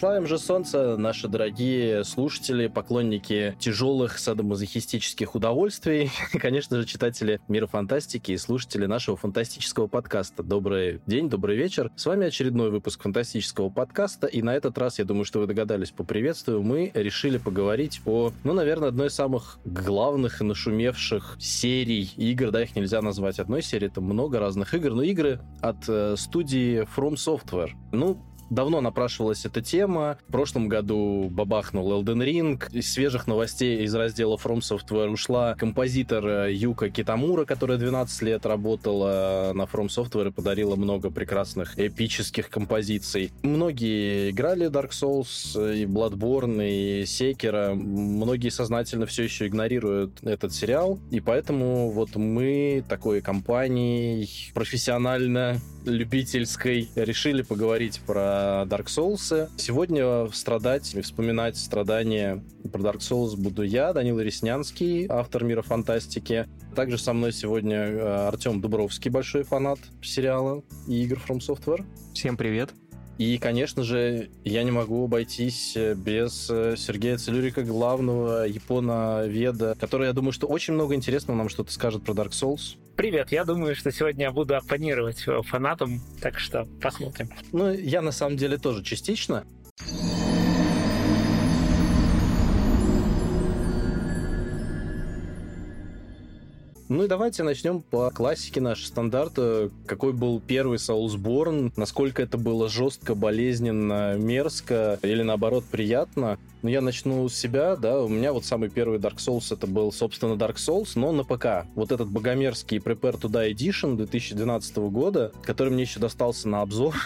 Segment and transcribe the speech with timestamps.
[0.00, 7.66] Славим же солнце, наши дорогие слушатели, поклонники тяжелых садомазохистических удовольствий, и, конечно же, читатели мира
[7.66, 10.42] фантастики и слушатели нашего фантастического подкаста.
[10.42, 11.92] Добрый день, добрый вечер.
[11.96, 15.90] С вами очередной выпуск фантастического подкаста, и на этот раз, я думаю, что вы догадались
[15.90, 22.10] по приветствию, мы решили поговорить о, ну, наверное, одной из самых главных и нашумевших серий
[22.16, 26.14] игр, да, их нельзя назвать одной серией, это много разных игр, но игры от э,
[26.16, 27.72] студии From Software.
[27.92, 28.16] Ну,
[28.50, 30.18] Давно напрашивалась эта тема.
[30.26, 32.60] В прошлом году бабахнул Elden Ring.
[32.72, 38.44] Из свежих новостей из раздела From Software ушла композитор э, Юка Китамура, которая 12 лет
[38.44, 43.30] работала на From Software и подарила много прекрасных эпических композиций.
[43.44, 47.74] Многие играли Dark Souls, э, и Bloodborne, и Sekiro.
[47.74, 50.98] Многие сознательно все еще игнорируют этот сериал.
[51.12, 59.48] И поэтому вот мы такой компанией профессионально любительской решили поговорить про Dark Souls.
[59.56, 66.46] Сегодня страдать и вспоминать страдания про Dark Souls буду я, Данил Реснянский, автор мира фантастики.
[66.74, 71.84] Также со мной сегодня э, Артем Дубровский, большой фанат сериала и игр From Software.
[72.14, 72.70] Всем привет.
[73.20, 80.06] И, конечно же, я не могу обойтись э, без э, Сергея Целюрика, главного япона-веда, который,
[80.06, 82.78] я думаю, что очень много интересного нам что-то скажет про Dark Souls.
[82.96, 87.30] Привет, я думаю, что сегодня я буду оппонировать фанатам, так что посмотрим.
[87.52, 89.44] Ну, я на самом деле тоже частично.
[96.90, 99.70] Ну и давайте начнем по классике нашей стандарта.
[99.86, 106.36] Какой был первый Soulsborne, насколько это было жестко, болезненно, мерзко или наоборот приятно.
[106.62, 109.92] Ну, я начну с себя, да, у меня вот самый первый Dark Souls это был,
[109.92, 111.64] собственно, Dark Souls, но на ПК.
[111.76, 116.96] Вот этот богомерзкий Prepare to Die Edition 2012 года, который мне еще достался на обзор,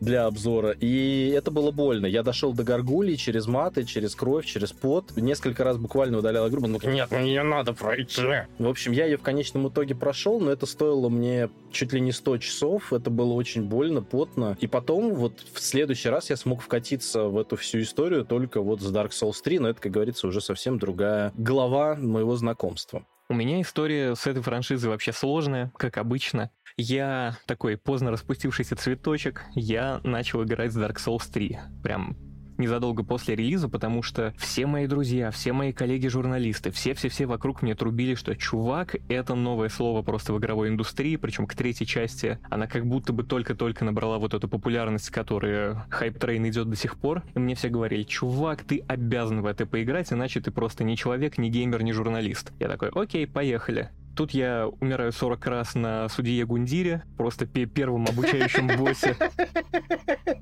[0.00, 0.70] для обзора.
[0.70, 2.06] И это было больно.
[2.06, 5.16] Я дошел до горгулии через маты, через кровь, через пот.
[5.16, 6.66] Несколько раз буквально удалял игру.
[6.66, 8.22] Ну, нет, мне надо пройти.
[8.58, 12.12] В общем, я ее в конечном итоге прошел, но это стоило мне чуть ли не
[12.12, 12.92] 100 часов.
[12.92, 14.56] Это было очень больно, потно.
[14.60, 18.80] И потом, вот в следующий раз я смог вкатиться в эту всю историю только вот
[18.80, 23.04] с Dark Souls 3, но это, как говорится, уже совсем другая глава моего знакомства.
[23.28, 26.50] У меня история с этой франшизой вообще сложная, как обычно.
[26.78, 31.58] Я такой поздно распустившийся цветочек, я начал играть с Dark Souls 3.
[31.82, 32.18] Прям
[32.58, 38.14] незадолго после релиза, потому что все мои друзья, все мои коллеги-журналисты, все-все-все вокруг мне трубили,
[38.14, 42.86] что чувак— это новое слово просто в игровой индустрии, причем к третьей части она как
[42.86, 47.38] будто бы только-только набрала вот эту популярность, которая hype train идет до сих пор, и
[47.38, 51.48] мне все говорили, чувак, ты обязан в это поиграть, иначе ты просто не человек, не
[51.48, 52.52] геймер, не журналист.
[52.60, 53.88] Я такой, окей, поехали.
[54.16, 59.14] Тут я умираю 40 раз на судье Гундире, просто первом обучающем боссе.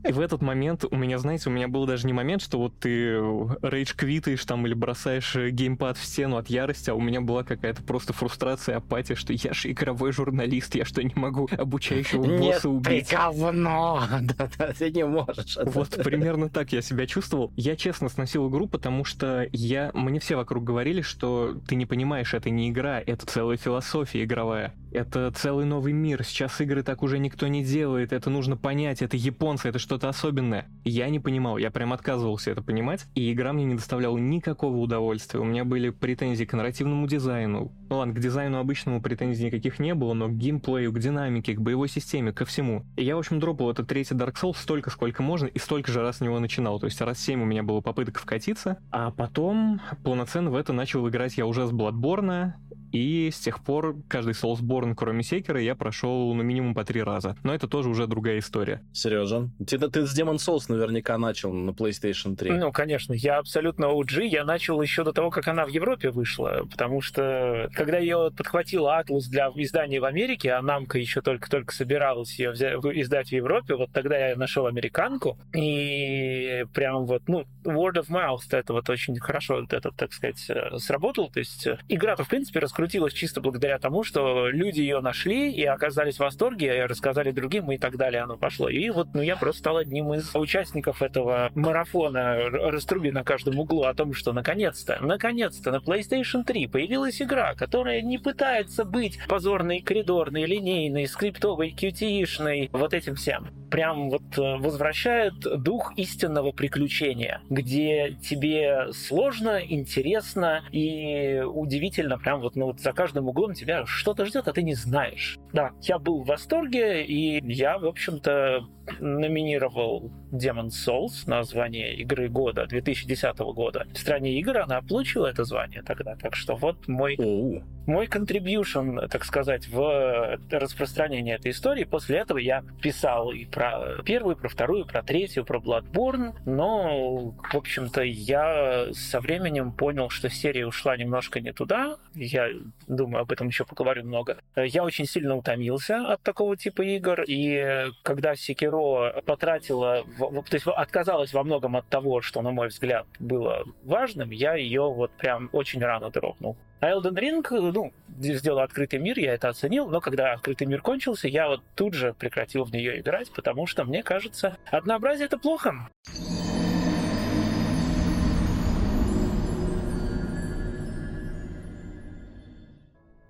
[0.06, 2.78] И в этот момент у меня, знаете, у меня был даже не момент, что вот
[2.78, 3.18] ты
[3.62, 7.82] рейдж квитаешь там или бросаешь геймпад в стену от ярости, а у меня была какая-то
[7.82, 12.64] просто фрустрация, апатия, что я же игровой журналист, я что, не могу обучающего босса Нет,
[12.64, 13.08] убить?
[13.08, 14.02] ты говно!
[14.20, 15.58] Да-да, ты не можешь.
[15.64, 17.52] Вот примерно так я себя чувствовал.
[17.56, 19.90] Я честно сносил игру, потому что я...
[19.94, 24.74] Мне все вокруг говорили, что ты не понимаешь, это не игра, это целый философия игровая.
[24.92, 26.22] Это целый новый мир.
[26.22, 28.12] Сейчас игры так уже никто не делает.
[28.12, 29.02] Это нужно понять.
[29.02, 30.68] Это японцы, это что-то особенное.
[30.84, 33.06] Я не понимал, я прям отказывался это понимать.
[33.16, 35.40] И игра мне не доставляла никакого удовольствия.
[35.40, 37.72] У меня были претензии к нарративному дизайну.
[37.88, 41.60] Ну ладно, к дизайну обычному претензий никаких не было, но к геймплею, к динамике, к
[41.60, 42.84] боевой системе, ко всему.
[42.96, 46.02] И я, в общем, дропал этот третий Dark Souls столько, сколько можно, и столько же
[46.02, 46.78] раз с него начинал.
[46.78, 51.08] То есть раз 7 у меня было попыток вкатиться, а потом полноценно в это начал
[51.08, 52.52] играть я уже с Bloodborne,
[52.94, 57.36] и с тех пор каждый Soulsborne, кроме Секера, я прошел ну минимум по три раза.
[57.42, 58.82] Но это тоже уже другая история.
[58.92, 62.52] Сережа, ты, ты с Demon Souls наверняка начал на PlayStation 3.
[62.52, 64.26] Ну, конечно, я абсолютно OG.
[64.26, 68.86] Я начал еще до того, как она в Европе вышла, потому что когда ее подхватил
[68.86, 73.74] Atlus для издания в Америке, а Намка еще только-только собиралась ее взять, издать в Европе,
[73.74, 79.18] вот тогда я нашел американку, и прям вот, ну, word of mouth, это вот очень
[79.18, 81.28] хорошо, вот это, так сказать, э, сработал.
[81.28, 85.50] То есть э, игра-то, в принципе, раскрутилась раскрутилась чисто благодаря тому, что люди ее нашли
[85.50, 88.68] и оказались в восторге, и рассказали другим, и так далее оно пошло.
[88.68, 93.84] И вот ну, я просто стал одним из участников этого марафона раструби на каждом углу
[93.84, 99.80] о том, что наконец-то, наконец-то на PlayStation 3 появилась игра, которая не пытается быть позорной,
[99.80, 103.48] коридорной, линейной, скриптовой, QT-шной, вот этим всем.
[103.70, 112.54] Прям вот э, возвращает дух истинного приключения, где тебе сложно, интересно и удивительно, прям вот,
[112.54, 115.38] ну, вот за каждым углом тебя что-то ждет, а ты не знаешь.
[115.52, 118.66] Да, я был в восторге, и я, в общем-то,
[119.00, 123.86] номинировал Demon Souls на звание игры года 2010 года.
[123.92, 126.16] В стране игр она получила это звание тогда.
[126.16, 127.62] Так что вот мой, Оу.
[127.86, 131.84] мой contribution, так сказать, в распространение этой истории.
[131.84, 136.34] После этого я писал и про первую, про вторую, про третью, про Bloodborne.
[136.44, 141.96] Но, в общем-то, я со временем понял, что серия ушла немножко не туда.
[142.14, 142.48] Я
[142.86, 144.38] думаю, об этом еще поговорю много.
[144.56, 147.22] Я очень сильно утомился от такого типа игр.
[147.26, 153.06] И когда Sekiro потратила, то есть отказалась во многом от того, что, на мой взгляд,
[153.18, 156.56] было важным, я ее вот прям очень рано дропнул.
[156.80, 161.28] А Elden Ring, ну, сделал открытый мир, я это оценил, но когда открытый мир кончился,
[161.28, 165.88] я вот тут же прекратил в нее играть, потому что, мне кажется, однообразие— это плохо.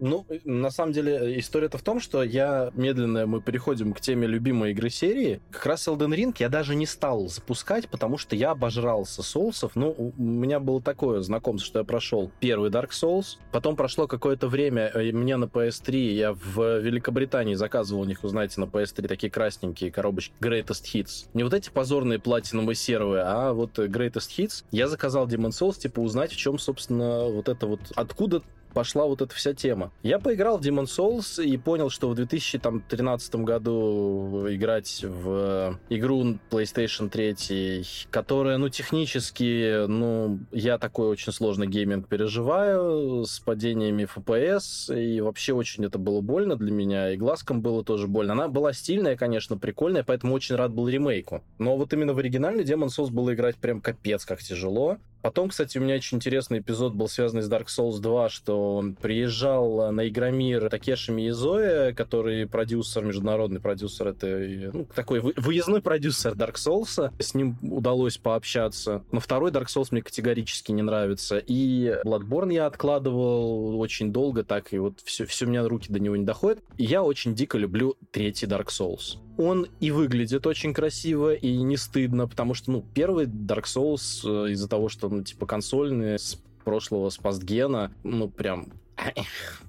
[0.00, 4.72] Ну, на самом деле, история-то в том, что я медленно, мы переходим к теме любимой
[4.72, 5.40] игры серии.
[5.50, 9.76] Как раз Elden Ring я даже не стал запускать, потому что я обожрался соусов.
[9.76, 14.48] Ну, у меня было такое знакомство, что я прошел первый Dark Souls, потом прошло какое-то
[14.48, 19.30] время, э, мне на PS3, я в Великобритании заказывал у них, вы на PS3 такие
[19.30, 21.28] красненькие коробочки Greatest Hits.
[21.34, 24.64] Не вот эти позорные платиновые серые, а вот Greatest Hits.
[24.70, 28.42] Я заказал Demon Souls, типа, узнать, в чем, собственно, вот это вот, откуда
[28.74, 29.92] пошла вот эта вся тема.
[30.02, 37.08] Я поиграл в Demon Souls и понял, что в 2013 году играть в игру PlayStation
[37.08, 45.20] 3, которая, ну, технически, ну, я такой очень сложный гейминг переживаю, с падениями FPS, и
[45.20, 48.32] вообще очень это было больно для меня, и глазкам было тоже больно.
[48.32, 51.42] Она была стильная, конечно, прикольная, поэтому очень рад был ремейку.
[51.58, 54.98] Но вот именно в оригинальный Demon Souls было играть прям капец как тяжело.
[55.24, 58.94] Потом, кстати, у меня очень интересный эпизод был связанный с Dark Souls 2, что он
[58.94, 64.26] приезжал на Игромир Такеши Миязоя, который продюсер, международный продюсер, это
[64.74, 67.10] ну, такой выездной продюсер Dark Souls.
[67.18, 69.02] С ним удалось пообщаться.
[69.12, 71.38] Но второй Dark Souls мне категорически не нравится.
[71.38, 76.00] И Bloodborne я откладывал очень долго, так и вот все, все у меня руки до
[76.00, 76.62] него не доходят.
[76.76, 82.28] Я очень дико люблю третий Dark Souls он и выглядит очень красиво, и не стыдно,
[82.28, 87.10] потому что, ну, первый Dark Souls э, из-за того, что, ну, типа, консольный, с прошлого,
[87.10, 88.72] с пастгена, ну, прям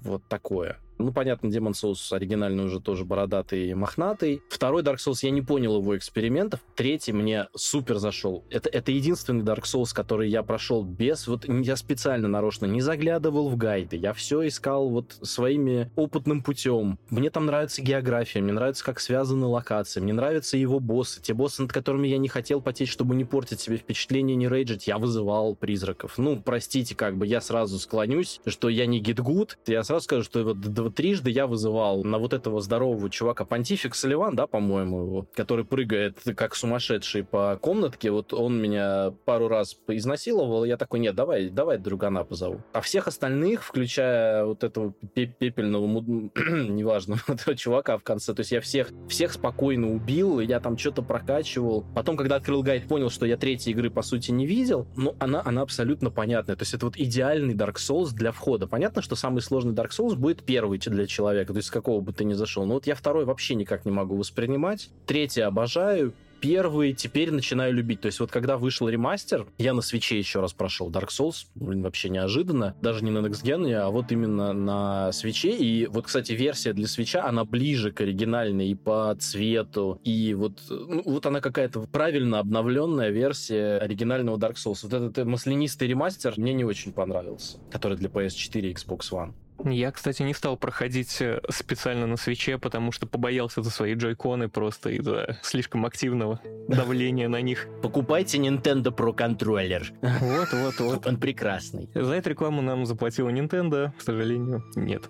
[0.02, 0.78] вот такое.
[0.98, 4.42] Ну, понятно, Demon Souls оригинальный уже тоже бородатый и мохнатый.
[4.48, 6.60] Второй Dark Souls, я не понял его экспериментов.
[6.74, 8.44] Третий мне супер зашел.
[8.50, 11.26] Это, это единственный Dark Souls, который я прошел без...
[11.26, 13.96] Вот я специально нарочно не заглядывал в гайды.
[13.96, 16.98] Я все искал вот своими опытным путем.
[17.10, 21.20] Мне там нравится география, мне нравится, как связаны локации, мне нравятся его боссы.
[21.20, 24.86] Те боссы, над которыми я не хотел потеть, чтобы не портить себе впечатление, не рейджить,
[24.86, 26.18] я вызывал призраков.
[26.18, 29.58] Ну, простите, как бы я сразу склонюсь, что я не гитгуд.
[29.66, 33.94] Я сразу скажу, что вот вот трижды я вызывал на вот этого здорового чувака, Понтифик
[33.94, 40.64] Соливан, да, по-моему, который прыгает как сумасшедший по комнатке, вот он меня пару раз изнасиловал,
[40.64, 42.60] я такой, нет, давай, давай другана позову.
[42.72, 45.86] А всех остальных, включая вот этого пепельного,
[46.36, 51.02] неважно, этого чувака в конце, то есть я всех, всех спокойно убил, я там что-то
[51.02, 51.84] прокачивал.
[51.94, 55.42] Потом, когда открыл гайд, понял, что я третьей игры, по сути, не видел, но она,
[55.44, 56.54] она абсолютно понятная.
[56.54, 58.68] То есть это вот идеальный Dark Souls для входа.
[58.68, 62.12] Понятно, что самый сложный Dark Souls будет первый для человека, то есть с какого бы
[62.12, 62.64] ты ни зашел.
[62.66, 64.90] Но вот я второй вообще никак не могу воспринимать.
[65.06, 68.00] Третий обожаю первый теперь начинаю любить.
[68.00, 71.82] То есть вот когда вышел ремастер, я на свече еще раз прошел Dark Souls, блин,
[71.82, 75.56] вообще неожиданно, даже не на Next Gen, а вот именно на свече.
[75.56, 80.60] И вот, кстати, версия для свеча, она ближе к оригинальной и по цвету, и вот,
[80.68, 84.80] ну, вот она какая-то правильно обновленная версия оригинального Dark Souls.
[84.82, 89.32] Вот этот маслянистый ремастер мне не очень понравился, который для PS4 и Xbox One.
[89.64, 94.48] Я, кстати, не стал проходить э, специально на свече, потому что побоялся за свои джойконы
[94.48, 97.66] просто из-за слишком активного давления на них.
[97.82, 99.92] Покупайте Nintendo Pro контроллер.
[100.02, 101.06] Вот, вот, вот.
[101.06, 101.88] Он прекрасный.
[101.94, 105.08] За эту рекламу нам заплатила Nintendo, к сожалению, нет.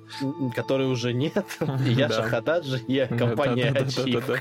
[0.54, 1.44] Который уже нет.
[1.84, 4.40] Яша Хададжи и компания Ачивка.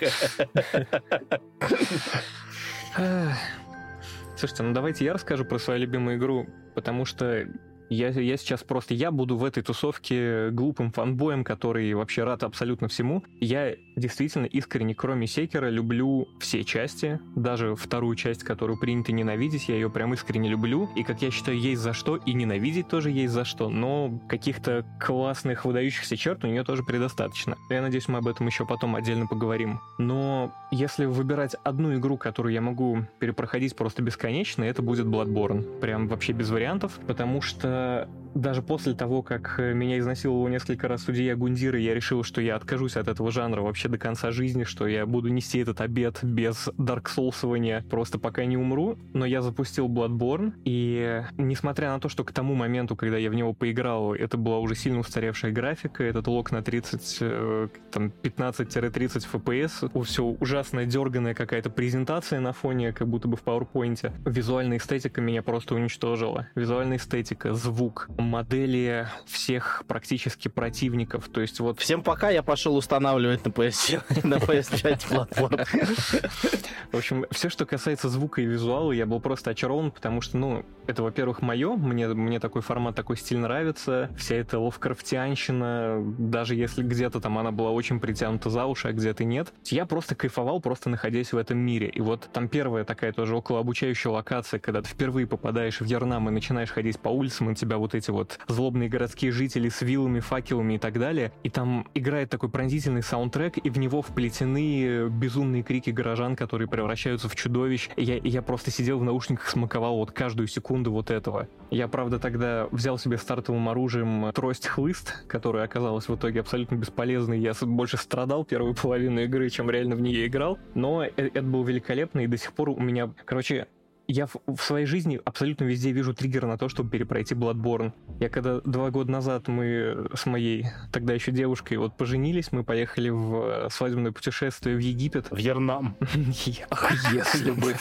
[4.38, 7.48] Слушайте, ну давайте я расскажу про свою любимую игру, потому что
[7.90, 12.88] я, я сейчас просто, я буду в этой тусовке глупым фанбоем, который вообще рад абсолютно
[12.88, 13.24] всему.
[13.40, 19.76] Я действительно искренне, кроме Секера, люблю все части, даже вторую часть, которую принято ненавидеть, я
[19.76, 23.34] ее прям искренне люблю, и, как я считаю, есть за что, и ненавидеть тоже есть
[23.34, 27.58] за что, но каких-то классных, выдающихся черт у нее тоже предостаточно.
[27.70, 29.80] Я надеюсь, мы об этом еще потом отдельно поговорим.
[29.98, 35.80] Но если выбирать одну игру, которую я могу перепроходить просто бесконечно, это будет Bloodborne.
[35.80, 38.06] Прям вообще без вариантов, потому что uh,
[38.36, 42.58] даже после того, как э, меня изнасиловал несколько раз судья Гундира, я решил, что я
[42.58, 46.68] откажусь от этого жанра вообще до конца жизни, что я буду нести этот обед без
[46.78, 48.98] Soulsования просто пока не умру.
[49.14, 53.36] Но я запустил Bloodborne, и несмотря на то, что к тому моменту, когда я в
[53.36, 59.28] него поиграл, это была уже сильно устаревшая графика, этот лог на 30, э, там, 15-30
[59.32, 64.12] FPS, все ужасная дерганая какая-то презентация на фоне, как будто бы в PowerPoint.
[64.26, 66.48] Визуальная эстетика меня просто уничтожила.
[66.56, 71.30] Визуальная эстетика, звук, модели всех практически противников.
[71.30, 71.80] То есть вот...
[71.80, 75.58] Всем пока, я пошел устанавливать на PS, на PS5 платформу.
[76.92, 80.66] В общем, все, что касается звука и визуала, я был просто очарован, потому что, ну,
[80.88, 86.84] это, во-первых, мое, мне, мне такой формат, такой стиль нравится, вся эта ловкрафтианщина, даже если
[86.84, 90.90] где-то там она была очень притянута за уши, а где-то нет, я просто кайфовал, просто
[90.90, 91.90] находясь в этом мире.
[91.90, 96.32] И вот там первая такая тоже околообучающая локация, когда ты впервые попадаешь в Ярнам и
[96.32, 100.74] начинаешь ходить по улицам, и тебя вот эти вот злобные городские жители с вилами, факелами
[100.74, 105.92] и так далее, и там играет такой пронзительный саундтрек, и в него вплетены безумные крики
[105.92, 107.90] горожан, которые превращаются в чудовищ.
[107.98, 111.48] Я, я просто сидел в наушниках, смаковал вот каждую секунду вот этого.
[111.72, 117.40] Я, правда, тогда взял себе стартовым оружием трость-хлыст, которая оказалась в итоге абсолютно бесполезной.
[117.40, 120.58] Я больше страдал первую половину игры, чем реально в нее играл.
[120.74, 123.12] Но э, это был великолепно, и до сих пор у меня...
[123.26, 123.68] Короче,
[124.08, 127.94] я в, в своей жизни абсолютно везде вижу триггер на то, чтобы перепройти Bloodborne.
[128.20, 133.10] Я когда два года назад мы с моей тогда еще девушкой вот поженились, мы поехали
[133.10, 135.32] в свадебное путешествие в Египет.
[135.32, 135.96] В Ернам.
[136.14, 137.76] Если бы.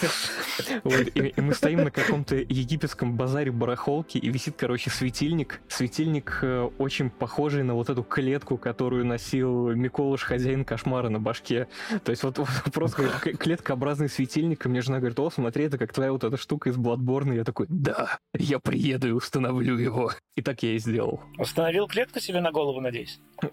[1.15, 5.61] И мы стоим на каком-то египетском базаре барахолки, и висит, короче, светильник.
[5.69, 11.69] Светильник э, очень похожий на вот эту клетку, которую носил Миколыш, хозяин кошмара на башке.
[12.05, 12.41] То есть вот
[12.73, 16.71] просто клеткообразный светильник, и мне жена говорит, о, смотри, это как твоя вот эта штука
[16.71, 20.13] из Bloodborne, я такой, да, я приеду и установлю его.
[20.37, 21.21] И так я и сделал.
[21.39, 23.21] Установил клетку себе на голову, надеюсь?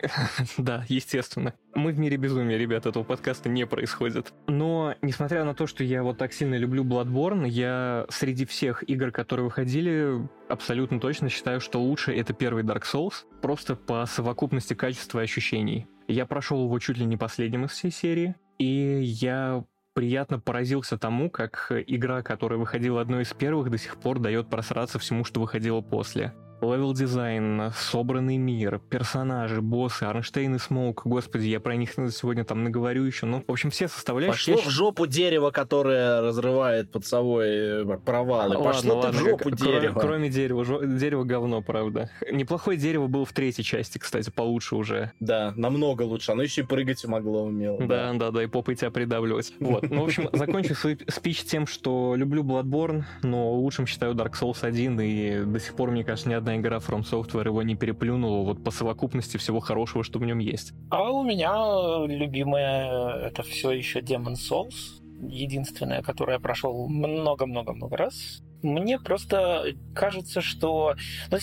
[0.57, 1.53] Да, естественно.
[1.75, 4.33] Мы в мире безумия, ребят, этого подкаста не происходит.
[4.47, 9.11] Но, несмотря на то, что я вот так сильно люблю Bloodborne, я среди всех игр,
[9.11, 15.19] которые выходили, абсолютно точно считаю, что лучше это первый Dark Souls, просто по совокупности качества
[15.19, 15.87] и ощущений.
[16.07, 19.63] Я прошел его чуть ли не последним из всей серии, и я
[19.93, 25.00] приятно поразился тому, как игра, которая выходила одной из первых, до сих пор дает просраться
[25.00, 31.59] всему, что выходило после level дизайн, собранный мир, персонажи, боссы, Орнштейн и Смоуг, господи, я
[31.59, 34.55] про них сегодня там наговорю еще, ну, в общем, все составляющие...
[34.55, 38.55] Пошло в жопу дерево, которое разрывает под собой э, провалы.
[38.55, 39.99] Ладно, Пошло ладно, в жопу дерево.
[39.99, 40.83] Кроме дерева, жо...
[40.83, 42.09] дерево говно, правда.
[42.31, 45.11] Неплохое дерево было в третьей части, кстати, получше уже.
[45.19, 46.31] Да, намного лучше.
[46.31, 47.79] Оно еще и прыгать могло умело.
[47.79, 49.53] Да, да, да, да и попой тебя придавливать.
[49.59, 54.33] Вот, ну, в общем, закончу свой спич тем, что люблю Bloodborne, но лучшим считаю Dark
[54.39, 57.63] Souls 1, и до сих пор, мне кажется, ни одна одна игра From Software его
[57.63, 60.74] не переплюнула вот по совокупности всего хорошего, что в нем есть.
[60.89, 65.01] А у меня любимая это все еще Demon Souls.
[65.24, 68.41] Единственная, которую я прошел много-много-много раз.
[68.63, 70.96] Мне просто кажется, что...
[71.29, 71.38] Ну,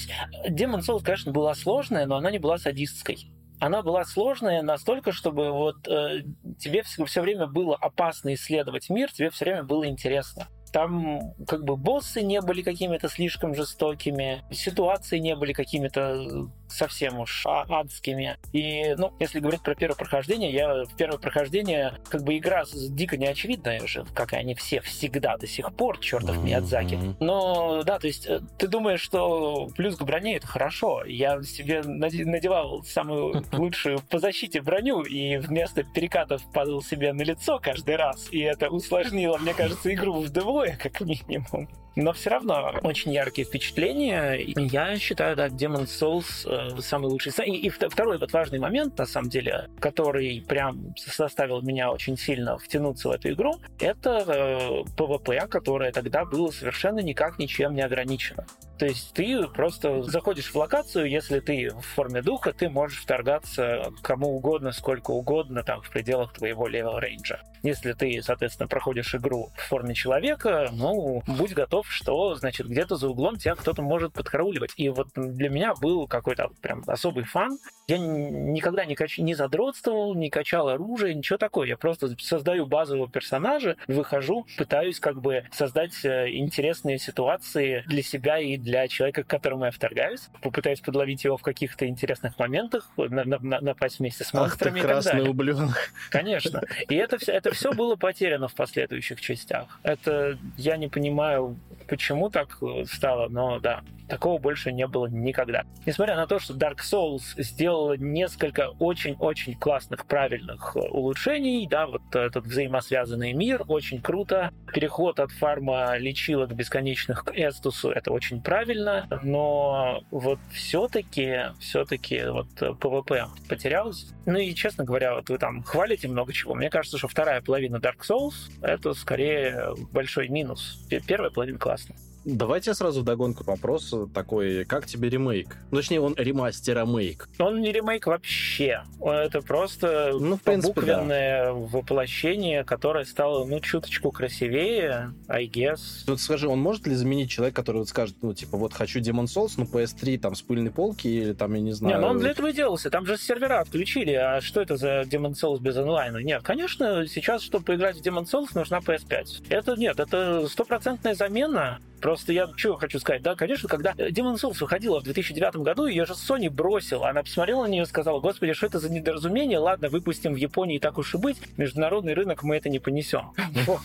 [0.49, 5.50] Demon Souls, конечно, была сложная, но она не была садистской она была сложная настолько, чтобы
[5.50, 6.23] вот э,
[6.61, 10.47] тебе все, все время было опасно исследовать мир, тебе все время было интересно.
[10.72, 17.44] Там как бы боссы не были какими-то слишком жестокими, ситуации не были какими-то совсем уж
[17.46, 18.37] адскими.
[18.52, 23.16] И, ну, если говорить про первое прохождение, я в первое прохождение, как бы игра дико
[23.16, 26.44] неочевидная же, как и они все всегда до сих пор, чертов mm-hmm.
[26.44, 26.98] Миядзаки.
[27.20, 31.04] Но, да, то есть э, ты думаешь, что плюс к броне это хорошо.
[31.04, 37.58] Я себе надевал самую лучшую по защите броню, и вместо перекатов падал себе на лицо
[37.58, 41.68] каждый раз, и это усложнило, мне кажется, игру вдвое, как минимум.
[41.99, 44.35] Но все равно очень яркие впечатления.
[44.57, 47.33] Я считаю, да, Demon's Souls э, самый лучший.
[47.45, 52.57] И, и второй вот важный момент, на самом деле, который прям заставил меня очень сильно
[52.57, 58.47] втянуться в эту игру, это э, PvP, которое тогда было совершенно никак ничем не ограничено.
[58.78, 63.92] То есть ты просто заходишь в локацию, если ты в форме духа, ты можешь вторгаться
[64.02, 67.40] кому угодно, сколько угодно, там, в пределах твоего level range а.
[67.62, 73.08] Если ты, соответственно, проходишь игру в форме человека, ну, будь готов что, значит, где-то за
[73.08, 74.73] углом тебя кто-то может подкарауливать.
[74.76, 77.58] И вот для меня был какой-то прям особый фан.
[77.88, 79.18] Я никогда не, кач...
[79.18, 81.64] не задротствовал, не качал оружие, ничего такого.
[81.64, 88.38] Я просто создаю базового персонажа, выхожу, пытаюсь как бы создать э, интересные ситуации для себя
[88.38, 88.56] и
[88.88, 90.28] человека, к которому я вторгаюсь.
[90.42, 94.87] Попытаюсь подловить его в каких-то интересных моментах, на, на, на, напасть вместе с монстрами Ах
[94.87, 95.92] ты красный ублюдок.
[96.10, 96.62] Конечно.
[96.88, 99.78] И это все, это все было потеряно в последующих частях.
[99.82, 101.56] Это я не понимаю,
[101.88, 105.64] почему так э, стало, но да, такого больше не было никогда.
[105.87, 112.02] Несмотря на то, что Dark Souls сделала несколько очень-очень классных, правильных э, улучшений, да, вот
[112.14, 114.52] этот взаимосвязанный мир, очень круто.
[114.73, 122.49] Переход от фарма лечилок бесконечных к Эстусу, это очень правильно, но вот все-таки, все-таки вот
[122.61, 124.12] PvP потерялось.
[124.26, 126.54] Ну и, честно говоря, вот вы там хвалите много чего.
[126.54, 130.87] Мне кажется, что вторая половина Dark Souls— это скорее большой минус.
[131.07, 132.08] Первая половина классная.
[132.30, 134.66] Давайте сразу вдогонку вопрос такой.
[134.66, 135.56] Как тебе ремейк?
[135.70, 137.26] Ну, точнее, он ремастер-ремейк.
[137.38, 138.82] Он не ремейк вообще.
[139.00, 141.52] Это просто ну, в принципе, буквенное да.
[141.54, 145.80] воплощение, которое стало, ну, чуточку красивее, I guess.
[146.06, 149.25] Вот скажи, он может ли заменить человека, который вот скажет, ну, типа, вот хочу Demon
[149.25, 151.97] Souls, ну, PS3 там с пыльной полки или там, я не знаю...
[151.97, 152.90] Не, ну он для этого и делался.
[152.90, 154.12] Там же сервера отключили.
[154.12, 156.18] А что это за Demon Souls без онлайна?
[156.18, 159.47] Нет, конечно, сейчас, чтобы поиграть в Demon Souls, нужна PS5.
[159.49, 164.59] Это нет, это стопроцентная замена Просто я что хочу сказать, да, конечно, когда Demon Souls
[164.61, 167.05] выходила в 2009 году, ее же Sony бросил.
[167.05, 169.59] Она посмотрела на нее и сказала, господи, что это за недоразумение?
[169.59, 171.38] Ладно, выпустим в Японии, так уж и быть.
[171.57, 173.33] Международный рынок мы это не понесем.
[173.67, 173.81] Вот.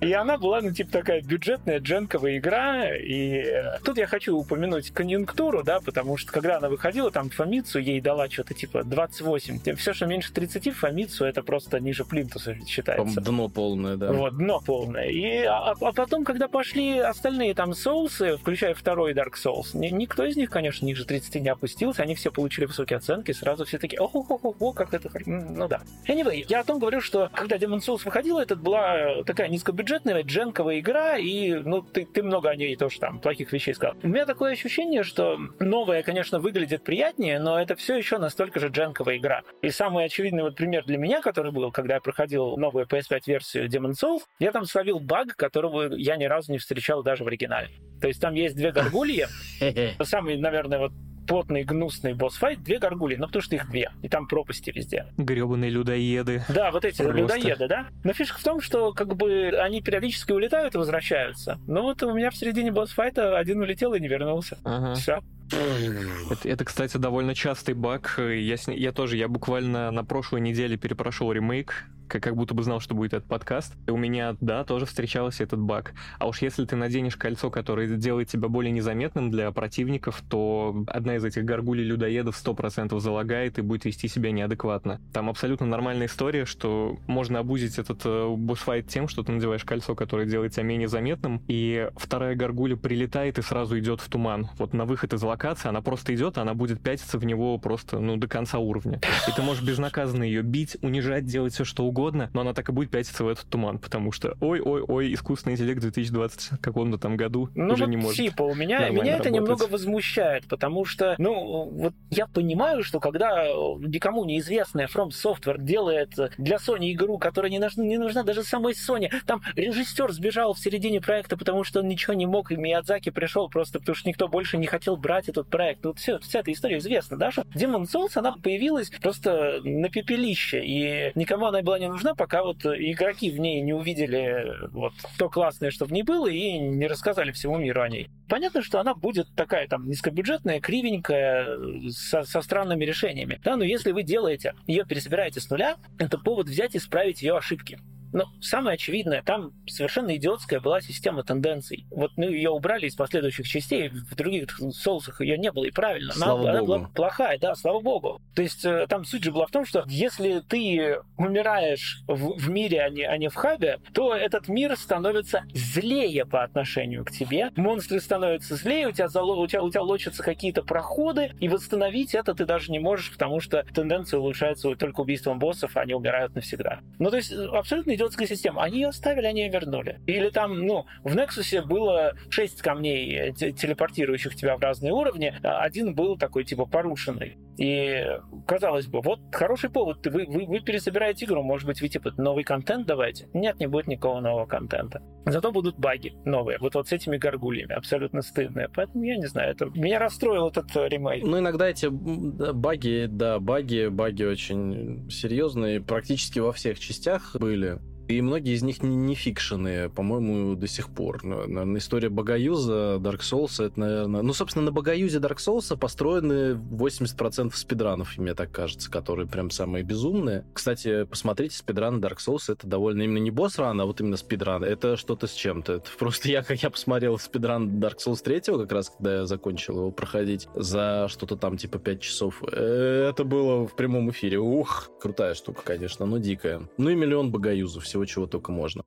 [0.00, 2.94] И она была, ну, типа, такая бюджетная дженковая игра.
[2.94, 7.78] И э, тут я хочу упомянуть конъюнктуру, да, потому что когда она выходила, там Фомицу
[7.78, 9.76] ей дала что-то типа 28.
[9.76, 13.22] Все, что меньше 30 Фомицу, это просто ниже плинтуса считается.
[13.22, 14.12] Дно полное, да.
[14.12, 15.08] Вот, дно полное.
[15.08, 20.26] И, а, а потом, когда пошли остальные там соусы, включая второй Dark Souls, ни, никто
[20.26, 22.02] из них, конечно, ниже 30 не опустился.
[22.02, 23.32] Они все получили высокие оценки.
[23.32, 25.08] Сразу все такие, ох, ох, ох, ох, как это...
[25.24, 25.80] Ну да.
[26.06, 30.24] Anyway, я о том говорю, что когда Demon Souls выходила, это была такая низкобюджетная бюджетная
[30.24, 33.94] дженковая игра, и ну, ты, ты много о ней тоже там плохих вещей сказал.
[34.02, 38.66] У меня такое ощущение, что новая, конечно, выглядит приятнее, но это все еще настолько же
[38.66, 39.42] дженковая игра.
[39.62, 43.92] И самый очевидный вот пример для меня, который был, когда я проходил новую PS5-версию Demon
[43.92, 47.70] Souls, я там словил баг, которого я ни разу не встречал даже в оригинале.
[48.00, 49.28] То есть там есть две горгульи,
[50.02, 50.92] самый, наверное, вот
[51.26, 55.06] потный, гнусный босс-файт, две горгули, ну потому что их две, и там пропасти везде.
[55.16, 56.44] Гребаные людоеды.
[56.48, 57.20] Да, вот эти Просто.
[57.20, 57.86] людоеды, да?
[58.04, 61.58] Но фишка в том, что как бы они периодически улетают и возвращаются.
[61.66, 64.58] Но вот у меня в середине босс-файта один улетел и не вернулся.
[64.64, 64.94] Ага.
[64.94, 65.20] Все.
[65.50, 68.18] Это, это, кстати, довольно частый баг.
[68.18, 72.80] Я, я тоже, я буквально на прошлой неделе перепрошел ремейк как, как будто бы знал,
[72.80, 73.74] что будет этот подкаст.
[73.86, 75.92] И у меня, да, тоже встречался этот баг.
[76.18, 81.16] А уж если ты наденешь кольцо, которое делает тебя более незаметным для противников, то одна
[81.16, 85.00] из этих горгулей-людоедов 100% залагает и будет вести себя неадекватно.
[85.12, 89.94] Там абсолютно нормальная история, что можно обузить этот э, босс-файт тем, что ты надеваешь кольцо,
[89.94, 94.48] которое делает тебя менее заметным, и вторая горгуля прилетает и сразу идет в туман.
[94.58, 95.35] Вот на выход из локации
[95.68, 99.00] она просто идет, она будет пятиться в него просто, ну, до конца уровня.
[99.28, 102.68] И ты можешь безнаказанно ее бить, унижать, делать все, что угодно, угодно, но она так
[102.68, 107.16] и будет пятиться в этот туман, потому что ой-ой-ой, искусственный интеллект в 2020 каком-то там
[107.16, 108.16] году ну, уже вот не может.
[108.16, 109.32] Типа, у меня, меня это работать.
[109.32, 116.14] немного возмущает, потому что, ну, вот я понимаю, что когда никому неизвестная From Software делает
[116.38, 120.58] для Sony игру, которая не нужна, не нужна даже самой Sony, там режиссер сбежал в
[120.58, 124.28] середине проекта, потому что он ничего не мог, и Миядзаки пришел просто потому, что никто
[124.28, 125.84] больше не хотел брать этот проект.
[125.84, 130.62] Ну, все, вся эта история известна, да, что Demon Souls, она появилась просто на пепелище,
[130.64, 135.28] и никому она была не нужна, пока вот игроки в ней не увидели вот то
[135.28, 138.08] классное, что в ней было, и не рассказали всему миру о ней.
[138.28, 143.40] Понятно, что она будет такая там низкобюджетная, кривенькая, со, со странными решениями.
[143.44, 147.36] Да, но если вы делаете, ее пересобираете с нуля, это повод взять и исправить ее
[147.36, 147.78] ошибки.
[148.12, 151.86] Но самое очевидное, там совершенно идиотская была система тенденций.
[151.90, 156.12] Вот ну, ее убрали из последующих частей, в других соусах ее не было, и правильно.
[156.12, 158.20] Слава она, она была плохая, да, слава богу.
[158.34, 162.50] То есть э, там суть же была в том, что если ты умираешь в, в
[162.50, 167.10] мире, а не, а не в хабе, то этот мир становится злее по отношению к
[167.10, 167.50] тебе.
[167.56, 172.14] Монстры становятся злее, у тебя, зало, у тебя, у тебя лочатся какие-то проходы, и восстановить
[172.14, 176.34] это ты даже не можешь, потому что тенденция улучшается только убийством боссов, а они умирают
[176.34, 176.80] навсегда.
[176.98, 178.62] Ну, то есть абсолютно идиотская система.
[178.62, 180.00] Они ее оставили, они ее вернули.
[180.06, 185.34] Или там, ну, в Nexus было 6 камней, телепортирующих тебя в разные уровни.
[185.42, 187.36] А один был такой, типа, порушенный.
[187.58, 188.04] И,
[188.46, 190.06] казалось бы, вот хороший повод.
[190.06, 193.28] Вы, вы, вы пересобираете игру, может быть, вы, типа, новый контент давайте?
[193.32, 195.02] Нет, не будет никакого нового контента.
[195.24, 196.58] Зато будут баги новые.
[196.58, 197.72] Вот, вот с этими горгульями.
[197.72, 198.68] Абсолютно стыдные.
[198.74, 201.24] Поэтому, я не знаю, это меня расстроил этот ремейк.
[201.24, 207.78] Ну, иногда эти баги, да, баги, баги очень серьезные, практически во всех частях были.
[208.08, 211.24] И многие из них не, не фикшены, по-моему, до сих пор.
[211.24, 214.22] Наверное, история Богоюза, Dark Souls, это, наверное...
[214.22, 219.84] Ну, собственно, на Богоюзе Dark Souls построены 80% спидранов, мне так кажется, которые прям самые
[219.84, 220.44] безумные.
[220.52, 224.62] Кстати, посмотрите, спидраны Dark Souls— это довольно именно не босс-ран, а вот именно спидран.
[224.64, 225.74] Это что-то с чем-то.
[225.74, 229.78] Это просто я, как я посмотрел спидран Dark Souls 3, как раз когда я закончил
[229.78, 232.42] его проходить, за что-то там типа 5 часов.
[232.52, 234.38] Э, это было в прямом эфире.
[234.38, 236.62] Ух, крутая штука, конечно, но дикая.
[236.78, 238.82] Ну и миллион Богоюзов, всего чего только можно.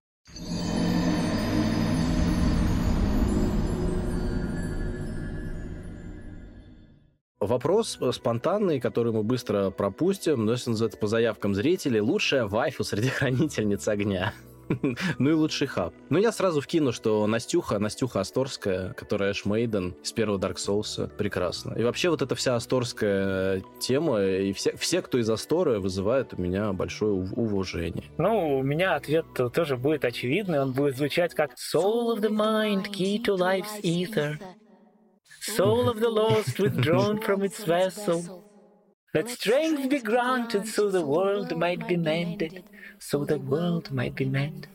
[7.39, 13.07] Вопрос спонтанный, который мы быстро пропустим, но если называется по заявкам зрителей, лучшая вайфу среди
[13.09, 14.33] хранительниц огня.
[15.19, 15.93] ну и лучший хаб.
[16.09, 21.73] Ну я сразу вкину, что Настюха, Настюха Асторская, которая Эшмейден из первого Dark Souls, прекрасно.
[21.73, 26.41] И вообще вот эта вся Асторская тема, и все, все кто из Асторы, вызывает у
[26.41, 28.05] меня большое уважение.
[28.17, 32.91] Ну, у меня ответ тоже будет очевидный, он будет звучать как Soul of the mind,
[32.91, 34.39] key to life's ether.
[35.41, 38.43] Soul of the lost withdrawn from its vessel.
[39.13, 42.63] That strength be granted so the world might be mended,
[42.99, 44.67] so the world might be mended.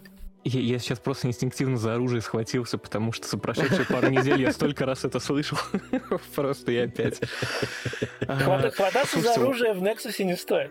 [0.44, 4.52] Я, я сейчас просто инстинктивно за оружие схватился, потому что за прошедшие пару недель я
[4.52, 5.56] столько раз это слышал.
[6.34, 7.20] Просто я опять...
[8.26, 10.70] Хвататься за оружие в Nexus не стоит.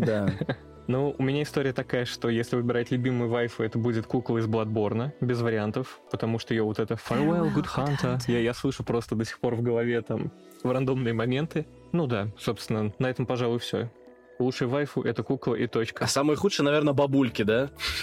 [0.00, 0.32] Да.
[0.86, 5.12] Ну, у меня история такая, что если выбирать любимый вайфу, это будет кукла из Bloodborne,
[5.22, 9.24] без вариантов, потому что ее вот это Farewell, Good Hunter, я, я слышу просто до
[9.24, 10.30] сих пор в голове там
[10.62, 11.66] в рандомные моменты.
[11.92, 13.90] Ну да, собственно, на этом, пожалуй, все.
[14.38, 16.04] Лучший вайфу— это кукла и точка.
[16.04, 17.70] А самые худшие, наверное, бабульки, да?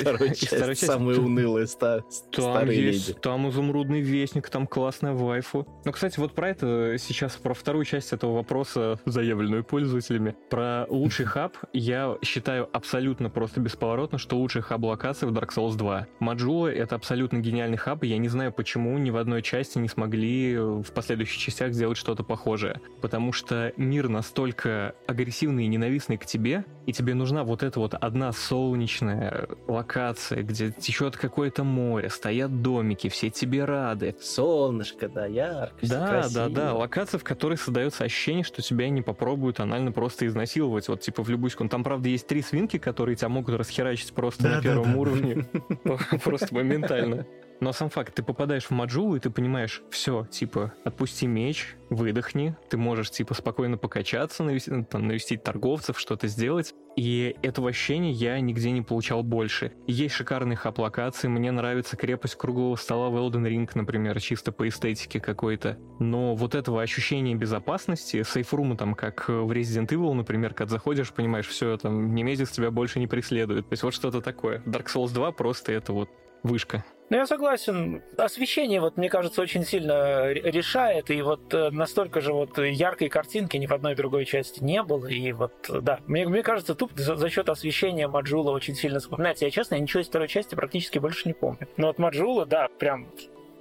[0.00, 3.14] Вторая часть самые унылые старые леди.
[3.14, 5.66] Там изумрудный вестник, там классная вайфу.
[5.84, 11.26] Ну, кстати, вот про это сейчас, про вторую часть этого вопроса, заявленную пользователями, про лучший
[11.26, 16.06] хаб, я считаю абсолютно просто бесповоротно, что лучший хаб локации в Dark Souls 2.
[16.20, 19.88] Маджула— это абсолютно гениальный хаб, и я не знаю, почему ни в одной части не
[19.88, 22.80] смогли в последующих частях сделать что-то похожее.
[23.00, 27.78] Потому что мир настолько агрессивный агрессивный и ненавистный к тебе, и тебе нужна вот эта
[27.80, 34.16] вот одна солнечная локация, где течет какое-то море, стоят домики, все тебе рады.
[34.20, 36.48] Солнышко, да, яркость, Да, красиво.
[36.48, 41.00] да, да, локация, в которой создается ощущение, что тебя не попробуют анально просто изнасиловать, вот
[41.00, 41.70] типа в любую секунду.
[41.70, 45.46] Там, правда, есть три свинки, которые тебя могут расхерачить просто на первом уровне,
[46.24, 47.26] просто моментально.
[47.62, 52.56] Но сам факт, ты попадаешь в Маджулу, и ты понимаешь, все, типа, отпусти меч, выдохни,
[52.68, 56.74] ты можешь, типа, спокойно покачаться, навести, там, навестить торговцев, что-то сделать.
[56.96, 59.70] И этого ощущения я нигде не получал больше.
[59.86, 65.20] Есть шикарные хап-локации, мне нравится крепость круглого стола в Elden Ring, например, чисто по эстетике
[65.20, 65.78] какой-то.
[66.00, 71.46] Но вот этого ощущения безопасности, сейфрума там, как в Resident Evil, например, когда заходишь, понимаешь,
[71.46, 73.68] все, там, Немезис тебя больше не преследует.
[73.68, 74.58] То есть вот что-то такое.
[74.66, 76.10] Dark Souls 2 просто это вот
[76.42, 76.84] вышка.
[77.10, 78.02] Ну, я согласен.
[78.16, 83.56] Освещение, вот, мне кажется, очень сильно решает, и вот э, настолько же вот яркой картинки
[83.58, 87.16] ни в одной другой части не было, и вот, да, мне, мне кажется, тут за,
[87.16, 89.44] за счет освещения Маджула очень сильно запоминается.
[89.44, 91.68] Я, честно, я ничего из второй части практически больше не помню.
[91.76, 93.08] Но вот Маджула, да, прям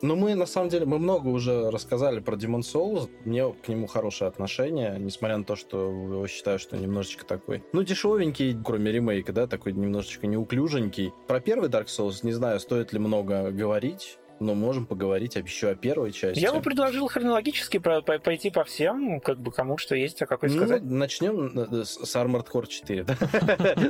[0.01, 3.09] ну, мы, на самом деле, мы много уже рассказали про Demon Souls.
[3.25, 7.83] Мне к нему хорошее отношение, несмотря на то, что его считаю, что немножечко такой, ну,
[7.83, 11.13] дешевенький, кроме ремейка, да, такой немножечко неуклюженький.
[11.27, 15.75] Про первый Dark Souls не знаю, стоит ли много говорить но можем поговорить еще о
[15.75, 16.39] первой части.
[16.39, 20.57] Я бы предложил хронологически пойти по всем, как бы кому что есть, а какой ну,
[20.57, 20.81] сказать.
[20.83, 23.13] Начнем э, с Armored Core 4, да?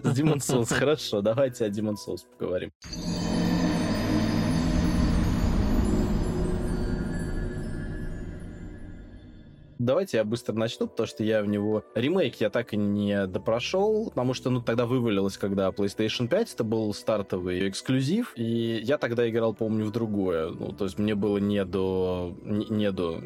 [0.04, 2.72] С Demon Souls, хорошо, давайте о Demon Souls поговорим.
[9.82, 11.84] Давайте я быстро начну, потому что я в него...
[11.96, 16.64] Ремейк я так и не допрошел, потому что, ну, тогда вывалилось, когда PlayStation 5, это
[16.64, 20.52] был стартовый эксклюзив, и я тогда играл, помню, в другое.
[20.52, 22.38] Ну, то есть мне было не до...
[22.44, 23.22] не до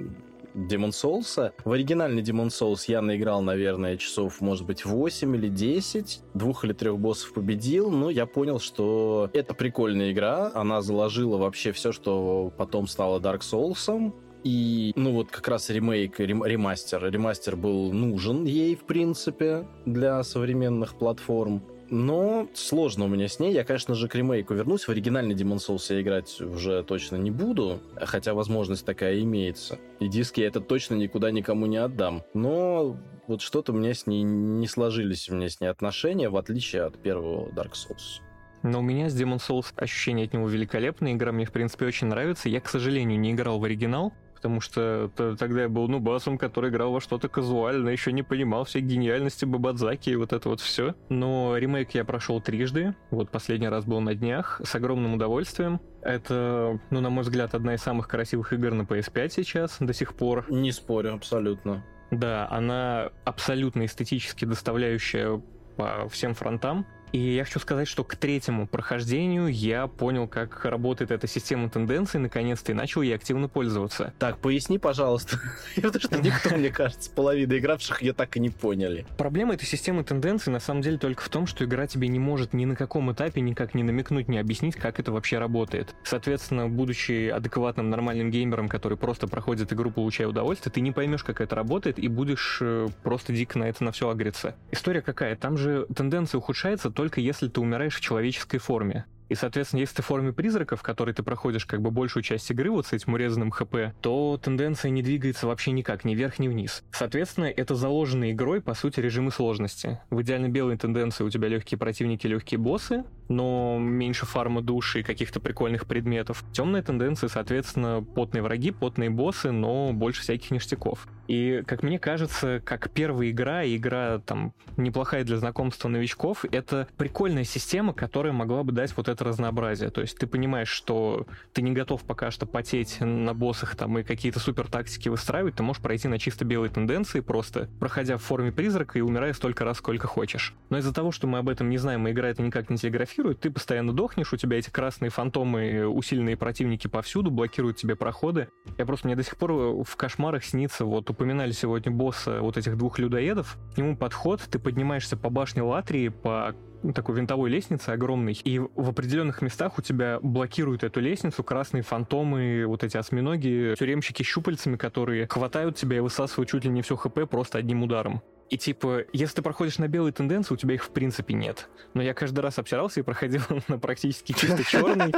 [0.56, 1.52] Demon Souls.
[1.66, 6.22] В оригинальный Demon Souls я наиграл, наверное, часов, может быть, 8 или 10.
[6.34, 10.52] Двух или трех боссов победил, но я понял, что это прикольная игра.
[10.54, 14.14] Она заложила вообще все, что потом стало Dark Souls.
[14.46, 17.04] И, ну вот как раз ремейк, рем, ремастер.
[17.04, 21.64] Ремастер был нужен ей, в принципе, для современных платформ.
[21.90, 23.54] Но сложно у меня с ней.
[23.54, 24.84] Я, конечно же, к ремейку вернусь.
[24.84, 29.80] В оригинальный Demon Souls я играть уже точно не буду, хотя возможность такая имеется.
[30.00, 32.22] И диски я это точно никуда никому не отдам.
[32.36, 36.38] Но вот что-то у меня с ней не сложились у меня с ней отношения, в
[36.38, 38.22] отличие от первого Dark Souls.
[38.62, 41.14] Но у меня с Demon Souls ощущение от него великолепное.
[41.14, 42.50] Игра мне, в принципе, очень нравится.
[42.50, 46.92] Я, к сожалению, не играл в оригинал, потому что тогда я был нубасом, который играл
[46.92, 50.94] во что-то казуально, еще не понимал всей гениальности Бабадзаки и вот это вот все.
[51.10, 55.82] Но ремейк я прошел трижды, вот последний раз был на днях, с огромным удовольствием.
[56.02, 60.14] Это, ну, на мой взгляд, одна из самых красивых игр на PS5 сейчас до сих
[60.14, 60.46] пор.
[60.50, 61.84] Не спорю, абсолютно.
[62.12, 65.42] Да, она абсолютно эстетически доставляющая
[65.76, 66.86] по всем фронтам.
[67.16, 72.20] И я хочу сказать, что к третьему прохождению я понял, как работает эта система тенденций,
[72.20, 74.14] наконец-то, и начал ей активно пользоваться.
[74.20, 75.40] Так, поясни, пожалуйста.
[75.78, 79.06] Потому что никто, мне кажется, половина игравших ее так и не поняли.
[79.18, 82.52] Проблема этой системы тенденций на самом деле только в том, что игра тебе не может
[82.52, 85.96] ни на каком этапе никак не намекнуть, не объяснить, как это вообще работает.
[86.04, 91.40] Соответственно, будучи адекватным, нормальным геймером, который просто проходит игру, получая удовольствие, ты не поймешь, как
[91.40, 94.54] это работает, и будешь э, просто дико на это на все агриться.
[94.72, 95.38] История какая?
[95.38, 99.06] Там же тенденция ухудшается только только если ты умираешь в человеческой форме.
[99.30, 102.50] И, соответственно, если ты в форме призрака, в которой ты проходишь как бы большую часть
[102.50, 106.48] игры вот с этим урезанным ХП, то тенденция не двигается вообще никак, ни вверх, ни
[106.48, 106.84] вниз.
[106.92, 110.00] Соответственно, это заложенные игрой, по сути, режимы сложности.
[110.10, 115.04] В идеально белой тенденции у тебя легкие противники, легкие боссы, но меньше фарма души и
[115.04, 116.44] каких-то прикольных предметов.
[116.52, 121.08] Темная тенденция, соответственно, потные враги, потные боссы, но больше всяких ништяков.
[121.28, 127.44] И, как мне кажется, как первая игра, игра там неплохая для знакомства новичков, это прикольная
[127.44, 129.90] система, которая могла бы дать вот это разнообразие.
[129.90, 134.04] То есть ты понимаешь, что ты не готов пока что потеть на боссах там и
[134.04, 138.52] какие-то супер тактики выстраивать, ты можешь пройти на чисто белые тенденции, просто проходя в форме
[138.52, 140.54] призрака и умирая столько раз, сколько хочешь.
[140.70, 143.15] Но из-за того, что мы об этом не знаем, и игра это никак не телеграфирует,
[143.24, 148.50] ты постоянно дохнешь, у тебя эти красные фантомы, усиленные противники повсюду, блокируют тебе проходы.
[148.78, 149.52] Я просто, мне до сих пор
[149.84, 154.60] в кошмарах снится, вот упоминали сегодня босса вот этих двух людоедов, к нему подход, ты
[154.60, 159.82] поднимаешься по башне Латрии, по ну, такой винтовой лестницы огромной, и в определенных местах у
[159.82, 166.00] тебя блокируют эту лестницу красные фантомы, вот эти осьминоги, тюремщики щупальцами, которые хватают тебя и
[166.00, 168.22] высасывают чуть ли не все хп просто одним ударом.
[168.50, 171.68] И типа, если ты проходишь на белые тенденции, у тебя их в принципе нет.
[171.94, 175.14] Но я каждый раз обсирался и проходил на практически чисто черный,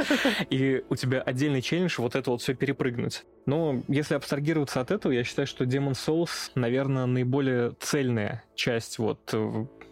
[0.50, 3.24] и у тебя отдельный челлендж вот это вот все перепрыгнуть.
[3.46, 9.20] Но если абстрагироваться от этого, я считаю, что Demon Souls, наверное, наиболее цельная часть вот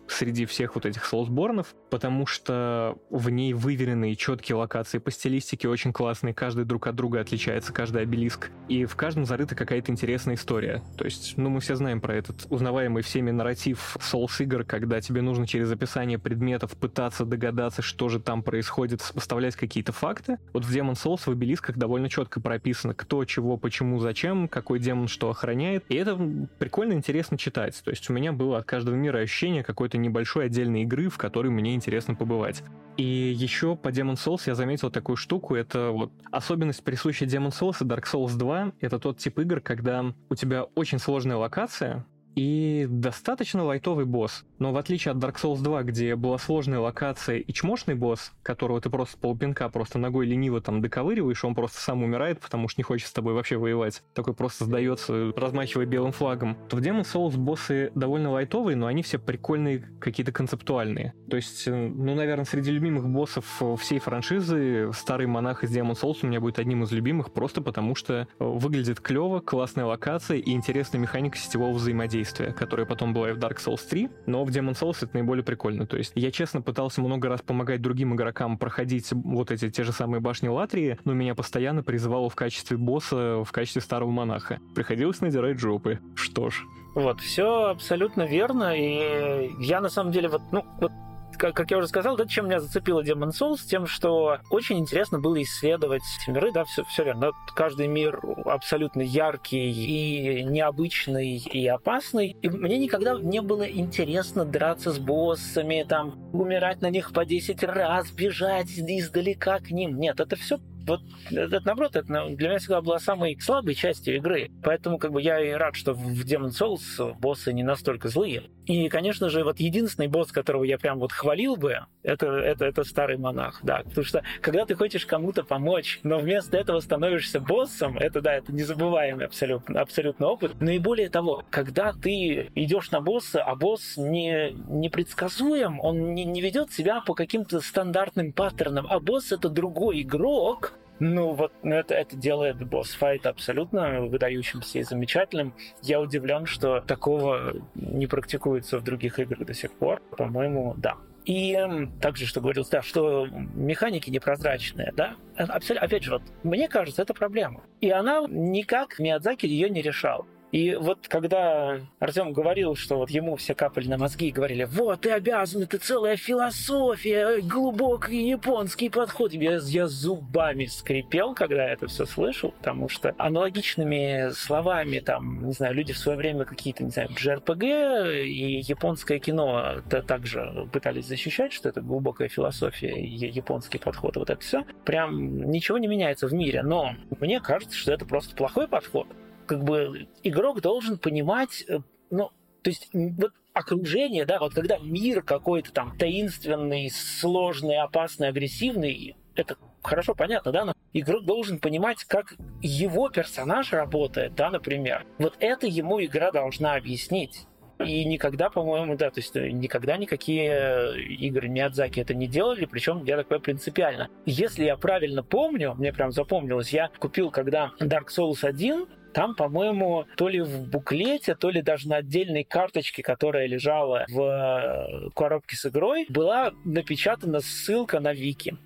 [0.09, 5.93] среди всех вот этих соусборнов, потому что в ней выверенные четкие локации по стилистике очень
[5.93, 10.83] классные, каждый друг от друга отличается, каждый обелиск, и в каждом зарыта какая-то интересная история.
[10.97, 15.23] То есть, ну, мы все знаем про этот узнаваемый всеми нарратив Souls игр, когда тебе
[15.23, 20.39] нужно через описание предметов пытаться догадаться, что же там происходит, составлять какие-то факты.
[20.53, 25.09] Вот в Demon Souls в обелисках довольно четко прописано, кто, чего, почему, зачем, какой демон
[25.09, 26.19] что охраняет, и это
[26.59, 27.81] прикольно, интересно читать.
[27.85, 31.19] То есть у меня было от каждого мира ощущение какой-то какой-то небольшой отдельной игры, в
[31.19, 32.63] которой мне интересно побывать.
[32.97, 37.77] И еще по Demon Souls я заметил такую штуку, это вот особенность присущая Demon Souls
[37.81, 42.07] и Dark Souls 2, это тот тип игр, когда у тебя очень сложная локация,
[42.37, 44.45] и достаточно лайтовый босс.
[44.59, 48.81] Но в отличие от Dark Souls 2, где была сложная локация и чмошный босс, которого
[48.81, 52.85] ты просто полпинка просто ногой лениво там доковыриваешь, он просто сам умирает, потому что не
[52.85, 54.03] хочет с тобой вообще воевать.
[54.15, 56.57] Такой просто сдается, размахивая белым флагом.
[56.69, 61.15] То в Demon Souls боссы довольно лайтовые, но они все прикольные, какие-то концептуальные.
[61.31, 66.19] То есть, э, ну, наверное, среди любимых боссов всей франшизы старый монах из Demon Souls
[66.23, 70.53] у меня будет одним из любимых, просто потому что э, выглядит клево, классная локация и
[70.53, 74.73] интересная механика сетевого взаимодействия, которая потом была и в Dark Souls 3, но в Demon
[74.73, 75.87] Souls это наиболее прикольно.
[75.87, 79.93] То есть я, честно, пытался много раз помогать другим игрокам проходить вот эти те же
[79.93, 84.61] самые башни Латрии, но меня постоянно призывало в качестве босса, в качестве старого монаха.
[84.75, 85.99] Приходилось надирать жопы.
[86.15, 86.65] Что ж.
[86.95, 90.93] Вот, все абсолютно верно, и я на самом деле вот, ну, вот
[91.39, 95.19] как, как я уже сказал, да, чем меня зацепило Demon Souls, тем, что очень интересно
[95.19, 97.33] было исследовать миры, да, все, все верно.
[97.55, 102.37] Каждый мир абсолютно яркий и необычный и опасный.
[102.43, 107.63] И мне никогда не было интересно драться с боссами, там, умирать на них по 10
[107.65, 109.99] раз, бежать издалека к ним.
[109.99, 114.51] Нет, это все вот это, наоборот, это для меня всегда была самой слабой частью игры.
[114.63, 118.45] Поэтому как бы я и рад, что в Demon Souls боссы не настолько злые.
[118.67, 122.85] И, конечно же, вот единственный босс, которого я прям вот хвалил бы, это, это, это
[122.85, 123.83] старый монах, да.
[123.85, 128.53] Потому что когда ты хочешь кому-то помочь, но вместо этого становишься боссом, это, да, это
[128.53, 130.53] незабываемый абсолютно, абсолютно опыт.
[130.61, 136.25] Но и более того, когда ты идешь на босса, а босс не, непредсказуем, он не,
[136.25, 141.75] не ведет себя по каким-то стандартным паттернам, а босс это другой игрок, ну, вот ну,
[141.75, 145.55] это, это делает босс-файт абсолютно выдающимся и замечательным.
[145.83, 150.01] Я удивлен, что такого не практикуется в других играх до сих пор.
[150.17, 150.97] По-моему, да.
[151.25, 151.59] И
[152.01, 157.13] также, что говорил, да, что механики непрозрачные, да, Абсолютно, опять же, вот, мне кажется, это
[157.13, 157.63] проблема.
[157.81, 160.27] И она никак Миядзаки ее не решал.
[160.57, 165.03] И вот когда Артем говорил, что вот ему все капали на мозги и говорили, вот,
[165.03, 169.35] ты обязан, это целая философия, глубокий японский подход.
[169.35, 175.75] Я, я зубами скрипел, когда это все слышал, потому что аналогичными словами, там, не знаю,
[175.75, 181.69] люди в свое время какие-то, не знаю, JRPG и японское кино также пытались защищать, что
[181.69, 184.17] это глубокая философия японский подход.
[184.17, 184.65] Вот это все.
[184.87, 186.63] Прям ничего не меняется в мире.
[186.63, 189.07] Но мне кажется, что это просто плохой подход
[189.47, 191.79] как бы игрок должен понимать, э,
[192.11, 192.31] ну,
[192.63, 199.57] то есть вот окружение, да, вот когда мир какой-то там таинственный, сложный, опасный, агрессивный, это
[199.83, 205.07] хорошо понятно, да, но игрок должен понимать, как его персонаж работает, да, например.
[205.19, 207.47] Вот это ему игра должна объяснить.
[207.79, 212.65] И никогда, по-моему, да, то есть э, никогда никакие э, игры Миядзаки это не делали,
[212.65, 214.09] причем, я такое принципиально.
[214.25, 220.05] Если я правильно помню, мне прям запомнилось, я купил, когда Dark Souls 1, там, по-моему,
[220.19, 225.57] то ли в буклете, то ли даже на отдельной карточке, которая лежала в э, коробке
[225.57, 228.59] с игрой, была напечатана ссылка на Вики.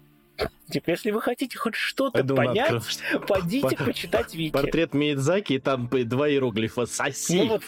[0.71, 3.27] Типа, если вы хотите хоть что-то понять, надо...
[3.27, 4.53] пойдите почитать Вики.
[4.53, 7.39] Портрет Миядзаки, и там два иероглифа «Соси».
[7.39, 7.63] Ну, вот,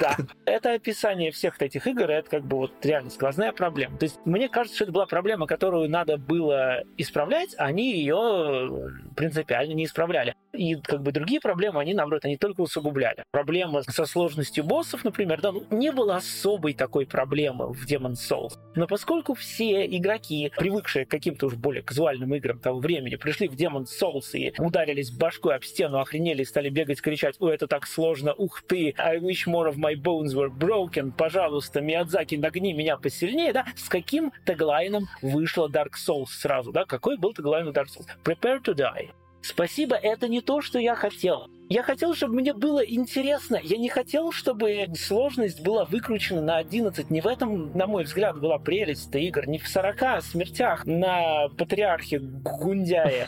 [0.00, 0.16] да.
[0.44, 3.98] Это описание всех этих игр, это как бы вот реально сквозная проблема.
[3.98, 8.92] То есть мне кажется, что это была проблема, которую надо было исправлять, а они ее
[9.16, 10.34] принципиально не исправляли.
[10.52, 13.24] И как бы другие проблемы, они, наоборот, они только усугубляли.
[13.30, 18.54] Проблема со сложностью боссов, например, да, ну, не было особой такой проблемы в Demon's Souls.
[18.74, 23.54] Но поскольку все игроки, привыкшие к каким-то уж более казуальным играм того времени, пришли в
[23.54, 27.84] Demon's Souls и ударились башкой об стену, охренели и стали бегать, кричать, ой, это так
[27.84, 32.96] сложно, ух ты, I wish more of my bones were broken, пожалуйста, Миядзаки, нагни меня
[32.96, 38.06] посильнее, да, с каким теглайном вышла Dark Souls сразу, да, какой был теглайн Dark Souls?
[38.24, 39.08] Prepare to die.
[39.42, 41.48] Спасибо, это не то, что я хотел.
[41.72, 43.60] Я хотел, чтобы мне было интересно.
[43.62, 47.10] Я не хотел, чтобы сложность была выкручена на 11.
[47.10, 49.46] Не в этом, на мой взгляд, была прелесть игр.
[49.46, 53.26] Не в 40 смертях на патриархе Гундяя.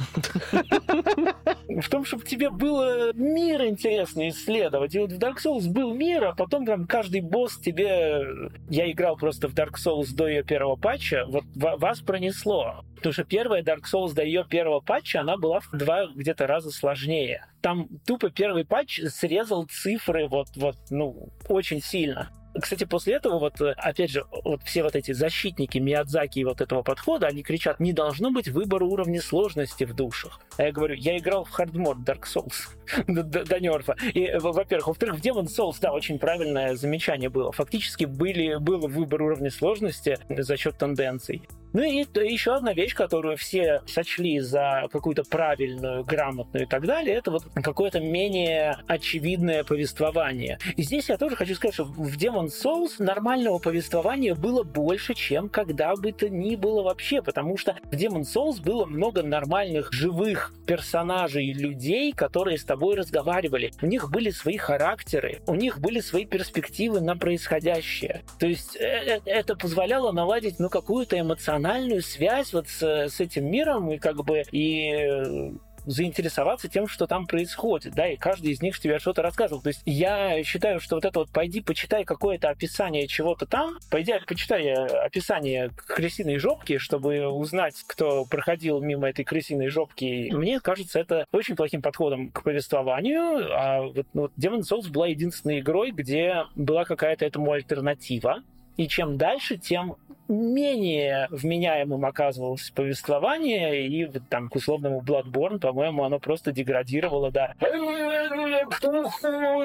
[1.68, 4.96] В том, чтобы тебе было мир интересно исследовать.
[4.96, 8.26] И вот в Dark Souls был мир, а потом там каждый босс тебе...
[8.68, 11.26] Я играл просто в Dark Souls до ее первого патча.
[11.28, 12.85] Вот вас пронесло.
[12.96, 16.72] Потому что первая Dark Souls до ее первого патча, она была в два где-то раза
[16.72, 22.31] сложнее там тупо первый патч срезал цифры вот, вот, ну, очень сильно.
[22.61, 26.83] Кстати, после этого, вот, опять же, вот все вот эти защитники Миядзаки и вот этого
[26.83, 30.38] подхода, они кричат, не должно быть выбора уровня сложности в душах.
[30.59, 32.75] А я говорю, я играл в хардмод Dark Souls
[33.46, 33.96] до нерфа.
[34.12, 34.88] И, во-первых.
[34.88, 37.53] Во-вторых, в Demon Souls, да, очень правильное замечание было.
[37.53, 41.48] Фактически были, был выбор уровня сложности за счет тенденций.
[41.73, 47.17] Ну и еще одна вещь, которую все сочли за какую-то правильную, грамотную и так далее,
[47.17, 50.59] это вот какое-то менее очевидное повествование.
[50.77, 55.49] И здесь я тоже хочу сказать, что в Demon Souls нормального повествования было больше, чем
[55.49, 60.53] когда бы то ни было вообще, потому что в Demon Souls было много нормальных, живых
[60.67, 63.73] персонажей, людей, которые с тобой разговаривали.
[63.81, 68.23] У них были свои характеры, у них были свои перспективы на происходящее.
[68.39, 73.20] То есть э, э, это позволяло наладить ну, какую-то эмоциональную эмоциональную связь вот с, с
[73.20, 75.53] этим миром и как бы и
[75.85, 79.62] заинтересоваться тем, что там происходит, да, и каждый из них тебе что-то рассказывал.
[79.62, 84.14] То есть я считаю, что вот это вот пойди почитай какое-то описание чего-то там, пойди
[84.27, 90.31] почитай э, описание крысиной жопки, чтобы узнать, кто проходил мимо этой крысиной жопки.
[90.33, 95.61] Мне кажется, это очень плохим подходом к повествованию, а вот, ну, Demon's Souls была единственной
[95.61, 98.42] игрой, где была какая-то этому альтернатива,
[98.77, 99.97] и чем дальше, тем
[100.29, 107.55] менее вменяемым оказывалось повествование, и там к условному Bloodborne, по-моему, оно просто деградировало, да.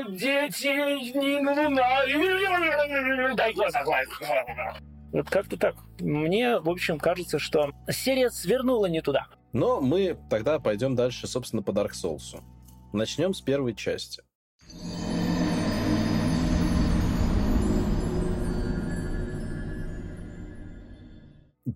[0.09, 0.67] Дети,
[5.11, 5.75] вот как-то так.
[5.99, 9.27] Мне, в общем, кажется, что серия свернула не туда.
[9.53, 12.39] Но мы тогда пойдем дальше, собственно, по Dark Souls.
[12.93, 14.21] Начнем с первой части.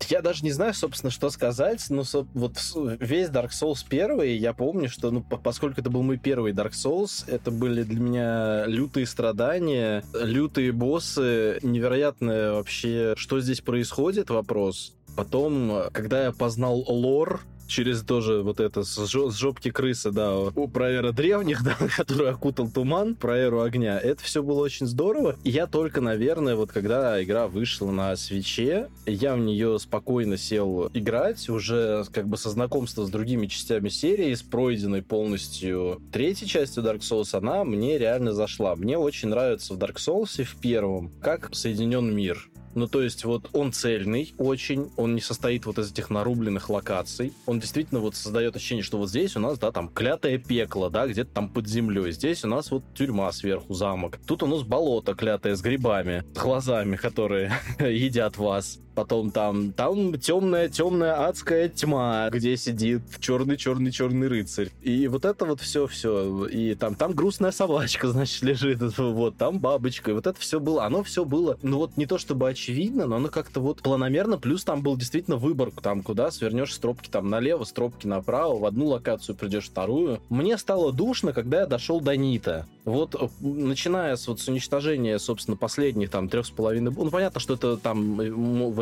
[0.09, 2.57] Я даже не знаю, собственно, что сказать, но вот
[2.99, 7.25] весь Dark Souls первый, я помню, что, ну, поскольку это был мой первый Dark Souls,
[7.27, 14.95] это были для меня лютые страдания, лютые боссы, невероятно вообще, что здесь происходит, вопрос.
[15.17, 17.41] Потом, когда я познал лор,
[17.71, 23.15] через тоже вот это с, жопки крысы, да, про эру древних, да, который окутал туман,
[23.15, 23.31] про
[23.63, 23.99] огня.
[23.99, 25.37] Это все было очень здорово.
[25.43, 30.89] И я только, наверное, вот когда игра вышла на свече, я в нее спокойно сел
[30.93, 36.83] играть, уже как бы со знакомства с другими частями серии, с пройденной полностью третьей частью
[36.83, 38.75] Dark Souls, она мне реально зашла.
[38.75, 42.50] Мне очень нравится в Dark Souls в первом, как соединен мир.
[42.75, 47.33] Ну, то есть вот он цельный очень, он не состоит вот из этих нарубленных локаций.
[47.45, 51.07] Он действительно вот создает ощущение, что вот здесь у нас, да, там клятое пекло, да,
[51.07, 52.11] где-то там под землей.
[52.11, 54.19] Здесь у нас вот тюрьма сверху, замок.
[54.25, 58.79] Тут у нас болото клятое с грибами, глазами, которые едят вас.
[59.01, 64.69] Потом там, там темная, темная адская тьма, где сидит черный, черный, черный рыцарь.
[64.83, 66.45] И вот это вот все, все.
[66.45, 68.79] И там, там грустная собачка, значит, лежит.
[68.99, 70.11] Вот, там бабочка.
[70.11, 70.85] И вот это все было.
[70.85, 74.37] Оно все было, ну вот не то чтобы очевидно, но оно как-то вот планомерно.
[74.37, 78.85] Плюс там был действительно выбор, там куда свернешь стропки там налево, стропки направо, в одну
[78.85, 80.21] локацию придешь, вторую.
[80.29, 82.67] Мне стало душно, когда я дошел до Нита.
[82.85, 86.91] Вот э, начиная с, вот, с уничтожения, собственно, последних там трех с половиной...
[86.95, 88.19] Ну, понятно, что это там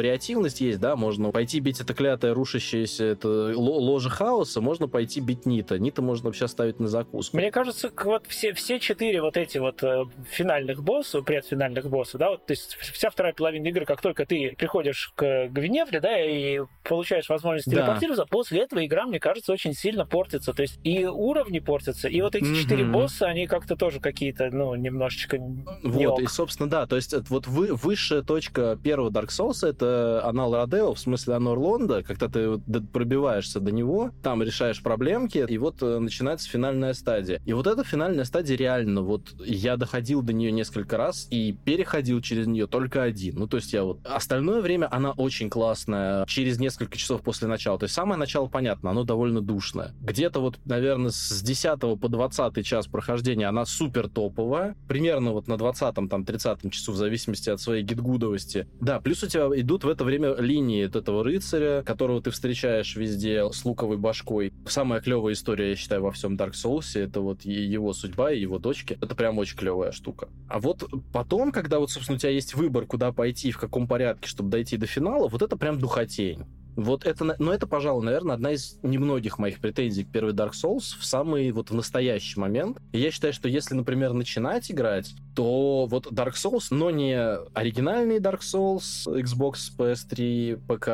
[0.10, 5.46] вариативность есть, да, можно пойти бить это клятое рушащееся это ложе хаоса, можно пойти бить
[5.46, 5.78] Нита.
[5.78, 7.38] Нита можно вообще ставить на закуску.
[7.38, 12.32] Мне кажется, вот все, все четыре вот эти вот э, финальных босса, предфинальных босса, да,
[12.32, 16.62] вот, то есть вся вторая половина игры, как только ты приходишь к Гвиневре, да, и
[16.84, 18.30] получаешь возможность телепортироваться, да.
[18.30, 20.54] после этого игра, мне кажется, очень сильно портится.
[20.54, 22.92] То есть и уровни портятся, и вот эти четыре mm-hmm.
[22.92, 25.38] босса, они как-то тоже какие-то, ну, немножечко
[25.84, 29.89] Вот, и, собственно, да, то есть вот вы, высшая точка первого Dark Souls это
[30.24, 32.60] анал Родео, в смысле Анор Лонда, когда ты
[32.94, 37.42] пробиваешься до него, там решаешь проблемки, и вот э, начинается финальная стадия.
[37.46, 42.22] И вот эта финальная стадия реально, вот я доходил до нее несколько раз и переходил
[42.22, 43.36] через нее только один.
[43.36, 44.00] Ну, то есть я вот...
[44.06, 47.78] Остальное время она очень классная, через несколько часов после начала.
[47.80, 49.94] То есть самое начало понятно, оно довольно душное.
[50.02, 54.76] Где-то вот, наверное, с 10 по 20 час прохождения она супер топовая.
[54.88, 58.68] Примерно вот на 20-м, там, 30 часу, в зависимости от своей гидгудовости.
[58.80, 62.96] Да, плюс у тебя идут в это время линии от этого рыцаря, которого ты встречаешь
[62.96, 64.54] везде с луковой башкой.
[64.68, 68.60] Самая клевая история, я считаю, во всем Dark Souls, это вот его судьба и его
[68.60, 68.98] дочки.
[69.02, 70.30] Это прям очень клевая штука.
[70.48, 74.28] А вот потом, когда вот, собственно, у тебя есть выбор, куда пойти, в каком порядке,
[74.28, 76.46] чтобы дойти до финала, вот это прям духотень.
[76.76, 80.98] Вот это, но это, пожалуй, наверное, одна из немногих моих претензий к первой Dark Souls
[81.00, 82.78] в самый вот в настоящий момент.
[82.94, 87.18] Я считаю, что если, например, начинать играть, то вот Dark Souls, но не
[87.54, 90.88] оригинальный Dark Souls, Xbox, PS3, ПК,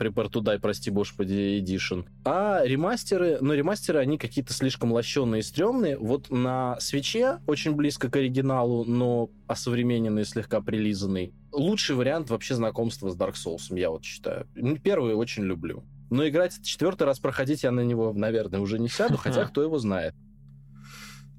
[0.00, 5.42] Prepare to Die, прости, господи, Edition, а ремастеры, но ремастеры, они какие-то слишком лощеные и
[5.42, 5.98] стрёмные.
[5.98, 13.10] Вот на свече очень близко к оригиналу, но осовремененный, слегка прилизанный лучший вариант вообще знакомства
[13.10, 14.46] с Dark Souls, я вот считаю.
[14.82, 15.84] Первый очень люблю.
[16.10, 19.78] Но играть четвертый раз проходить я на него, наверное, уже не сяду, хотя кто его
[19.78, 20.14] знает.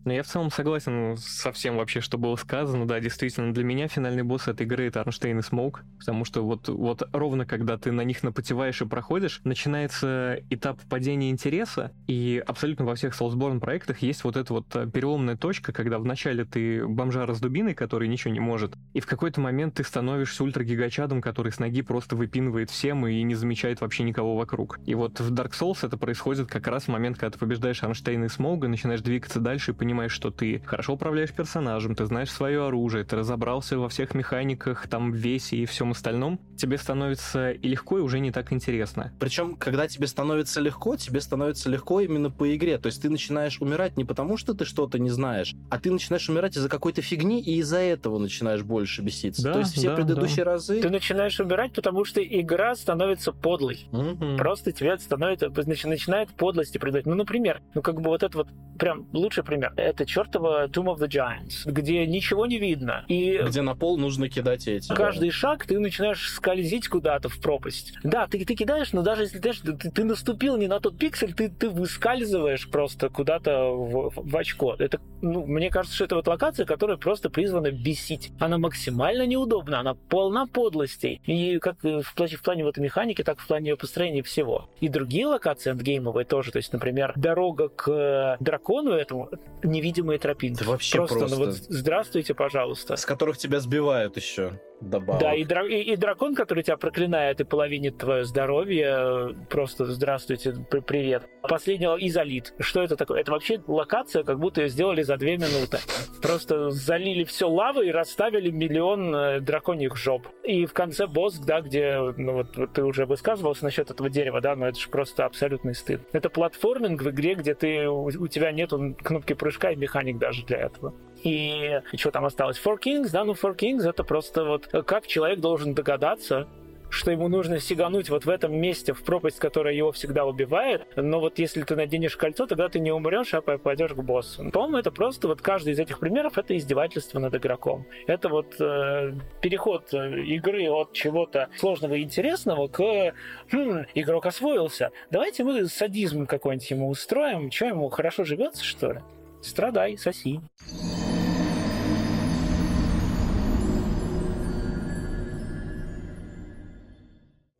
[0.05, 2.87] Ну, я в целом согласен со всем вообще, что было сказано.
[2.87, 6.69] Да, действительно, для меня финальный босс этой игры— это Арнштейн и Смоук, потому что вот,
[6.69, 12.85] вот ровно когда ты на них напотеваешь и проходишь, начинается этап падения интереса, и абсолютно
[12.85, 17.33] во всех Soulsborne проектах есть вот эта вот э, переломная точка, когда вначале ты бомжара
[17.33, 21.57] с дубиной, который ничего не может, и в какой-то момент ты становишься ультрагигачадом, который с
[21.57, 24.79] ноги просто выпинывает всем и не замечает вообще никого вокруг.
[24.85, 28.25] И вот в Dark Souls это происходит как раз в момент, когда ты побеждаешь Арнштейна
[28.25, 32.29] и Смоуга, начинаешь двигаться дальше и понимаешь, понимаешь, что ты хорошо управляешь персонажем, ты знаешь
[32.29, 37.69] свое оружие, ты разобрался во всех механиках, там, весе и всем остальном, тебе становится и
[37.69, 39.13] легко, и уже не так интересно.
[39.19, 42.77] Причем, когда тебе становится легко, тебе становится легко именно по игре.
[42.77, 46.27] То есть ты начинаешь умирать не потому, что ты что-то не знаешь, а ты начинаешь
[46.27, 49.43] умирать из-за какой-то фигни, и из-за этого начинаешь больше беситься.
[49.43, 50.51] Да, То есть все да, предыдущие да.
[50.51, 50.81] разы...
[50.81, 53.87] Ты начинаешь умирать, потому что игра становится подлой.
[53.93, 54.35] Угу.
[54.37, 55.49] Просто тебе становится,
[55.87, 57.05] начинает подлости придать.
[57.05, 60.99] Ну, например, ну как бы вот это вот прям лучший пример это чертова Tomb of
[60.99, 63.05] the Giants, где ничего не видно.
[63.07, 64.93] И где на пол нужно кидать эти.
[64.93, 65.35] Каждый да.
[65.35, 67.93] шаг ты начинаешь скользить куда-то в пропасть.
[68.03, 71.33] Да, ты, ты кидаешь, но даже если ты, ты, ты наступил не на тот пиксель,
[71.33, 74.75] ты, ты выскальзываешь просто куда-то в, в очко.
[74.79, 78.31] Это, ну, мне кажется, что это вот локация, которая просто призвана бесить.
[78.39, 81.21] Она максимально неудобна, она полна подлостей.
[81.25, 84.69] И как в плане, в плане вот механики, так в плане ее построения всего.
[84.79, 86.51] И другие локации эндгеймовые тоже.
[86.51, 89.29] То есть, например, дорога к дракону этому
[89.65, 90.61] невидимые тропинки.
[90.61, 91.19] Это вообще просто.
[91.19, 91.35] просто.
[91.37, 92.95] Ну вот здравствуйте, пожалуйста.
[92.95, 94.59] С которых тебя сбивают еще.
[94.89, 95.21] Добавок.
[95.21, 100.53] Да, и, дра- и, и дракон, который тебя проклинает и половинит твое здоровье, просто здравствуйте,
[100.69, 101.27] при- привет.
[101.41, 102.53] Последнего изолит.
[102.59, 103.21] Что это такое?
[103.21, 105.79] Это вообще локация, как будто ее сделали за две минуты.
[106.21, 110.27] Просто залили все лавой и расставили миллион э, драконьих жоп.
[110.43, 114.55] И в конце босс, да, где, ну вот, ты уже высказывался насчет этого дерева, да,
[114.55, 116.01] но это же просто абсолютный стыд.
[116.13, 120.45] Это платформинг в игре, где ты, у, у тебя нету кнопки прыжка и механик даже
[120.45, 120.93] для этого.
[121.25, 122.61] И, что там осталось?
[122.63, 126.47] Four Kings, да, ну Four Kings это просто вот как человек должен догадаться,
[126.89, 130.85] что ему нужно сигануть вот в этом месте, в пропасть, которая его всегда убивает.
[130.95, 134.49] Но вот если ты наденешь кольцо, тогда ты не умрешь, а пойдешь к боссу.
[134.51, 137.87] По-моему, это просто вот каждый из этих примеров это издевательство над игроком.
[138.05, 143.13] Это вот э, переход э, игры от чего-то сложного и интересного к
[143.51, 144.91] хм, игрок освоился.
[145.09, 147.49] Давайте мы садизм какой-нибудь ему устроим.
[147.49, 148.99] Что ему хорошо живется, что ли?
[149.41, 150.39] Страдай, соси.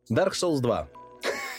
[0.09, 0.87] Dark Souls 2.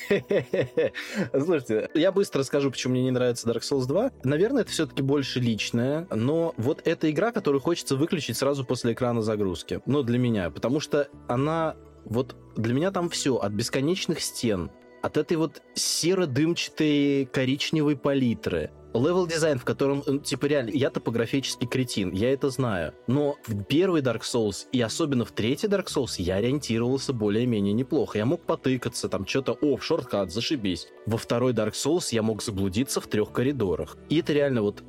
[1.32, 4.12] Слушайте, я быстро скажу, почему мне не нравится Dark Souls 2.
[4.24, 9.22] Наверное, это все-таки больше личное, но вот эта игра, которую хочется выключить сразу после экрана
[9.22, 9.80] загрузки.
[9.86, 11.76] Ну, для меня, потому что она...
[12.04, 14.70] Вот для меня там все, от бесконечных стен,
[15.02, 18.70] от этой вот серо-дымчатой коричневой палитры,
[19.04, 22.94] level дизайн, в котором, типа, реально, я топографический кретин, я это знаю.
[23.06, 28.18] Но в первый Dark Souls и особенно в третий Dark Souls я ориентировался более-менее неплохо.
[28.18, 30.88] Я мог потыкаться, там, что-то, о, shortcut, зашибись.
[31.06, 33.96] Во второй Dark Souls я мог заблудиться в трех коридорах.
[34.08, 34.82] И это реально вот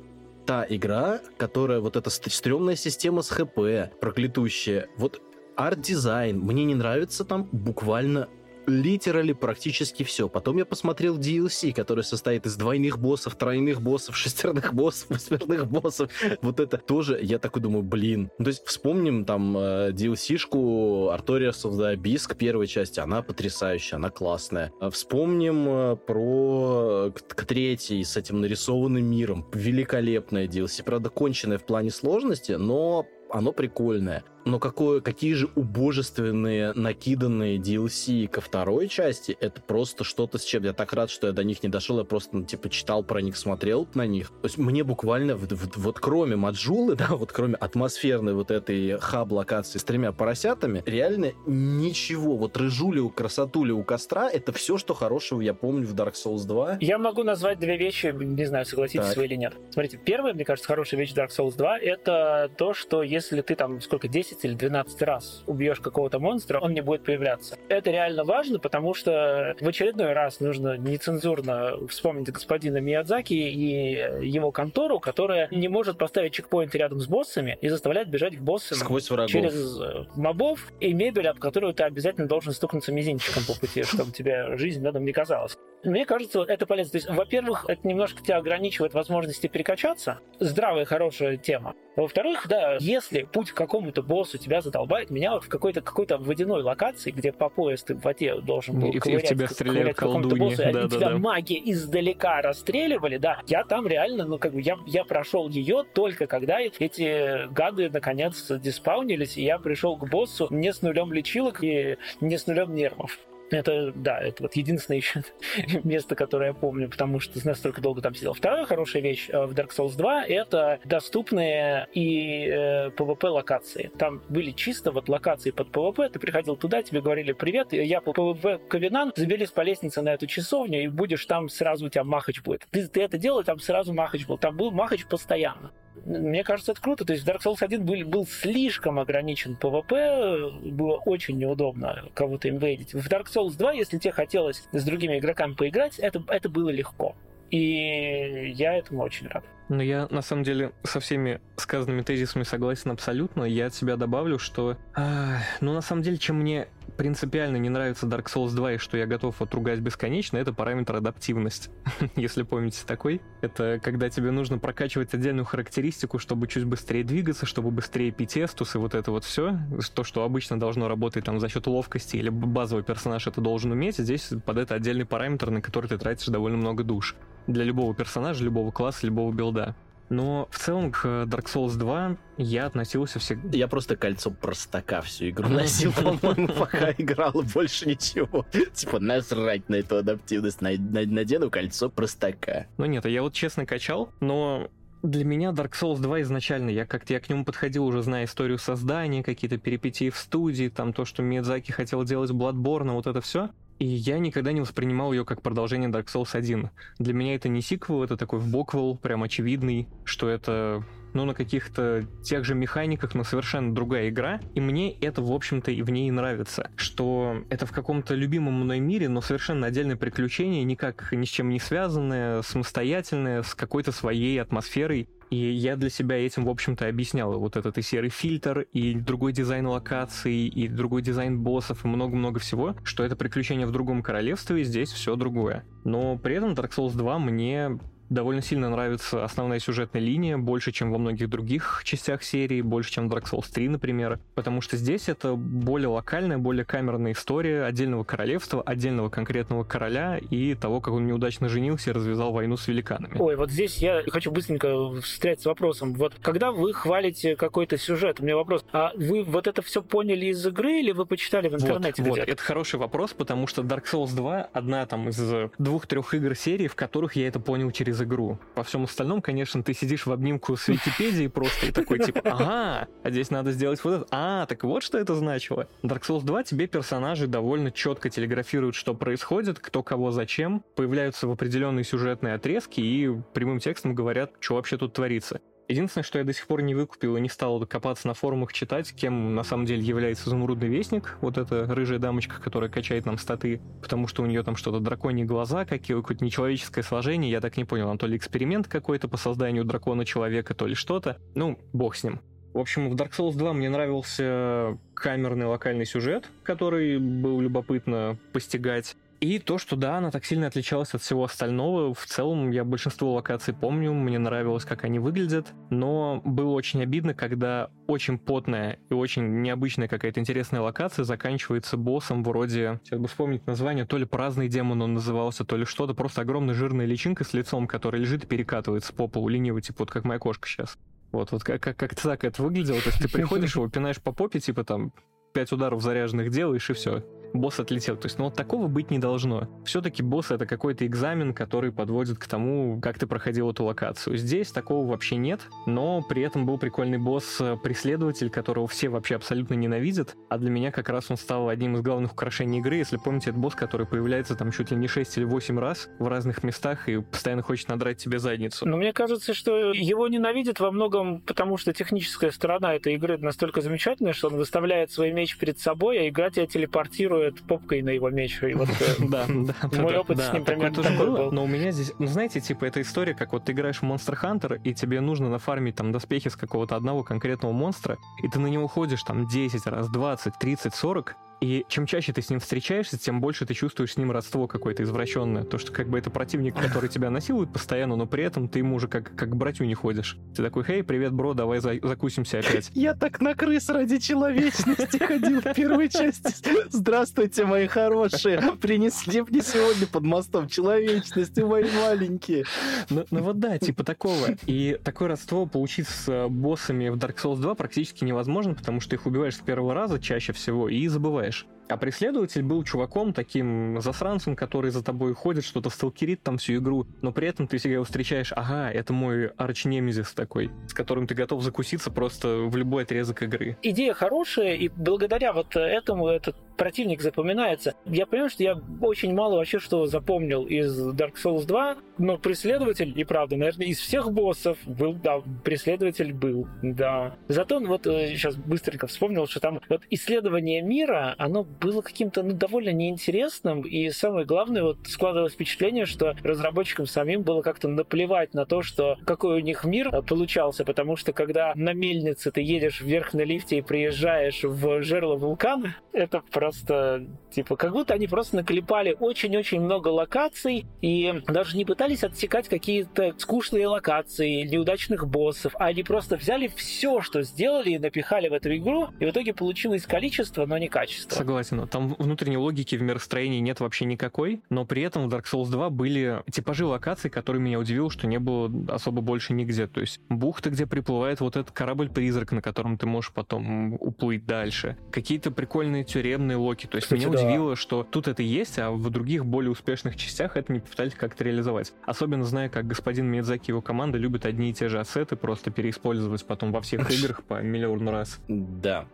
[0.46, 5.20] та игра, которая вот эта стрёмная система с ХП, проклятущая, вот
[5.56, 8.28] арт-дизайн, мне не нравится там буквально
[8.68, 10.28] literally практически все.
[10.28, 16.10] Потом я посмотрел DLC, который состоит из двойных боссов, тройных боссов, шестерных боссов, восьмерных боссов.
[16.42, 18.30] Вот это тоже, я такой думаю, блин.
[18.38, 23.00] Ну, то есть вспомним там э, DLC-шку Artorias of the Abyss к первой части.
[23.00, 24.72] Она потрясающая, она классная.
[24.80, 29.46] А вспомним э, про к, к третьей с этим нарисованным миром.
[29.52, 30.82] Великолепная DLC.
[30.84, 34.24] Правда, конченая в плане сложности, но оно прикольное.
[34.44, 40.64] Но какое, какие же убожественные, накиданные DLC ко второй части, это просто что-то с чем.
[40.64, 43.20] Я так рад, что я до них не дошел, я просто, ну, типа, читал про
[43.20, 44.28] них, смотрел на них.
[44.28, 48.98] То есть мне буквально, вот, вот, вот кроме Маджулы, да, вот кроме атмосферной вот этой
[48.98, 52.36] хаб-локации с тремя поросятами, реально ничего.
[52.36, 56.46] Вот рыжули у красотули у костра, это все, что хорошего я помню в Dark Souls
[56.46, 56.78] 2.
[56.80, 59.16] Я могу назвать две вещи, не знаю, согласитесь Так.
[59.16, 59.54] вы или нет.
[59.70, 63.80] Смотрите, первая, мне кажется, хорошая вещь Dark Souls 2, это то, что если ты там
[63.80, 67.56] сколько, 10 или 12 раз убьешь какого-то монстра, он не будет появляться.
[67.68, 74.52] Это реально важно, потому что в очередной раз нужно нецензурно вспомнить господина Миядзаки и его
[74.52, 79.10] контору, которая не может поставить чекпоинты рядом с боссами и заставляет бежать к боссам Сквозь
[79.10, 79.30] врагов.
[79.30, 84.12] через э, мобов и мебель, об которую ты обязательно должен стукнуться мизинчиком по пути, чтобы
[84.12, 85.56] тебе жизнь рядом не казалась.
[85.84, 86.92] Мне кажется, это полезно.
[86.92, 90.18] То есть, во-первых, это немножко тебя ограничивает возможности перекачаться.
[90.40, 91.74] Здравая, хорошая тема.
[91.94, 96.62] Во-вторых, да, если путь к какому-то боссу тебя задолбает, меня вот в какой-то какой-то водяной
[96.62, 99.46] локации, где по пояс ты в воде должен был И в- и в ковырять, тебя
[99.48, 100.50] стреляют к какому-то колдуньи.
[100.50, 101.18] боссу, Да, да, тебя да.
[101.18, 106.26] маги издалека расстреливали, да, я там реально, ну, как бы, я, я прошел ее только
[106.26, 111.98] когда эти гады, наконец, диспаунились, и я пришел к боссу не с нулем лечилок и
[112.20, 113.18] не с нулем нервов.
[113.50, 115.22] Это, да, это вот единственное еще
[115.84, 118.34] место, которое я помню, потому что настолько долго там сидел.
[118.34, 123.90] Вторая хорошая вещь э, в Dark Souls 2— это доступные и э, PvP локации.
[123.98, 128.10] Там были чисто вот локации под PvP, ты приходил туда, тебе говорили «Привет, я по
[128.10, 132.42] PvP Ковенан, заберись по лестнице на эту часовню, и будешь там, сразу у тебя махач
[132.42, 132.66] будет».
[132.70, 134.38] Ты, ты это делал, там сразу махач был.
[134.38, 135.72] Там был махач постоянно.
[136.04, 137.04] Мне кажется, это круто.
[137.04, 142.94] То есть Dark Souls 1 был, был слишком ограничен PvP, было очень неудобно кого-то инвейдить.
[142.94, 147.14] В Dark Souls 2, если тебе хотелось с другими игроками поиграть, это, это было легко.
[147.50, 149.44] И я этому очень рад.
[149.68, 153.44] Ну, я на самом деле со всеми сказанными тезисами согласен абсолютно.
[153.44, 154.76] Я от себя добавлю, что...
[154.94, 156.68] а, ну, на самом деле, чем мне
[156.98, 160.96] принципиально не нравится Dark Souls 2 и что я готов вот ругать бесконечно, это параметр
[160.96, 161.70] адаптивность.
[162.16, 163.22] Если помните такой.
[163.40, 168.74] Это когда тебе нужно прокачивать отдельную характеристику, чтобы чуть быстрее двигаться, чтобы быстрее пить эстус
[168.74, 169.56] и вот это вот все.
[169.94, 173.96] То, что обычно должно работать там за счет ловкости или базовый персонаж это должен уметь.
[173.96, 177.14] Здесь под это отдельный параметр, на который ты тратишь довольно много душ.
[177.46, 179.76] Для любого персонажа, любого класса, любого билда.
[180.10, 183.56] Но в целом к Dark Souls 2 я относился всегда...
[183.56, 188.46] Я просто кольцо простака всю игру носил, по-моему, пока играл, больше ничего.
[188.72, 192.66] Типа, насрать на эту адаптивность, на- на- надену кольцо простака.
[192.78, 194.70] Ну нет, я вот честно качал, но
[195.02, 198.58] Для меня Dark Souls 2 изначально, я как-то я к нему подходил уже зная историю
[198.58, 203.50] создания, какие-то перипетии в студии, там то, что Миядзаки хотел делать Bloodborne, вот это все.
[203.78, 206.70] И я никогда не воспринимал ее как продолжение Dark Souls 1.
[206.98, 210.84] Для меня это не сиквел, это такой вбоквел, прям очевидный, что это
[211.18, 214.40] ну, на каких-то тех же механиках, но совершенно другая игра.
[214.54, 216.70] И мне это, в общем-то, и в ней нравится.
[216.76, 221.48] Что это в каком-то любимом мной мире, но совершенно отдельное приключение, никак ни с чем
[221.48, 225.08] не связанное, самостоятельное, с какой-то своей атмосферой.
[225.30, 227.38] И я для себя этим, в общем-то, объяснял.
[227.38, 232.38] Вот этот и серый фильтр, и другой дизайн локаций, и другой дизайн боссов, и много-много
[232.38, 235.64] всего, что это приключение в другом королевстве, и здесь все другое.
[235.84, 237.78] Но при этом Dark Souls 2 мне
[238.10, 243.08] довольно сильно нравится основная сюжетная линия, больше, чем во многих других частях серии, больше, чем
[243.08, 248.04] в Dark Souls 3, например, потому что здесь это более локальная, более камерная история отдельного
[248.04, 253.16] королевства, отдельного конкретного короля и того, как он неудачно женился и развязал войну с великанами.
[253.18, 255.94] Ой, вот здесь я хочу быстренько встрять с вопросом.
[255.94, 260.26] Вот когда вы хвалите какой-то сюжет, у меня вопрос, а вы вот это все поняли
[260.26, 262.02] из игры или вы почитали в интернете?
[262.02, 262.18] Вот, вот.
[262.18, 265.20] это хороший вопрос, потому что Dark Souls 2 одна там из
[265.58, 268.38] двух-трех игр серии, в которых я это понял через через игру.
[268.54, 272.88] По всем остальном, конечно, ты сидишь в обнимку с Википедией просто и такой типа, ага,
[273.02, 274.06] а здесь надо сделать вот это.
[274.10, 275.68] А, так вот что это значило.
[275.82, 281.30] Dark Souls 2 тебе персонажи довольно четко телеграфируют, что происходит, кто кого зачем, появляются в
[281.30, 285.40] определенные сюжетные отрезки и прямым текстом говорят, что вообще тут творится.
[285.68, 288.90] Единственное, что я до сих пор не выкупил и не стал копаться на форумах читать,
[288.94, 293.60] кем на самом деле является изумрудный вестник, вот эта рыжая дамочка, которая качает нам статы,
[293.82, 297.86] потому что у нее там что-то драконьи глаза, какое-то нечеловеческое сложение, я так не понял,
[297.86, 301.18] там то ли эксперимент какой-то по созданию дракона-человека, то ли что-то.
[301.34, 302.20] Ну, бог с ним.
[302.54, 308.96] В общем, в Dark Souls 2 мне нравился камерный локальный сюжет, который был любопытно постигать.
[309.20, 311.92] И то, что да, она так сильно отличалась от всего остального.
[311.92, 317.14] В целом, я большинство локаций помню, мне нравилось, как они выглядят, но было очень обидно,
[317.14, 323.44] когда очень потная и очень необычная какая-то интересная локация заканчивается боссом вроде, сейчас бы вспомнить
[323.46, 327.32] название, то ли праздный демон он назывался, то ли что-то, просто огромная жирная личинка с
[327.32, 330.78] лицом, которая лежит и перекатывается по полу лениво, типа вот как моя кошка сейчас.
[331.10, 334.12] Вот, вот как, как, как так это выглядело, то есть ты приходишь, его пинаешь по
[334.12, 334.92] попе, типа там
[335.32, 337.02] пять ударов заряженных делаешь и все
[337.32, 337.96] босс отлетел.
[337.96, 339.48] То есть, ну вот такого быть не должно.
[339.64, 344.16] Все-таки босс это какой-то экзамен, который подводит к тому, как ты проходил эту локацию.
[344.16, 350.16] Здесь такого вообще нет, но при этом был прикольный босс-преследователь, которого все вообще абсолютно ненавидят,
[350.28, 352.76] а для меня как раз он стал одним из главных украшений игры.
[352.76, 356.06] Если помните, это босс, который появляется там чуть ли не 6 или 8 раз в
[356.06, 358.66] разных местах и постоянно хочет надрать тебе задницу.
[358.66, 363.60] Но мне кажется, что его ненавидят во многом потому, что техническая сторона этой игры настолько
[363.60, 367.90] замечательная, что он выставляет свой меч перед собой, а игра тебя телепортирует реагирует попкой на
[367.90, 368.42] его меч.
[368.42, 371.32] И вот э, да, да, мой опыт с ним примерно такой был.
[371.32, 374.16] Но у меня здесь, ну знаете, типа эта история, как вот ты играешь в Monster
[374.20, 378.46] Hunter, и тебе нужно нафармить там доспехи с какого-то одного конкретного монстра, и ты на
[378.46, 382.98] него ходишь там 10 раз, 20, 30, 40, и чем чаще ты с ним встречаешься,
[382.98, 385.44] тем больше ты чувствуешь с ним родство какое-то извращенное.
[385.44, 388.76] То, что как бы это противник, который тебя насилует постоянно, но при этом ты ему
[388.76, 390.18] уже как, как к братью не ходишь.
[390.34, 392.70] Ты такой, хей, привет, бро, давай за закусимся опять.
[392.74, 396.32] Я так на крыс ради человечности ходил в первой части.
[396.70, 397.07] Здравствуйте,
[397.44, 398.40] мои хорошие.
[398.60, 402.44] Принесли мне сегодня под мостом человечности, мои маленькие.
[402.90, 404.28] Ну, ну вот да, типа такого.
[404.46, 409.06] И такое родство получить с боссами в Dark Souls 2 практически невозможно, потому что их
[409.06, 411.46] убиваешь с первого раза чаще всего и забываешь.
[411.68, 416.86] А преследователь был чуваком, таким засранцем, который за тобой ходит, что-то сталкерит там всю игру,
[417.02, 421.14] но при этом ты всегда его встречаешь, ага, это мой арчнемезис такой, с которым ты
[421.14, 423.58] готов закуситься просто в любой отрезок игры.
[423.62, 427.74] Идея хорошая, и благодаря вот этому этот противник запоминается.
[427.86, 432.92] Я понимаю, что я очень мало вообще что запомнил из Dark Souls 2, но преследователь,
[432.98, 437.16] и правда, наверное, из всех боссов был, да, преследователь был, да.
[437.28, 442.34] Зато вот сейчас э, быстренько вспомнил, что там вот исследование мира, оно было каким-то, ну,
[442.34, 448.46] довольно неинтересным, и самое главное, вот складывалось впечатление, что разработчикам самим было как-то наплевать на
[448.46, 452.80] то, что какой у них мир э, получался, потому что когда на мельнице ты едешь
[452.80, 458.36] вверх на лифте и приезжаешь в жерло вулкана, это просто типа, как будто они просто
[458.36, 465.66] наклепали очень-очень много локаций и даже не пытались отсекать какие-то скучные локации, неудачных боссов, а
[465.66, 469.86] они просто взяли все, что сделали и напихали в эту игру, и в итоге получилось
[469.86, 471.16] количество, но не качество.
[471.16, 471.47] Согласен.
[471.66, 475.70] Там внутренней логики в миростроении нет вообще никакой, но при этом в Dark Souls 2
[475.70, 479.66] были типажи локаций, которые меня удивил, что не было особо больше нигде.
[479.66, 484.76] То есть бухта, где приплывает вот этот корабль-призрак, на котором ты можешь потом уплыть дальше.
[484.90, 486.66] Какие-то прикольные тюремные Локи.
[486.66, 487.24] То есть Кстати, меня да.
[487.24, 491.24] удивило, что тут это есть, а в других более успешных частях это не попытались как-то
[491.24, 491.72] реализовать.
[491.86, 495.50] Особенно зная, как господин Миядзаки и его команда любят одни и те же ассеты просто
[495.50, 498.20] переиспользовать потом во всех играх по миллиону раз.
[498.28, 498.86] Да.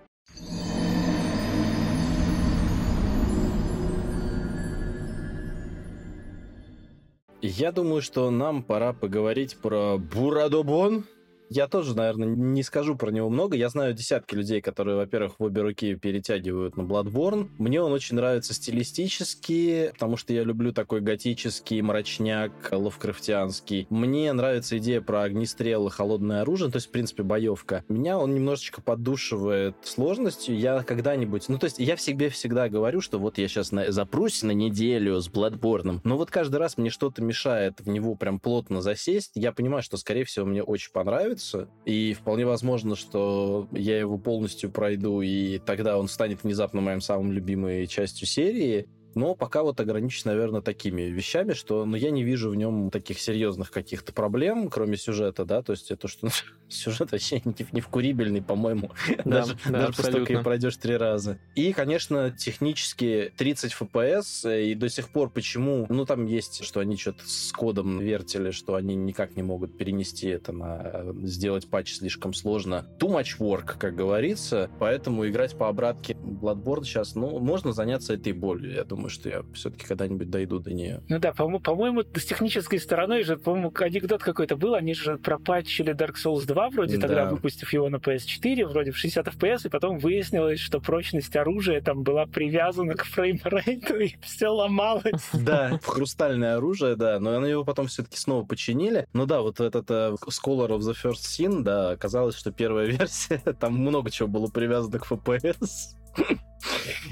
[7.46, 11.04] Я думаю, что нам пора поговорить про Бурадобон.
[11.50, 13.56] Я тоже, наверное, не скажу про него много.
[13.56, 17.50] Я знаю десятки людей, которые, во-первых, в обе руки перетягивают на Bloodborne.
[17.58, 23.86] Мне он очень нравится стилистически, потому что я люблю такой готический мрачняк, лавкрафтианский.
[23.90, 27.84] Мне нравится идея про огнестрел и холодное оружие, то есть, в принципе, боевка.
[27.88, 30.58] Меня он немножечко поддушивает сложностью.
[30.58, 31.48] Я когда-нибудь...
[31.48, 33.90] Ну, то есть, я себе всегда говорю, что вот я сейчас на...
[33.92, 38.40] запрусь на неделю с Bloodborne, но вот каждый раз мне что-то мешает в него прям
[38.40, 39.32] плотно засесть.
[39.34, 44.18] Я понимаю, что, скорее всего, мне очень понравится, нравится, и вполне возможно, что я его
[44.18, 48.88] полностью пройду, и тогда он станет внезапно моим самым любимой частью серии.
[49.14, 53.18] Но пока вот ограничен, наверное, такими вещами, что ну, я не вижу в нем таких
[53.18, 56.28] серьезных каких-то проблем, кроме сюжета, да, то есть это что
[56.68, 58.90] сюжет вообще не, не вкурибельный, по-моему,
[59.24, 61.38] да, даже, да, даже после того, как пройдешь три раза.
[61.54, 66.80] И, конечно, технически 30 FPS, э, и до сих пор почему, ну, там есть, что
[66.80, 71.68] они что-то с кодом вертели, что они никак не могут перенести это на э, сделать
[71.68, 72.86] патч слишком сложно.
[72.98, 78.32] Too much work, как говорится, поэтому играть по обратке Bloodborne сейчас, ну, можно заняться этой
[78.32, 81.02] болью, я думаю, что я все-таки когда-нибудь дойду до нее.
[81.08, 85.94] Ну да, по- по-моему, с технической стороной же, по-моему, анекдот какой-то был, они же пропатчили
[85.94, 87.06] Dark Souls 2 вроде, да.
[87.06, 91.80] тогда выпустив его на PS4, вроде в 60 FPS, и потом выяснилось, что прочность оружия
[91.80, 95.04] там была привязана к фреймрейту, и все ломалось.
[95.44, 99.06] Да, хрустальное оружие, да, но они его потом все-таки снова починили.
[99.12, 103.38] Ну да, вот этот uh, Scholar of the First Sin, да, оказалось, что первая версия,
[103.58, 105.96] там много чего было привязано к FPS.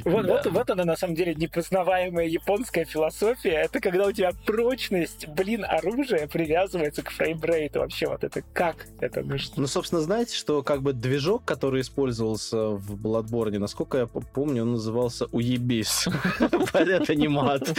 [0.05, 0.35] Вот, да.
[0.35, 3.63] вот, вот она, на самом деле, непознаваемая японская философия.
[3.63, 7.81] Это когда у тебя прочность, блин, оружия привязывается к фреймрейту.
[7.81, 9.55] Вообще, вот это как это нужно?
[9.57, 14.73] Ну, собственно, знаете, что как бы движок, который использовался в Bloodborne, насколько я помню, он
[14.73, 16.09] назывался Уебис.
[16.73, 17.63] Это не мат.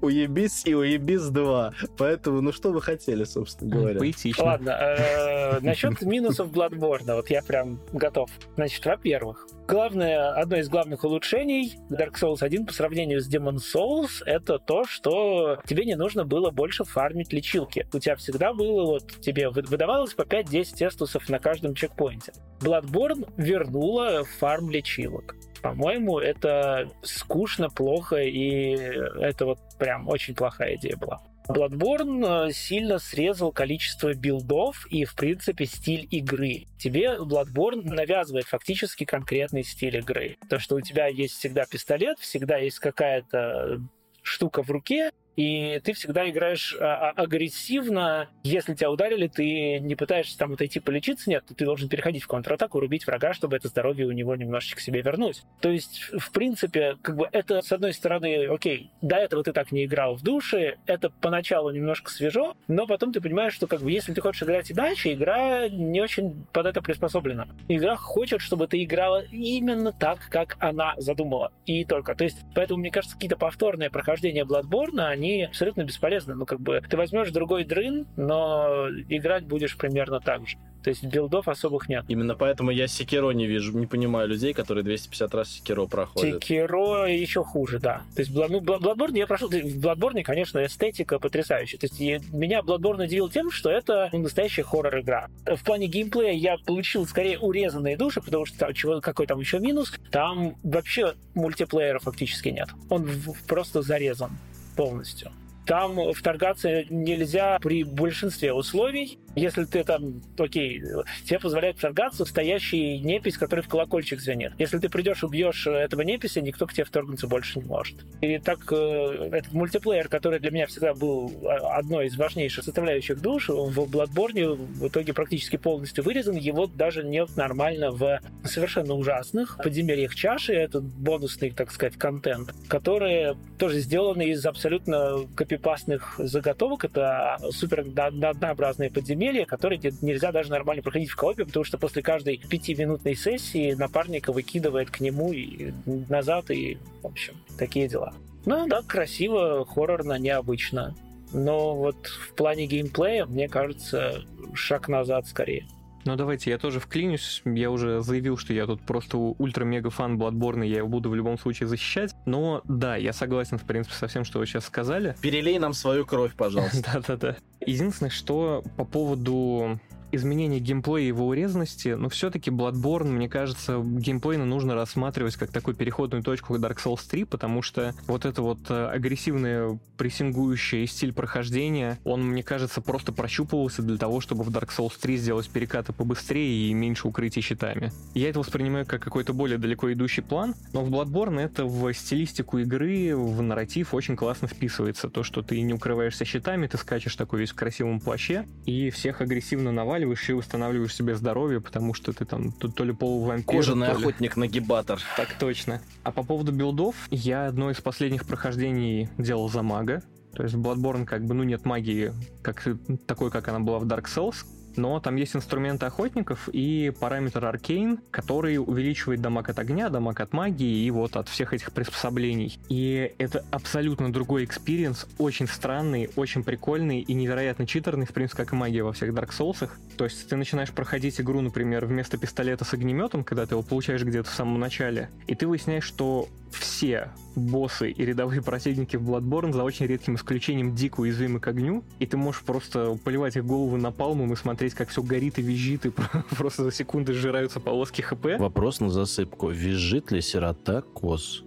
[0.00, 1.74] Уебис и Уебис 2.
[1.98, 3.98] Поэтому, ну, что вы хотели, собственно говоря?
[3.98, 4.44] Поэтично.
[4.44, 8.30] Ладно, э, насчет минусов Bloodborne, вот я прям готов.
[8.56, 14.22] Значит, во-первых, главное, одно из главных улучшений Dark Souls 1 по сравнению с Demon Souls
[14.26, 17.86] это то, что тебе не нужно было больше фармить лечилки.
[17.92, 22.32] У тебя всегда было, вот тебе выдавалось по 5-10 эстусов на каждом чекпоинте.
[22.60, 25.36] Bloodborne вернула фарм лечилок.
[25.62, 31.22] По-моему, это скучно, плохо, и это вот прям очень плохая идея была.
[31.52, 36.66] Bloodborne э, сильно срезал количество билдов и, в принципе, стиль игры.
[36.78, 40.38] Тебе Bloodborne навязывает фактически конкретный стиль игры.
[40.48, 43.80] То, что у тебя есть всегда пистолет, всегда есть какая-то
[44.22, 48.28] штука в руке, и ты всегда играешь а, а, агрессивно.
[48.42, 52.80] Если тебя ударили, ты не пытаешься там отойти полечиться, нет, ты должен переходить в контратаку,
[52.80, 55.42] рубить врага, чтобы это здоровье у него немножечко себе вернуть.
[55.60, 59.72] То есть, в принципе, как бы это, с одной стороны, окей, до этого ты так
[59.72, 63.90] не играл в душе, это поначалу немножко свежо, но потом ты понимаешь, что как бы
[63.90, 67.48] если ты хочешь играть иначе, игра не очень под это приспособлена.
[67.68, 71.52] Игра хочет, чтобы ты играла именно так, как она задумала.
[71.66, 72.14] И только.
[72.14, 76.34] То есть, поэтому, мне кажется, какие-то повторные прохождения Bloodborne, они абсолютно бесполезны.
[76.34, 80.58] Ну, как бы ты возьмешь другой дрын, но играть будешь примерно так же.
[80.82, 82.04] То есть билдов особых нет.
[82.08, 86.42] Именно поэтому я Секиро не вижу, не понимаю людей, которые 250 раз Секиро проходят.
[86.42, 88.02] Секиро еще хуже, да.
[88.16, 89.48] То есть ну, Bloodborne я прошел...
[89.48, 91.78] В Bloodborne, конечно, эстетика потрясающая.
[91.78, 92.00] То есть
[92.32, 95.28] меня Bloodborne удивил тем, что это настоящая хоррор-игра.
[95.46, 99.60] В плане геймплея я получил скорее урезанные души, потому что там, чего, какой там еще
[99.60, 102.68] минус, там вообще мультиплеера фактически нет.
[102.90, 103.08] Он
[103.46, 104.32] просто зарезан
[104.76, 105.30] полностью.
[105.66, 109.18] Там вторгаться нельзя при большинстве условий.
[109.34, 110.82] Если ты там, окей,
[111.24, 114.52] тебе позволяет вторгаться стоящий непись, который в колокольчик звенит.
[114.58, 117.96] Если ты придешь, убьешь этого непися, никто к тебе вторгнуться больше не может.
[118.20, 123.20] И так э, этот мультиплеер, который для меня всегда был э, одной из важнейших составляющих
[123.20, 126.36] душ, в Bloodborne в итоге практически полностью вырезан.
[126.36, 130.52] Его даже нет нормально в совершенно ужасных подземельях чаши.
[130.52, 136.84] Это бонусный, так сказать, контент, которые тоже сделаны из абсолютно копипастных заготовок.
[136.84, 142.02] Это супер однообразные подземелья подземелья, которые нельзя даже нормально проходить в коопе, потому что после
[142.02, 148.12] каждой пятиминутной сессии напарника выкидывает к нему и назад, и, в общем, такие дела.
[148.44, 150.94] Ну да, красиво, хоррорно, необычно.
[151.32, 155.66] Но вот в плане геймплея, мне кажется, шаг назад скорее.
[156.04, 157.42] Ну давайте, я тоже вклинюсь.
[157.44, 161.38] Я уже заявил, что я тут просто ультра-мега фан Bloodborne, я его буду в любом
[161.38, 162.14] случае защищать.
[162.26, 165.14] Но да, я согласен, в принципе, со всем, что вы сейчас сказали.
[165.20, 166.82] Перелей нам свою кровь, пожалуйста.
[166.94, 167.36] Да-да-да.
[167.64, 169.78] Единственное, что по поводу
[170.12, 175.74] изменение геймплея и его урезанности, но все-таки Bloodborne, мне кажется, геймплейно нужно рассматривать как такую
[175.74, 181.98] переходную точку Dark Souls 3, потому что вот это вот э, агрессивное прессингующее стиль прохождения,
[182.04, 186.68] он, мне кажется, просто прощупывался для того, чтобы в Dark Souls 3 сделать перекаты побыстрее
[186.68, 187.92] и меньше укрытий щитами.
[188.14, 192.58] Я это воспринимаю как какой-то более далеко идущий план, но в Bloodborne это в стилистику
[192.58, 195.08] игры, в нарратив очень классно вписывается.
[195.08, 199.20] То, что ты не укрываешься щитами, ты скачешь такой весь в красивом плаще, и всех
[199.20, 203.56] агрессивно наваливаешь наваливаешь и восстанавливаешь себе здоровье, потому что ты там то, то ли полувампир,
[203.56, 204.00] Кожаный то ли...
[204.00, 205.00] охотник-нагибатор.
[205.16, 205.80] Так точно.
[206.02, 210.02] А по поводу билдов, я одно из последних прохождений делал за мага.
[210.34, 212.66] То есть в Bloodborne как бы, ну, нет магии как,
[213.06, 214.44] такой, как она была в Dark Souls,
[214.76, 220.32] но там есть инструменты охотников и параметр arcane, который увеличивает damage от огня, damage от
[220.32, 222.58] магии и вот от всех этих приспособлений.
[222.68, 228.52] И это абсолютно другой experience, очень странный, очень прикольный и невероятно читерный, в принципе, как
[228.52, 229.68] и магия во всех Dark Souls.
[229.96, 234.02] То есть ты начинаешь проходить игру, например, вместо пистолета с огнеметом, когда ты его получаешь
[234.02, 239.52] где-то в самом начале, и ты выясняешь, что все боссы и рядовые противники в Bloodborne,
[239.52, 243.78] за очень редким исключением, дико уязвимы к огню, и ты можешь просто поливать их головы
[243.78, 245.90] напалмом и смотреть, как все горит и визжит, и
[246.36, 248.38] просто за секунды сжираются полоски ХП.
[248.38, 249.48] Вопрос на засыпку.
[249.48, 251.42] Визжит ли сирота коз?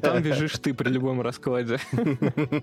[0.00, 1.78] Там бежишь ты при любом раскладе.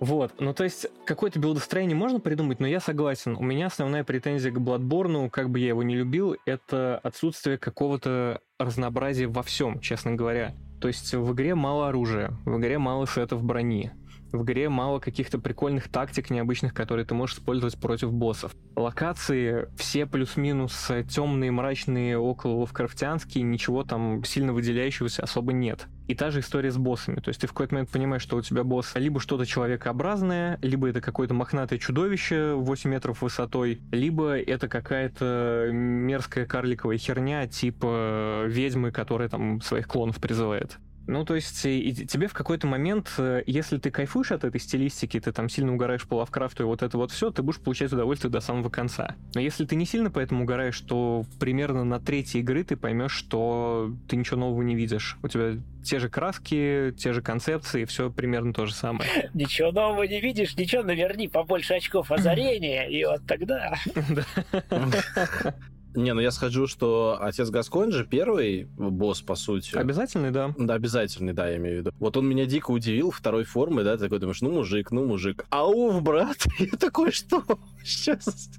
[0.00, 0.32] Вот.
[0.38, 3.36] Ну, то есть, какое-то билдостроение можно придумать, но я согласен.
[3.36, 8.40] У меня основная претензия к Bloodborne, как бы я его не любил, это отсутствие какого-то
[8.58, 10.54] разнообразия во всем, честно говоря.
[10.80, 13.92] То есть в игре мало оружия, в игре мало сетов брони,
[14.34, 18.54] в игре мало каких-то прикольных тактик необычных, которые ты можешь использовать против боссов.
[18.76, 25.86] Локации все плюс-минус темные, мрачные, около лавкрафтянские, ничего там сильно выделяющегося особо нет.
[26.06, 27.20] И та же история с боссами.
[27.20, 30.88] То есть ты в какой-то момент понимаешь, что у тебя босс либо что-то человекообразное, либо
[30.88, 38.90] это какое-то мохнатое чудовище 8 метров высотой, либо это какая-то мерзкая карликовая херня типа ведьмы,
[38.90, 40.78] которая там своих клонов призывает.
[41.06, 45.20] Ну, то есть, и тебе в какой-то момент, э, если ты кайфуешь от этой стилистики,
[45.20, 48.30] ты там сильно угораешь по Лавкрафту и вот это вот все, ты будешь получать удовольствие
[48.30, 49.14] до самого конца.
[49.34, 53.12] Но если ты не сильно по этому угораешь, то примерно на третьей игры ты поймешь,
[53.12, 55.18] что ты ничего нового не видишь.
[55.22, 59.30] У тебя те же краски, те же концепции, все примерно то же самое.
[59.34, 63.74] Ничего нового не видишь, ничего наверни побольше очков озарения, и вот тогда...
[65.94, 69.76] Не, ну я схожу, что отец Гаскоин же первый босс, по сути.
[69.76, 70.54] Обязательный, да.
[70.58, 71.92] Да, обязательный, да, я имею в виду.
[71.98, 75.46] Вот он меня дико удивил второй формы, да, ты такой думаешь, ну мужик, ну мужик.
[75.50, 77.44] Ауф, брат, я такой, что?
[77.84, 78.50] Сейчас.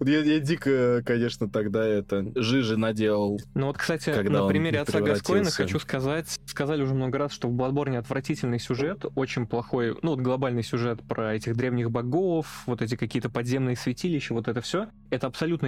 [0.00, 3.40] я, я дико, конечно, тогда это жижи наделал.
[3.54, 7.52] Ну вот, кстати, на примере отца Гаскоина хочу сказать, сказали уже много раз, что в
[7.52, 12.96] Bloodborne отвратительный сюжет, очень плохой, ну вот глобальный сюжет про этих древних богов, вот эти
[12.96, 14.88] какие-то подземные святилища, вот это все.
[15.10, 15.66] Это абсолютно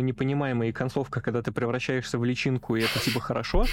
[0.61, 3.67] непонимаемый и концовка, когда ты превращаешься в личинку, и это типа хорошо.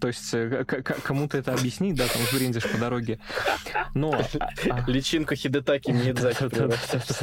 [0.00, 3.18] То есть э, кому-то это объяснить, да, там сбрендишь по дороге.
[3.94, 4.12] Но...
[4.12, 6.48] А, а Личинка Хидетаки Миядзаки,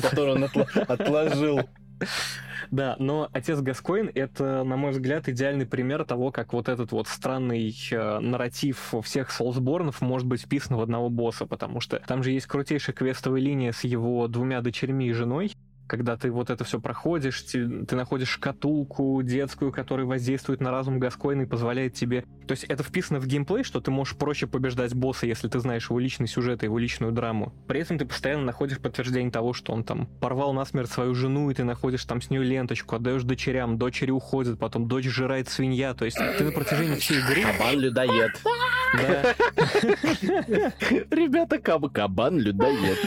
[0.02, 0.50] которую он
[0.88, 1.62] отложил.
[2.72, 7.08] Да, но отец Гаскоин— это, на мой взгляд, идеальный пример того, как вот этот вот
[7.08, 12.32] странный э, нарратив всех Соулсборнов может быть вписан в одного босса, потому что там же
[12.32, 15.54] есть крутейшая квестовая линия с его двумя дочерьми и женой,
[15.90, 21.00] когда ты вот это все проходишь, ты, ты находишь шкатулку детскую, которая воздействует на разум
[21.00, 22.24] Гаскоина и позволяет тебе...
[22.48, 25.90] То есть это вписано в геймплей, что ты можешь проще побеждать босса, если ты знаешь
[25.90, 27.54] его личный сюжет и его личную драму.
[27.68, 31.56] При этом ты постоянно находишь подтверждение того, что он там порвал насмерть свою жену, и
[31.56, 35.96] ты находишь там с нее ленточку, отдаешь дочерям, дочери уходят, потом дочь жирает свинья.
[35.96, 37.42] То есть ты на протяжении всей игры...
[37.42, 38.40] Кабан-людоед.
[38.44, 38.79] Да.
[41.12, 42.98] Ребята, кабан-людоед.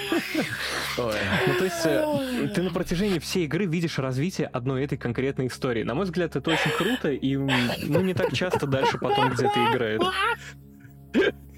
[0.97, 1.11] Ну,
[1.59, 5.83] то есть э, ты на протяжении всей игры видишь развитие одной этой конкретной истории.
[5.83, 10.03] На мой взгляд, это очень круто, и ну, не так часто дальше потом где-то играет.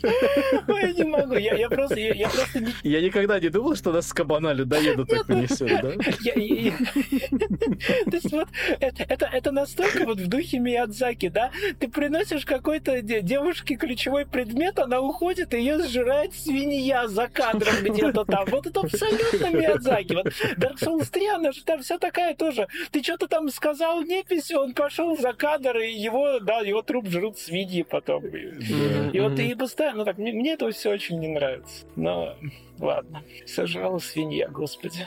[0.84, 1.98] Я не могу, я, я просто...
[1.98, 2.72] Я, я, просто не...
[2.82, 5.92] я никогда не думал, что нас с кабана людоеда так понесет, да?
[6.20, 6.72] Я, я,
[8.10, 8.48] То есть вот
[8.80, 11.50] это, это, это настолько вот в духе Миядзаки, да?
[11.78, 18.24] Ты приносишь какой-то девушке ключевой предмет, она уходит, и ее сжирает свинья за кадром где-то
[18.24, 18.44] там.
[18.46, 20.14] Вот это абсолютно Миядзаки.
[20.14, 20.26] Вот
[20.56, 22.68] Dark Souls 3, она же там вся такая тоже.
[22.90, 27.38] Ты что-то там сказал непись, он пошел за кадр, и его, да, его труп жрут
[27.38, 28.26] свиньи потом.
[28.26, 31.86] И, и вот ты постоянно ну так, мне, мне это все очень не нравится.
[31.96, 32.36] Но
[32.78, 33.22] ладно.
[33.46, 35.06] Сожрала свинья, господи.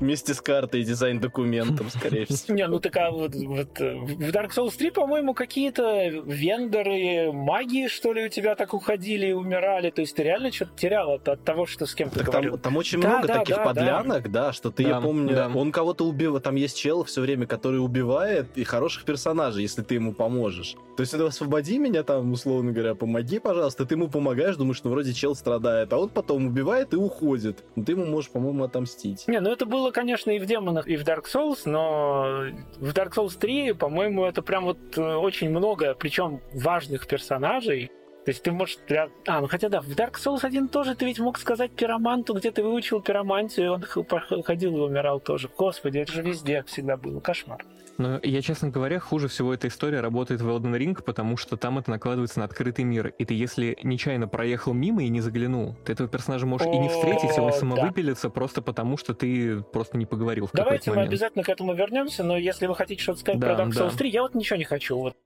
[0.00, 2.56] Вместе с картой и дизайн-документом, скорее всего.
[2.56, 7.88] Не, ну так а вот, вот э, в Dark Souls 3, по-моему, какие-то вендоры, магии,
[7.88, 9.90] что ли, у тебя так уходили и умирали.
[9.90, 12.52] То есть ты реально что-то терял от, от того, что с кем-то говорил.
[12.52, 14.52] там, там очень Да, много да, таких да, подлянок, да.
[14.52, 15.50] что ты, я Да, помню, да.
[15.54, 19.94] он кого-то убивает, там есть чел все время, который убивает, и хороших персонажей, если ты
[19.94, 20.76] ему поможешь.
[20.96, 25.12] То есть, освободи меня там, условно говоря, помоги, пожалуйста, ты ему помогаешь, думаешь, ну вроде
[25.12, 27.64] чел страдает, а он потом убивает и уходит.
[27.76, 29.26] Ну, ты ему можешь, по-моему, отомстить.
[29.28, 32.44] Не, ну это было, конечно, и в демонах, и в Dark Souls, но
[32.78, 37.90] в Dark Souls 3, по-моему, это прям вот э, очень много, причем важных персонажей.
[38.24, 38.78] То есть ты можешь...
[38.86, 42.34] прям- А, ну хотя да, в Dark Souls 1 тоже ты ведь мог сказать пироманту,
[42.34, 43.66] где ты выучил пиромантию,
[43.96, 43.98] и
[44.34, 45.48] он ходил и умирал тоже.
[45.56, 47.20] Господи, это же везде всегда было.
[47.20, 47.64] Кошмар.
[47.98, 51.78] Но я, честно говоря, хуже всего эта история работает в Elden Ring, потому что там
[51.78, 53.08] это накладывается на открытый мир.
[53.18, 56.88] И ты, если нечаянно проехал мимо и не заглянул, ты этого персонажа можешь и не
[56.88, 61.12] встретить, и он самовыпилится просто потому, что ты просто не поговорил в Давайте мы момент.
[61.12, 63.86] обязательно к этому вернемся, но если вы хотите что-то сказать Да, про Dark да.
[63.88, 64.96] Souls 3, я вот ничего не хочу.
[64.96, 65.16] Вот.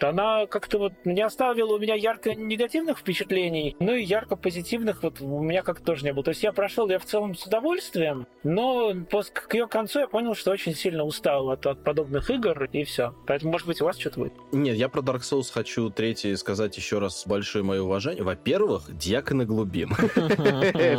[0.00, 5.20] Она как-то вот не оставила у меня ярко негативных впечатлений, ну и ярко позитивных вот
[5.20, 6.24] у меня как-то тоже не было.
[6.24, 8.92] То есть я прошел я в целом с удовольствием, но
[9.32, 13.14] к ее концу я понял, что очень сильно устал от, от подобных игр, и все.
[13.26, 14.32] Поэтому, может быть, у вас что-то будет.
[14.52, 18.22] Нет, я про Dark Souls хочу третий сказать еще раз большое мое уважение.
[18.22, 19.90] Во-первых, Дьякон Глубин.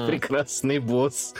[0.07, 1.35] Прекрасный босс.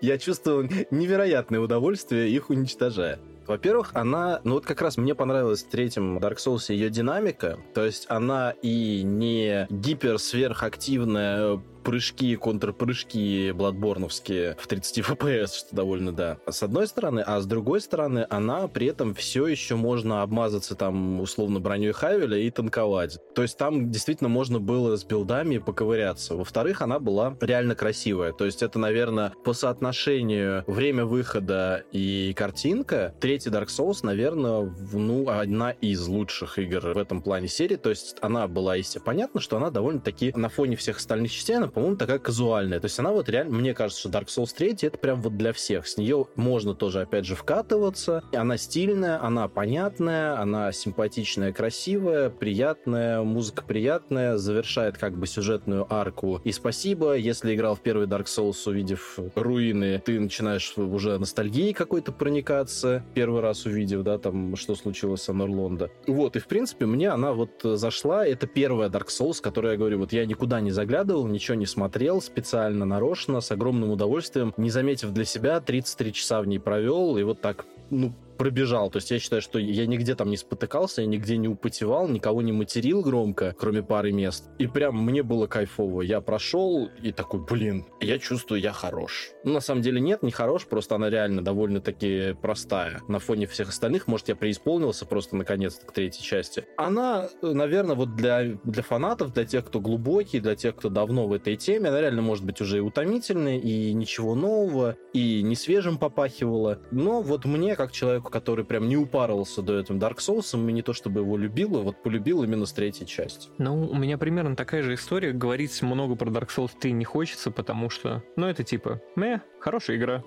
[0.00, 3.18] Я чувствовал невероятное удовольствие, их уничтожая.
[3.50, 7.84] Во-первых, она, ну вот как раз мне понравилась в третьем Dark Souls ее динамика, то
[7.84, 16.38] есть она и не гипер-сверхактивная прыжки, контрпрыжки бладборновские в 30 FPS, что довольно, да.
[16.48, 21.20] С одной стороны, а с другой стороны, она при этом все еще можно обмазаться там
[21.20, 23.18] условно броней Хавеля и танковать.
[23.34, 26.34] То есть там действительно можно было с билдами поковыряться.
[26.34, 28.32] Во-вторых, она была реально красивая.
[28.32, 35.28] То есть это, наверное, по соотношению время выхода и картинка, третий Dark Souls, наверное, ну,
[35.28, 37.76] одна из лучших игр в этом плане серии.
[37.76, 41.69] То есть она была, естественно, понятно, что она довольно-таки на фоне всех остальных частей, она,
[41.70, 42.80] по-моему, такая казуальная.
[42.80, 45.52] То есть она вот реально, мне кажется, что Dark Souls 3 это прям вот для
[45.52, 45.86] всех.
[45.86, 48.22] С нее можно тоже, опять же, вкатываться.
[48.32, 56.40] Она стильная, она понятная, она симпатичная, красивая, приятная, музыка приятная, завершает как бы сюжетную арку.
[56.44, 62.12] И спасибо, если играл в первый Dark Souls, увидев руины, ты начинаешь уже ностальгией какой-то
[62.12, 65.90] проникаться, первый раз увидев, да, там, что случилось с Анорлонда.
[66.06, 69.98] Вот, и в принципе мне она вот зашла, это первая Dark Souls, которая, я говорю,
[69.98, 75.12] вот я никуда не заглядывал, ничего не смотрел, специально, нарочно, с огромным удовольствием, не заметив
[75.12, 78.88] для себя, 33 часа в ней провел, и вот так, ну, пробежал.
[78.88, 82.40] То есть я считаю, что я нигде там не спотыкался, я нигде не употевал, никого
[82.40, 84.48] не материл громко, кроме пары мест.
[84.56, 86.00] И прям мне было кайфово.
[86.00, 89.32] Я прошел и такой, блин, я чувствую, я хорош.
[89.44, 93.02] Ну, на самом деле нет, не хорош, просто она реально довольно-таки простая.
[93.08, 96.64] На фоне всех остальных, может, я преисполнился просто наконец-то к третьей части.
[96.78, 101.34] Она, наверное, вот для, для фанатов, для тех, кто глубокий, для тех, кто давно в
[101.34, 105.98] этой теме, она реально может быть уже и утомительной, и ничего нового, и не свежим
[105.98, 106.78] попахивала.
[106.90, 110.82] Но вот мне, как человеку, который прям не упарывался до этого Dark Souls, и не
[110.82, 113.48] то чтобы его любил, а вот полюбил именно с третьей части.
[113.58, 115.32] Ну, у меня примерно такая же история.
[115.32, 119.96] Говорить много про Dark Souls 3 не хочется, потому что, ну, это типа, мeh, хорошая
[119.96, 120.22] игра.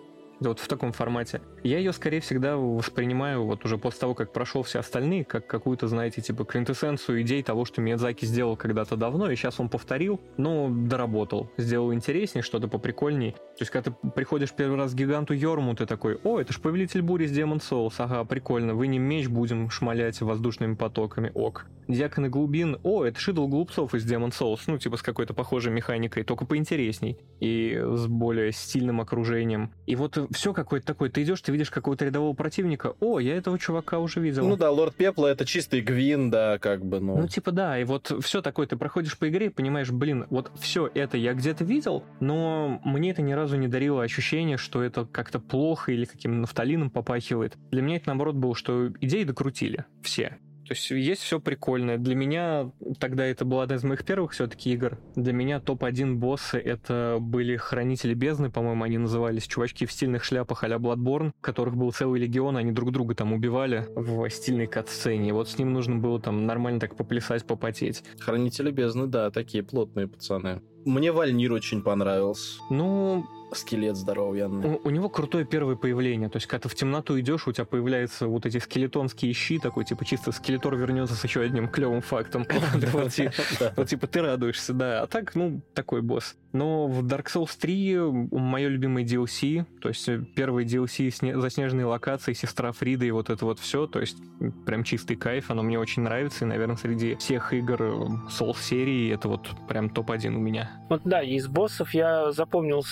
[0.47, 1.41] Вот в таком формате.
[1.63, 5.87] Я ее скорее всегда воспринимаю вот уже после того, как прошел все остальные, как какую-то,
[5.87, 10.69] знаете, типа квинтэссенцию идей того, что Миядзаки сделал когда-то давно, и сейчас он повторил, но
[10.69, 11.49] доработал.
[11.57, 13.31] Сделал интереснее, что-то поприкольней.
[13.31, 16.59] То есть, когда ты приходишь первый раз к гиганту Йорму, ты такой, о, это ж
[16.59, 21.65] повелитель бури с Demon Souls, ага, прикольно, вынем меч, будем шмалять воздушными потоками, ок.
[21.87, 26.23] Дьяконы глубин, о, это шидл глупцов из Demon Souls, ну, типа с какой-то похожей механикой,
[26.23, 29.71] только поинтересней и с более стильным окружением.
[29.85, 33.57] И вот все какое-то такое, ты идешь, ты видишь какого-то рядового противника, о, я этого
[33.57, 34.47] чувака уже видел.
[34.47, 37.17] Ну да, Лорд Пепла это чистый Гвин, да, как бы, ну...
[37.17, 40.51] Ну, типа, да, и вот все такое, ты проходишь по игре и понимаешь, блин, вот
[40.59, 45.05] все это я где-то видел, но мне это ни разу не дарило ощущение, что это
[45.05, 47.55] как-то плохо или каким нафталином попахивает.
[47.71, 50.37] Для меня это, наоборот, было, что идеи докрутили все.
[50.67, 51.97] То есть есть все прикольное.
[51.97, 54.97] Для меня тогда это была одна из моих первых все-таки игр.
[55.15, 59.45] Для меня топ-1 боссы это были Хранители Бездны, по-моему, они назывались.
[59.45, 63.85] Чувачки в стильных шляпах а-ля Bloodborne, которых был целый легион, они друг друга там убивали
[63.95, 65.33] в стильной кат-сцене.
[65.33, 68.03] Вот с ним нужно было там нормально так поплясать, попотеть.
[68.19, 70.61] Хранители бездны, да, такие плотные пацаны.
[70.85, 72.59] Мне Вальнир очень понравился.
[72.69, 74.69] Ну, скелет здоровенный.
[74.69, 76.29] У, у него крутое первое появление.
[76.29, 79.85] То есть, когда ты в темноту идешь, у тебя появляются вот эти скелетонские щи, такой,
[79.85, 82.45] типа, чисто скелетор вернется с еще одним клевым фактом.
[82.93, 85.01] Вот, типа, ты радуешься, да.
[85.01, 86.35] А так, ну, такой босс.
[86.53, 87.97] Но в Dark Souls 3
[88.31, 93.43] мое любимое DLC, то есть э, первый DLC заснеженные локации, сестра Фрида и вот это
[93.43, 94.17] вот все, то есть
[94.65, 97.91] прям чистый кайф, оно мне очень нравится, и, наверное, среди всех игр э,
[98.29, 100.69] Souls серии это вот прям топ-1 у меня.
[100.89, 102.83] Вот да, из боссов я запомнил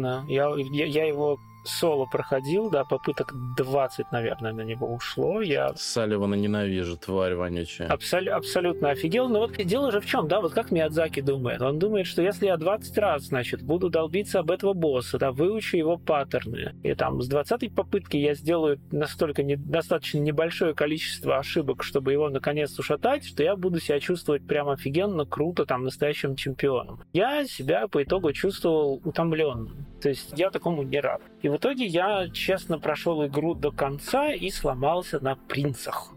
[0.00, 5.42] Салливана, я, я, я его соло проходил, да, попыток 20, наверное, на него ушло.
[5.42, 5.72] Я...
[5.76, 7.88] Салливана ненавижу, тварь вонючая.
[7.88, 8.28] Абсол...
[8.32, 9.28] Абсолютно офигел.
[9.28, 11.60] Но вот дело же в чем, да, вот как Миядзаки думает?
[11.60, 15.76] Он думает, что если я 20 раз, значит, буду долбиться об этого босса, да, выучу
[15.76, 19.56] его паттерны, и там с 20 попытки я сделаю настолько не...
[19.56, 25.26] достаточно небольшое количество ошибок, чтобы его наконец ушатать, что я буду себя чувствовать прям офигенно,
[25.26, 27.02] круто, там, настоящим чемпионом.
[27.12, 29.89] Я себя по итогу чувствовал утомленным.
[30.00, 31.22] То есть я такому не рад.
[31.42, 36.12] И в итоге я честно прошел игру до конца и сломался на принцах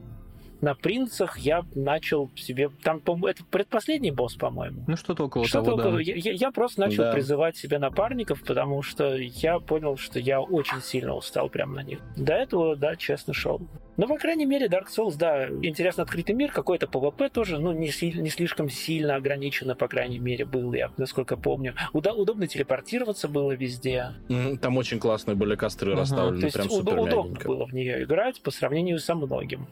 [0.64, 2.70] на принцах я начал себе...
[2.84, 4.86] Там, это предпоследний босс, по-моему.
[4.88, 5.92] Ну, что-то около что того, около...
[5.98, 6.00] да.
[6.00, 7.12] Я, я просто начал да.
[7.12, 12.00] призывать себе напарников, потому что я понял, что я очень сильно устал прямо на них.
[12.16, 13.62] До этого, да, честно шел.
[13.98, 17.92] Ну, по крайней мере, Dark Souls, да, интересно открытый мир, какой-то PvP тоже, ну, не,
[18.22, 21.76] не слишком сильно ограничено, по крайней мере, был, я, насколько помню.
[21.94, 24.14] Уда- удобно телепортироваться было везде.
[24.62, 25.98] Там очень классные были костры uh-huh.
[25.98, 29.68] расставлены, прям супер удобно было в нее играть по сравнению со многим.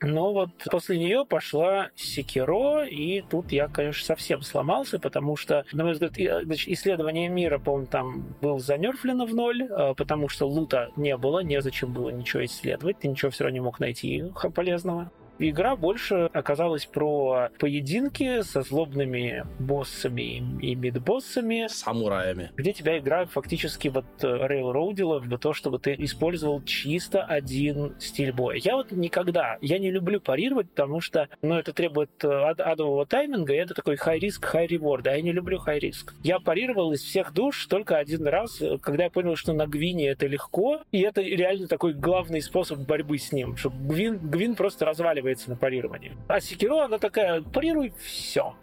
[0.00, 5.84] Но вот после нее пошла Секиро, и тут я, конечно, совсем сломался, потому что, на
[5.84, 6.12] мой взгляд,
[6.44, 11.40] значит, исследование мира, по-моему, там был занерфлено в ноль, а, потому что лута не было,
[11.40, 14.24] незачем было ничего исследовать, ты ничего все равно не мог найти
[14.54, 15.10] полезного.
[15.38, 21.68] Игра больше оказалась про поединки со злобными боссами и мидбоссами.
[21.68, 22.50] Самураями.
[22.56, 28.56] Где тебя игра фактически вот рейлроудила в то, чтобы ты использовал чисто один стиль боя.
[28.56, 33.06] Я вот никогда, я не люблю парировать, потому что, ну, это требует э, ад адового
[33.06, 36.12] тайминга, и это такой high risk, high reward, а я не люблю high risk.
[36.24, 40.08] Я парировал из всех душ только один раз, э, когда я понял, что на Гвине
[40.08, 44.84] это легко, и это реально такой главный способ борьбы с ним, что Гвин, Гвин просто
[44.84, 46.16] разваливает наваливается на парирование.
[46.28, 48.54] А Секиро, она такая, парируй все.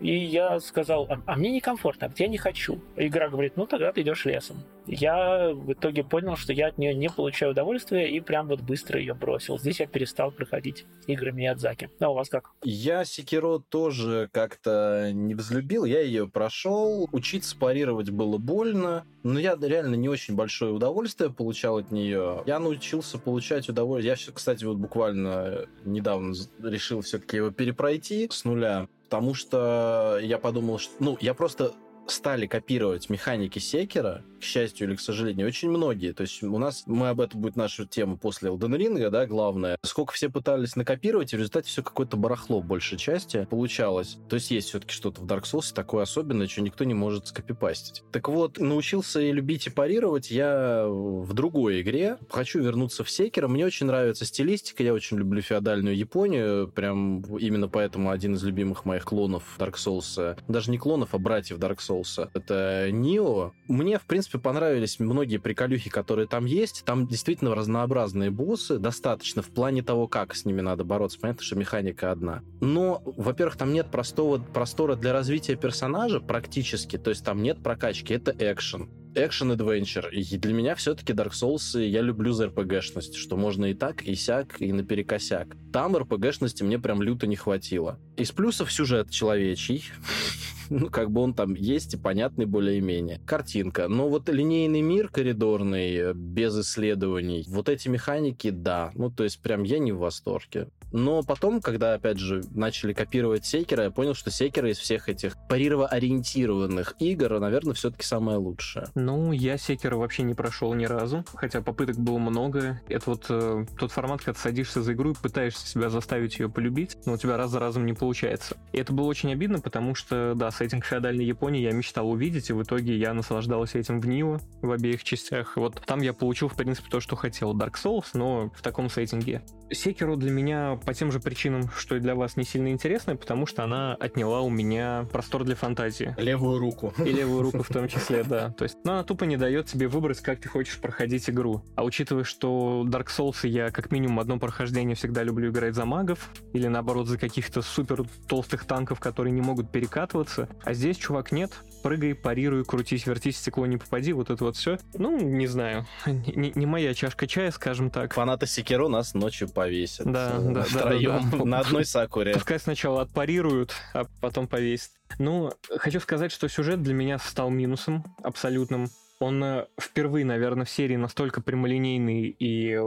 [0.00, 2.80] И я сказал, а, а мне некомфортно, я не хочу.
[2.96, 4.64] Игра говорит, ну тогда ты идешь лесом.
[4.92, 8.98] Я в итоге понял, что я от нее не получаю удовольствия и прям вот быстро
[8.98, 9.56] ее бросил.
[9.56, 11.90] Здесь я перестал проходить игры Миядзаки.
[12.00, 12.50] А у вас как?
[12.64, 17.08] Я Секиро тоже как-то не взлюбил, я ее прошел.
[17.12, 22.42] Учиться парировать было больно, но я реально не очень большое удовольствие получал от нее.
[22.46, 24.16] Я научился получать удовольствие.
[24.18, 26.34] Я, кстати, вот буквально недавно
[26.64, 30.92] решил все-таки его перепройти с нуля потому что я подумал, что...
[31.00, 31.72] Ну, я просто
[32.12, 36.12] стали копировать механики Секера, к счастью или к сожалению, очень многие.
[36.12, 39.76] То есть у нас, мы об этом будет наша тема после Elden да, главное.
[39.84, 44.18] Сколько все пытались накопировать, и в результате все какое-то барахло в большей части получалось.
[44.28, 48.02] То есть есть все-таки что-то в Dark Souls такое особенное, что никто не может скопипастить.
[48.12, 52.16] Так вот, научился и любить и парировать я в другой игре.
[52.30, 53.48] Хочу вернуться в Секера.
[53.48, 58.84] Мне очень нравится стилистика, я очень люблю феодальную Японию, прям именно поэтому один из любимых
[58.84, 61.99] моих клонов Dark Souls, даже не клонов, а братьев Dark Souls,
[62.34, 63.52] это Нио.
[63.68, 66.82] Мне, в принципе, понравились многие приколюхи, которые там есть.
[66.84, 71.18] Там действительно разнообразные боссы, достаточно в плане того, как с ними надо бороться.
[71.20, 72.42] Понятно, что механика одна.
[72.60, 78.14] Но, во-первых, там нет простого, простора для развития персонажа практически, то есть там нет прокачки,
[78.14, 80.08] это экшен экшен-адвенчер.
[80.10, 84.14] И для меня все-таки Dark Souls я люблю за РПГшность, что можно и так, и
[84.14, 85.56] сяк, и наперекосяк.
[85.72, 87.98] Там РПГшности мне прям люто не хватило.
[88.16, 89.84] Из плюсов сюжет человечий.
[90.70, 93.20] ну, как бы он там есть и понятный более-менее.
[93.26, 93.88] Картинка.
[93.88, 98.92] Но вот линейный мир коридорный, э, без исследований, вот эти механики, да.
[98.94, 100.68] Ну, то есть прям я не в восторге.
[100.92, 105.36] Но потом, когда, опять же, начали копировать Секера, я понял, что Секера из всех этих
[105.48, 108.88] парирово-ориентированных игр, наверное, все-таки самое лучшее.
[108.94, 112.80] Ну, я Секера вообще не прошел ни разу, хотя попыток было много.
[112.88, 116.96] Это вот э, тот формат, когда садишься за игру и пытаешься себя заставить ее полюбить,
[117.06, 118.56] но у тебя раз за разом не получается.
[118.72, 122.52] И это было очень обидно, потому что, да, сеттинг феодальной Японии я мечтал увидеть, и
[122.52, 125.56] в итоге я наслаждался этим в Нио в обеих частях.
[125.56, 127.56] Вот там я получил, в принципе, то, что хотел.
[127.56, 129.40] Dark Souls, но в таком сеттинге.
[129.72, 133.46] Секеру для меня по тем же причинам, что и для вас не сильно интересная, потому
[133.46, 136.14] что она отняла у меня простор для фантазии.
[136.18, 136.92] Левую руку.
[136.98, 138.50] И левую руку в том числе, да.
[138.50, 141.64] То есть, ну, она тупо не дает тебе выбрать, как ты хочешь проходить игру.
[141.74, 146.28] А учитывая, что Dark Souls я как минимум одно прохождение всегда люблю играть за магов,
[146.52, 151.52] или наоборот за каких-то супер толстых танков, которые не могут перекатываться, а здесь, чувак, нет,
[151.82, 154.78] прыгай, парируй, крутись, вертись, стекло не попади, вот это вот все.
[154.94, 158.14] Ну, не знаю, не, не моя чашка чая, скажем так.
[158.14, 160.10] Фанаты Секиро нас ночью повесят.
[160.10, 161.44] Да, да, втроем да, да, да.
[161.44, 162.34] на одной сакуре.
[162.34, 164.92] Пускай сначала отпарируют, а потом повесят.
[165.18, 168.88] Ну, хочу сказать, что сюжет для меня стал минусом абсолютным.
[169.18, 172.78] Он э, впервые, наверное, в серии настолько прямолинейный и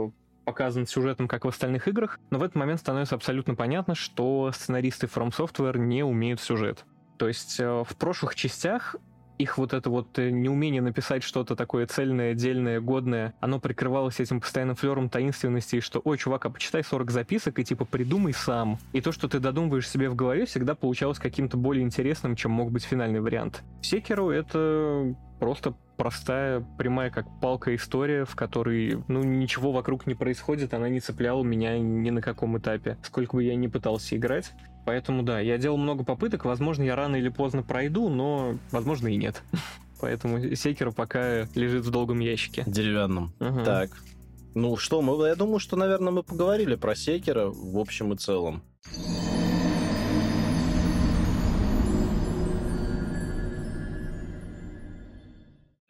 [0.44, 5.06] показан сюжетом, как в остальных играх, но в этот момент становится абсолютно понятно, что сценаристы
[5.06, 6.84] From Software не умеют сюжет.
[7.16, 8.96] То есть э, в прошлых частях
[9.38, 14.40] их вот это вот э, неумение написать что-то такое цельное, отдельное, годное, оно прикрывалось этим
[14.40, 18.78] постоянным флером таинственности, что, ой, чувак, а почитай 40 записок и типа придумай сам.
[18.92, 22.70] И то, что ты додумываешь себе в голове, всегда получалось каким-то более интересным, чем мог
[22.70, 23.62] быть финальный вариант.
[23.82, 30.74] Секеру это просто простая, прямая как палка история, в которой, ну, ничего вокруг не происходит,
[30.74, 34.52] она не цепляла меня ни на каком этапе, сколько бы я ни пытался играть.
[34.84, 39.16] Поэтому да, я делал много попыток, возможно, я рано или поздно пройду, но, возможно, и
[39.16, 39.42] нет.
[40.00, 42.64] Поэтому Секер пока лежит в долгом ящике.
[42.66, 43.32] Деревянном.
[43.38, 43.64] Ага.
[43.64, 43.90] Так.
[44.54, 48.62] Ну что, мы, я думаю, что, наверное, мы поговорили про Секера в общем и целом.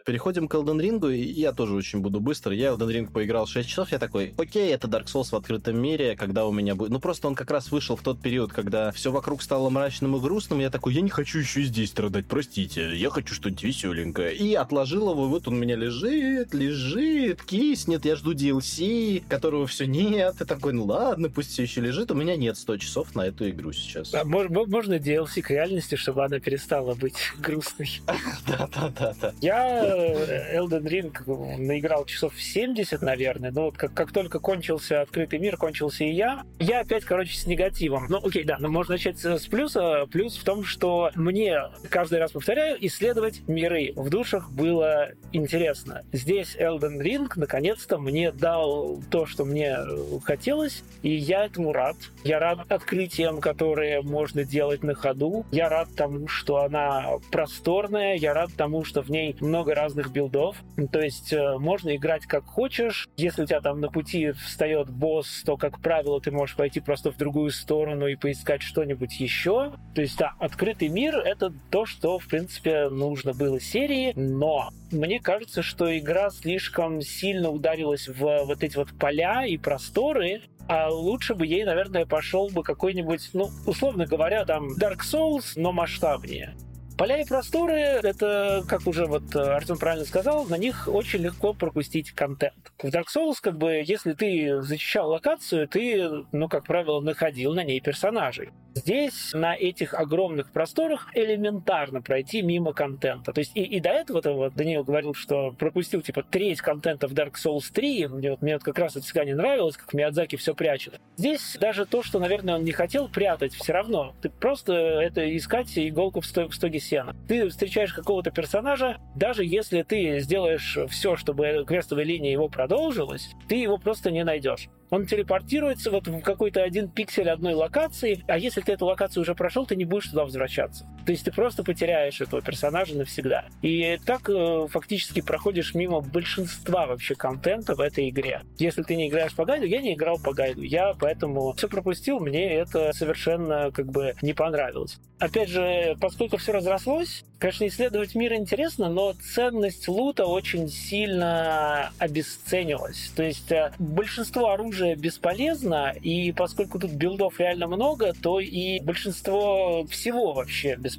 [0.04, 2.54] Переходим к Elden Ring, и я тоже очень буду быстро.
[2.54, 6.14] Я Elden Ring поиграл 6 часов, я такой, окей, это Dark Souls в открытом мире,
[6.14, 6.90] когда у меня будет...
[6.90, 10.20] Ну, просто он как раз вышел в тот период, когда все вокруг стало мрачным и
[10.20, 14.34] грустным, я такой, я не хочу еще здесь страдать, простите, я хочу что-нибудь веселенькое.
[14.34, 19.86] И отложил его, вот он у меня лежит, лежит, киснет, я жду DLC, которого все
[19.86, 23.22] нет, и такой, ну ладно, пусть все еще лежит, у меня нет 100 часов на
[23.22, 24.12] эту игру сейчас.
[24.12, 28.02] А можно DLC к реальности, чтобы она перестала быть грустной?
[28.46, 29.32] Да-да-да.
[29.40, 33.50] Я Elden Ring наиграл часов 70, наверное.
[33.50, 37.46] Но вот как, как только кончился открытый мир, кончился и я, я опять, короче, с
[37.46, 38.06] негативом.
[38.08, 40.06] Ну, окей, да, но можно начать с плюса.
[40.10, 46.02] Плюс в том, что мне, каждый раз повторяю, исследовать миры в душах было интересно.
[46.12, 49.78] Здесь Elden Ring, наконец-то, мне дал то, что мне
[50.24, 51.96] хотелось, и я этому рад.
[52.24, 55.46] Я рад открытиям, которые можно делать на ходу.
[55.50, 58.16] Я рад тому, что она просторная.
[58.16, 60.56] Я рад тому, что в ней много разных билдов.
[60.92, 63.06] То есть э, можно играть как хочешь.
[63.16, 67.12] Если у тебя там на пути встает босс, то, как правило, ты можешь пойти просто
[67.12, 69.74] в другую сторону и поискать что-нибудь еще.
[69.94, 75.20] То есть, да, открытый мир— это то, что, в принципе, нужно было серии, но мне
[75.20, 81.34] кажется, что игра слишком сильно ударилась в вот эти вот поля и просторы, а лучше
[81.34, 86.54] бы ей, наверное, пошел бы какой-нибудь, ну, условно говоря, там Dark Souls, но масштабнее.
[86.96, 92.12] Поля и просторы, это, как уже вот Артем правильно сказал, на них очень легко пропустить
[92.12, 92.72] контент.
[92.78, 97.64] В Dark Souls, как бы, если ты зачищал локацию, ты, ну, как правило, находил на
[97.64, 98.50] ней персонажей.
[98.74, 103.32] Здесь, на этих огромных просторах, элементарно пройти мимо контента.
[103.32, 107.06] То есть и, и до этого -то, вот Даниил говорил, что пропустил типа треть контента
[107.06, 108.08] в Dark Souls 3.
[108.08, 111.00] Мне вот, мне вот как раз это всегда не нравилось, как Миядзаки все прячет.
[111.16, 114.12] Здесь даже то, что, наверное, он не хотел прятать, все равно.
[114.22, 117.16] Ты просто это искать иголку в стоге сена.
[117.28, 123.56] Ты встречаешь какого-то персонажа, даже если ты сделаешь все, чтобы квестовая линия его продолжилась, ты
[123.56, 128.60] его просто не найдешь он телепортируется вот в какой-то один пиксель одной локации, а если
[128.60, 130.86] ты эту локацию уже прошел, ты не будешь туда возвращаться.
[131.04, 133.44] То есть ты просто потеряешь этого персонажа навсегда.
[133.62, 138.42] И так э, фактически проходишь мимо большинства вообще контента в этой игре.
[138.58, 140.62] Если ты не играешь по гайду, я не играл по гайду.
[140.62, 144.98] Я поэтому все пропустил, мне это совершенно как бы не понравилось.
[145.18, 153.12] Опять же, поскольку все разрослось, конечно, исследовать мир интересно, но ценность лута очень сильно обесценилась.
[153.14, 159.86] То есть э, большинство оружия бесполезно, и поскольку тут билдов реально много, то и большинство
[159.86, 160.93] всего вообще бесполезно.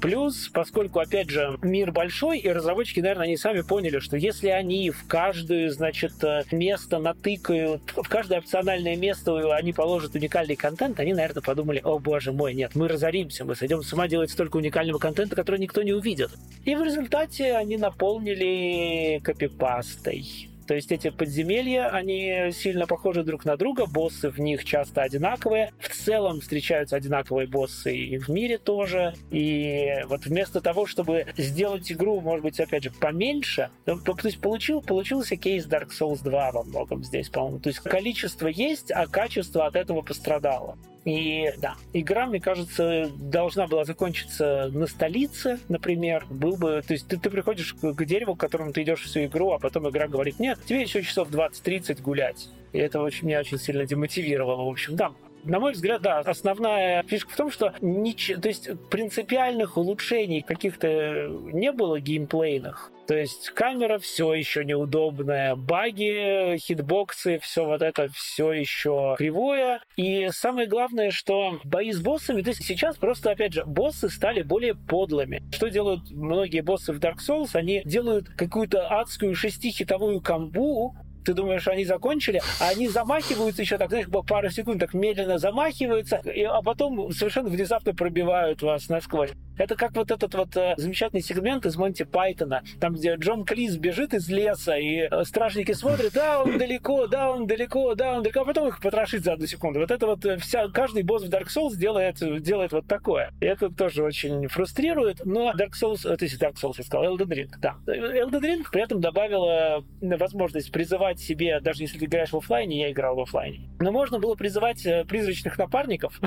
[0.00, 4.90] Плюс, поскольку, опять же, мир большой, и разработчики, наверное, они сами поняли, что если они
[4.90, 11.12] в каждое, значит, э, место натыкают, в каждое опциональное место они положат уникальный контент, они,
[11.12, 14.98] наверное, подумали, о боже мой, нет, мы разоримся, мы сойдем с ума делать столько уникального
[14.98, 16.30] контента, который никто не увидит.
[16.64, 23.56] И в результате они наполнили копипастой То есть эти подземелья, они сильно похожи друг на
[23.56, 25.72] друга, боссы в них часто одинаковые.
[25.80, 29.14] В целом встречаются одинаковые боссы и в мире тоже.
[29.32, 34.40] И вот вместо того, чтобы сделать игру, может быть, опять же, поменьше, то, то есть
[34.40, 37.58] получил, получился кейс Dark Souls 2 во многом здесь, по-моему.
[37.58, 40.78] То есть количество есть, а качество от этого пострадало.
[41.04, 46.26] И да, игра, мне кажется, должна была закончиться на столице, например.
[46.28, 49.52] Был бы, то есть ты, ты приходишь к, дереву, к которому ты идешь всю игру,
[49.52, 52.48] а потом игра говорит, нет, тебе еще часов 20-30 гулять.
[52.72, 54.64] И это очень, меня очень сильно демотивировало.
[54.64, 55.12] В общем, да,
[55.44, 58.32] на мой взгляд, да, основная фишка в том, что нич...
[58.40, 62.92] то есть принципиальных улучшений каких-то не было геймплейных.
[63.06, 69.80] То есть камера все еще неудобная, баги, хитбоксы, все вот это все еще кривое.
[69.96, 74.42] И самое главное, что бои с боссами, то есть сейчас просто, опять же, боссы стали
[74.42, 75.42] более подлыми.
[75.52, 77.50] Что делают многие боссы в Dark Souls?
[77.54, 80.94] Они делают какую-то адскую шестихитовую камбу,
[81.24, 86.16] ты думаешь, они закончили, а они замахиваются еще так, знаешь, пару секунд так медленно замахиваются,
[86.24, 89.30] и, а потом совершенно внезапно пробивают вас насквозь.
[89.60, 93.76] Это как вот этот вот э, замечательный сегмент из Монти Пайтона, там, где Джон Клиз
[93.76, 98.22] бежит из леса, и э, стражники смотрят, да, он далеко, да, он далеко, да, он
[98.22, 99.80] далеко, а потом их потрошит за одну секунду.
[99.80, 103.34] Вот это вот э, вся, каждый босс в Dark Souls делает, делает вот такое.
[103.42, 107.28] И это тоже очень фрустрирует, но Dark Souls, то есть Dark Souls, я сказал, Elden
[107.28, 107.76] Ring, да.
[107.86, 112.90] Elden Ring при этом добавила возможность призывать себе, даже если ты играешь в офлайне, я
[112.90, 116.18] играл в офлайне, но можно было призывать призрачных напарников,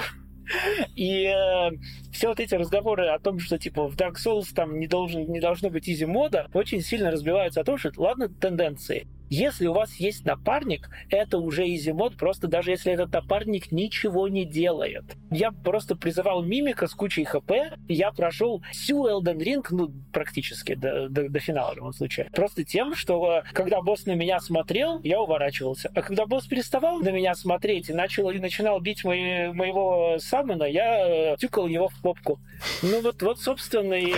[0.95, 1.31] И
[2.13, 5.39] все вот эти разговоры о том, что типа в Dark Souls там не, должен, не
[5.39, 9.07] должно быть изи мода, очень сильно разбиваются о том, что ладно тенденции.
[9.35, 14.45] Если у вас есть напарник, это уже изимод, просто даже если этот напарник ничего не
[14.45, 15.05] делает.
[15.31, 17.51] Я просто призывал мимика с кучей хп,
[17.87, 22.29] я прошел всю Elden Ring, ну, практически до, до, до финала в любом случае.
[22.31, 25.89] Просто тем, что э, когда босс на меня смотрел, я уворачивался.
[25.95, 30.65] А когда босс переставал на меня смотреть и начал, и начинал бить мои, моего саммона,
[30.65, 32.39] я э, тюкал его в попку.
[32.83, 34.13] Ну вот, вот собственно, и,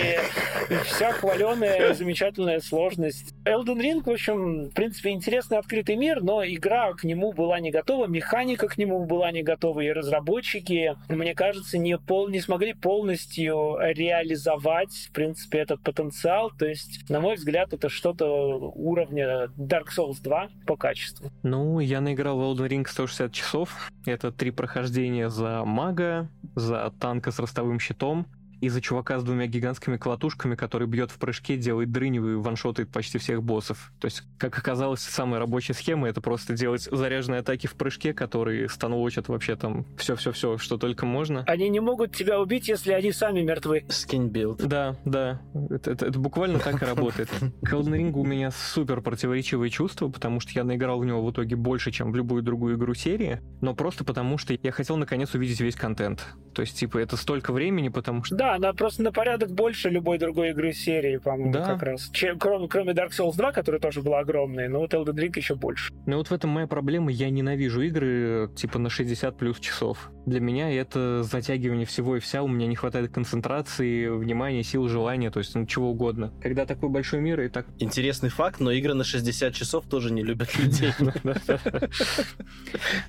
[0.84, 3.34] вся хваленая, замечательная сложность.
[3.44, 7.70] Elden Ring, в общем, в принципе, интересный открытый мир, но игра к нему была не
[7.70, 12.74] готова, механика к нему была не готова, и разработчики, мне кажется, не, пол, не смогли
[12.74, 16.50] полностью реализовать, в принципе, этот потенциал.
[16.58, 21.30] То есть, на мой взгляд, это что-то уровня Dark Souls 2 по качеству.
[21.42, 23.90] Ну, я наиграл в Elden Ring 160 часов.
[24.04, 28.26] Это три прохождения за мага, за танка с ростовым щитом,
[28.60, 32.90] и за чувака с двумя гигантскими колотушками, который бьет в прыжке, делает дрыневый и ваншотает
[32.90, 33.92] почти всех боссов.
[34.00, 38.68] То есть, как оказалось, самая рабочая схема— это просто делать заряженные атаки в прыжке, которые
[38.68, 41.44] станлочат вообще там все-все-все, что только можно.
[41.46, 43.84] Они не могут тебя убить, если они сами мертвы.
[43.88, 44.66] Skill build.
[44.66, 45.40] Да, да.
[45.70, 47.28] Это, это, это буквально так и работает.
[47.62, 51.30] К Elden Ring у меня супер противоречивые чувства, потому что я наиграл в него в
[51.30, 55.34] итоге больше, чем в любую другую игру серии, но просто потому что я хотел наконец
[55.34, 56.26] увидеть весь контент.
[56.54, 58.34] То есть, типа, это столько времени, потому что...
[58.34, 61.64] Да, она просто на порядок больше любой другой игры серии, по-моему, да.
[61.64, 62.10] как раз.
[62.12, 65.54] Чем, кроме, кроме Dark Souls 2, которая тоже была огромной, но вот Elden Ring еще
[65.54, 65.92] больше.
[66.06, 67.10] Ну вот в этом моя проблема.
[67.10, 70.10] Я ненавижу игры, типа, на 60 плюс часов.
[70.26, 72.42] Для меня это затягивание всего и вся.
[72.42, 76.32] У меня не хватает концентрации, внимания, сил, желания, то есть ну, чего угодно.
[76.40, 77.66] Когда такой большой мир и так...
[77.78, 80.92] Интересный факт, но игры на 60 часов тоже не любят людей.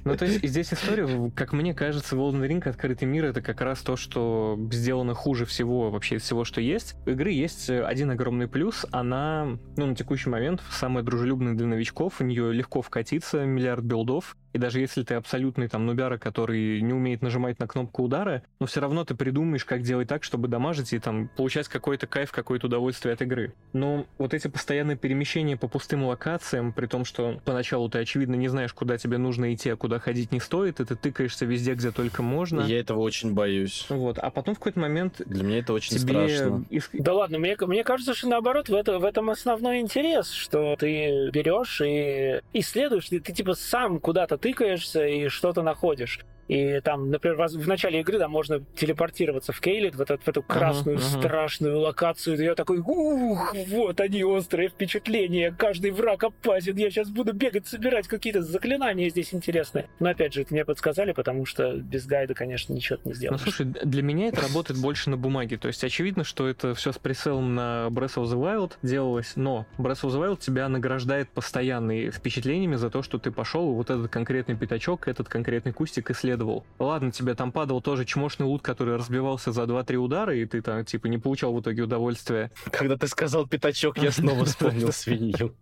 [0.04, 3.80] Ну, то есть здесь история, как мне кажется, Golden Ring, открытый мир, это как раз
[3.80, 6.96] то, что сделано хуже всего, вообще из всего, что есть.
[7.06, 8.86] У игры есть один огромный плюс.
[8.92, 12.22] Она, ну, на текущий момент самая дружелюбная для новичков.
[12.22, 14.36] У нее легко вкатиться, миллиард билдов.
[14.54, 18.66] И даже если ты абсолютный там нубяра, который не умеет нажимать на кнопку удара, но
[18.66, 22.68] все равно ты придумаешь, как делать так, чтобы дамажить и там получать какой-то кайф, какое-то
[22.68, 23.54] удовольствие от игры.
[23.74, 28.48] Но вот эти постоянные перемещения по пустым локациям, при том, что поначалу ты, очевидно, не
[28.48, 31.92] знаешь, куда тебе нужно идти, а куда ходить не стоит, и ты тыкаешься везде, где
[31.92, 32.62] только можно.
[32.62, 33.86] Я этого очень боюсь.
[33.90, 34.18] Вот.
[34.20, 35.22] А потом в какой-то момент...
[35.26, 36.30] Для меня это очень тебе...
[36.30, 36.66] страшно.
[36.94, 41.30] Да ладно, мне, мне кажется, что наоборот, в, это, в этом основной интерес, что ты
[41.32, 46.22] берешь и исследуешь, ты, ты типа сам куда-то тыкаешься и что-то находишь.
[46.48, 50.42] И там, например, в начале игры да, можно телепортироваться в Кейлит, в, этот, в эту
[50.42, 51.20] красную uh-huh, uh-huh.
[51.20, 52.38] страшную локацию.
[52.38, 57.68] И я такой, ух, вот они острые впечатления, каждый враг опасен, я сейчас буду бегать,
[57.68, 59.90] собирать какие-то заклинания здесь интересные.
[60.00, 63.42] Но опять же, это мне подсказали, потому что без гайда, конечно, ничего не сделаешь.
[63.42, 65.58] Ну, слушай, для меня это работает больше на бумаге.
[65.58, 69.66] То есть очевидно, что это все с прицелом на Breath of the Wild делалось, но
[69.78, 74.10] Breath of the Wild тебя награждает постоянными впечатлениями за то, что ты пошел вот этот
[74.10, 76.66] конкретный пятачок, этот конкретный кустик исследовал исследовал.
[76.80, 80.86] Ладно, тебе там падал тоже чмошный лут, который разбивался за 2-3 удара, и ты там,
[80.86, 82.52] типа, не получал в итоге удовольствия.
[82.72, 85.54] Когда ты сказал пятачок, я снова вспомнил свинью.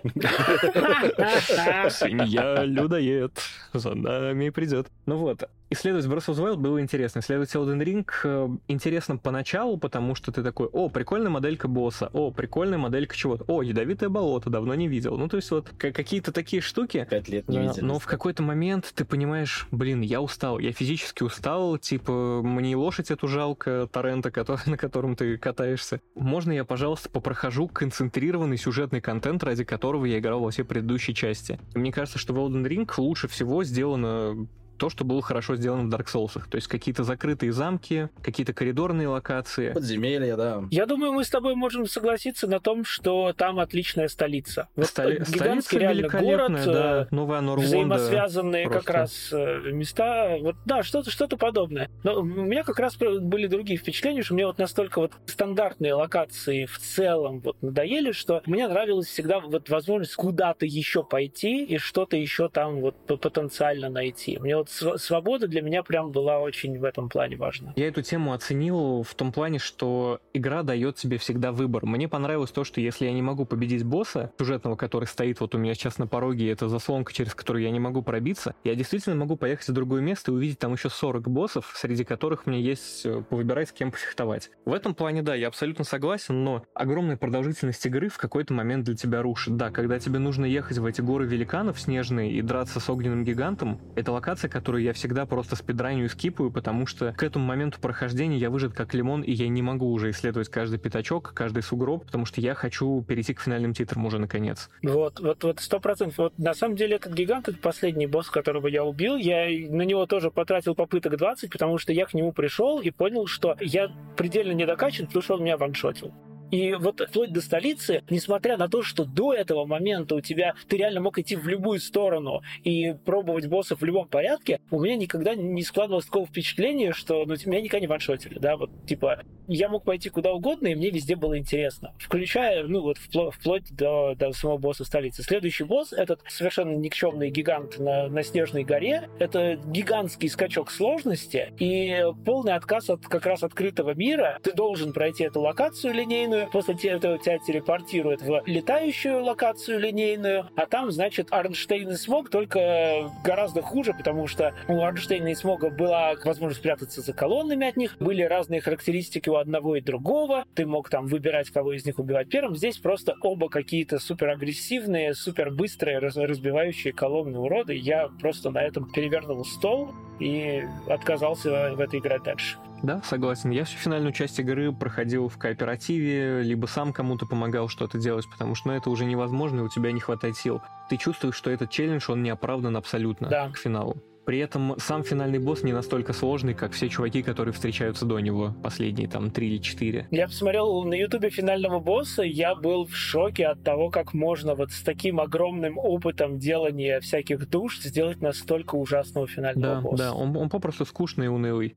[1.90, 3.32] Свинья людоед,
[3.72, 4.88] за нами придет.
[5.06, 7.20] Ну вот, исследовать Breath of the Wild было интересно.
[7.20, 12.30] Исследовать Elden Ring э, интересно поначалу, потому что ты такой, о, прикольная моделька босса, о,
[12.30, 15.16] прикольная моделька чего-то, о, ядовитое болото, давно не видел.
[15.16, 17.06] Ну, то есть вот какие-то такие штуки.
[17.08, 17.84] Пять лет не видел.
[17.84, 23.10] Но в какой-то момент ты понимаешь, блин, я устал, я физически устал, типа, мне лошадь
[23.10, 26.00] эту жалко, торрента, который, на котором ты катаешься.
[26.14, 31.58] Можно я, пожалуйста, попрохожу концентрированный сюжетный контент, ради которого я играл во все предыдущие части.
[31.74, 34.46] Мне кажется, что в Elden Ring лучше всего сделано
[34.82, 36.42] то, что было хорошо сделано в Dark Souls.
[36.50, 39.72] То есть какие-то закрытые замки, какие-то коридорные локации.
[39.72, 40.64] Подземелья, да.
[40.72, 44.66] Я думаю, мы с тобой можем согласиться на том, что там отличная столица.
[44.74, 45.22] Вот Столи...
[45.24, 47.06] Гигантский реально город, да.
[47.12, 47.68] Новая Норлонда.
[47.68, 48.84] Взаимосвязанные просто.
[48.84, 50.36] как раз э, места.
[50.40, 51.88] Вот, да, что-то что подобное.
[52.02, 56.64] Но у меня как раз были другие впечатления, что мне вот настолько вот стандартные локации
[56.64, 62.16] в целом вот надоели, что мне нравилось всегда вот возможность куда-то еще пойти и что-то
[62.16, 64.38] еще там вот потенциально найти.
[64.40, 67.72] Мне вот свобода для меня прям была очень в этом плане важна.
[67.76, 71.86] Я эту тему оценил в том плане, что игра дает тебе всегда выбор.
[71.86, 75.58] Мне понравилось то, что если я не могу победить босса, сюжетного, который стоит вот у
[75.58, 79.36] меня сейчас на пороге, это заслонка, через которую я не могу пробиться, я действительно могу
[79.36, 83.22] поехать в другое место и увидеть там еще 40 боссов, среди которых мне есть э,
[83.28, 84.50] повыбирать, с кем пофехтовать.
[84.64, 88.96] В этом плане, да, я абсолютно согласен, но огромная продолжительность игры в какой-то момент для
[88.96, 89.56] тебя рушит.
[89.56, 93.80] Да, когда тебе нужно ехать в эти горы великанов снежные и драться с огненным гигантом,
[93.96, 98.36] это локация, которую я всегда просто спидраню и скипаю, потому что к этому моменту прохождения
[98.36, 102.26] я выжат как лимон, и я не могу уже исследовать каждый пятачок, каждый сугроб, потому
[102.26, 104.68] что я хочу перейти к финальным титрам уже наконец.
[104.82, 106.18] Вот, вот, вот, сто процентов.
[106.18, 110.04] Вот на самом деле этот гигант, это последний босс, которого я убил, я на него
[110.06, 114.52] тоже потратил попыток 20, потому что я к нему пришел и понял, что я предельно
[114.52, 116.12] не докачан, потому что он меня ваншотил.
[116.52, 120.76] И вот вплоть до столицы, несмотря на то, что до этого момента у тебя ты
[120.76, 125.34] реально мог идти в любую сторону и пробовать боссов в любом порядке, у меня никогда
[125.34, 129.84] не складывалось такого впечатления, что ну, меня никогда не ваншотили, да, вот типа я мог
[129.84, 134.32] пойти куда угодно, и мне везде было интересно, включая, ну вот вплоть, вплоть до, до
[134.32, 135.22] самого босса столицы.
[135.22, 142.04] Следующий босс, этот совершенно никчемный гигант на, на Снежной горе, это гигантский скачок сложности и
[142.24, 144.38] полный отказ от как раз открытого мира.
[144.42, 150.66] Ты должен пройти эту локацию линейную, после этого тебя телепортирует в летающую локацию линейную, а
[150.66, 156.14] там, значит, Арнштейн и Смог только гораздо хуже, потому что у Арнштейна и Смога была
[156.24, 160.88] возможность спрятаться за колоннами от них, были разные характеристики у одного и другого, ты мог
[160.88, 162.56] там выбирать, кого из них убивать первым.
[162.56, 167.74] Здесь просто оба какие-то супер агрессивные, супер быстрые, разбивающие колонны уроды.
[167.74, 172.56] Я просто на этом перевернул стол и отказался в это играть дальше.
[172.82, 173.50] Да, согласен.
[173.50, 178.54] Я всю финальную часть игры проходил в кооперативе, либо сам кому-то помогал что-то делать, потому
[178.54, 180.60] что ну, это уже невозможно, и у тебя не хватает сил.
[180.90, 183.50] Ты чувствуешь, что этот челлендж, он не оправдан абсолютно да.
[183.50, 183.96] к финалу.
[184.24, 188.54] При этом сам финальный босс не настолько сложный, как все чуваки, которые встречаются до него,
[188.62, 190.06] последние там три или четыре.
[190.10, 194.70] Я посмотрел на ютубе финального босса, я был в шоке от того, как можно вот
[194.70, 200.04] с таким огромным опытом делания всяких душ сделать настолько ужасного финального да, босса.
[200.04, 201.76] Да, он, он попросту скучный и унылый.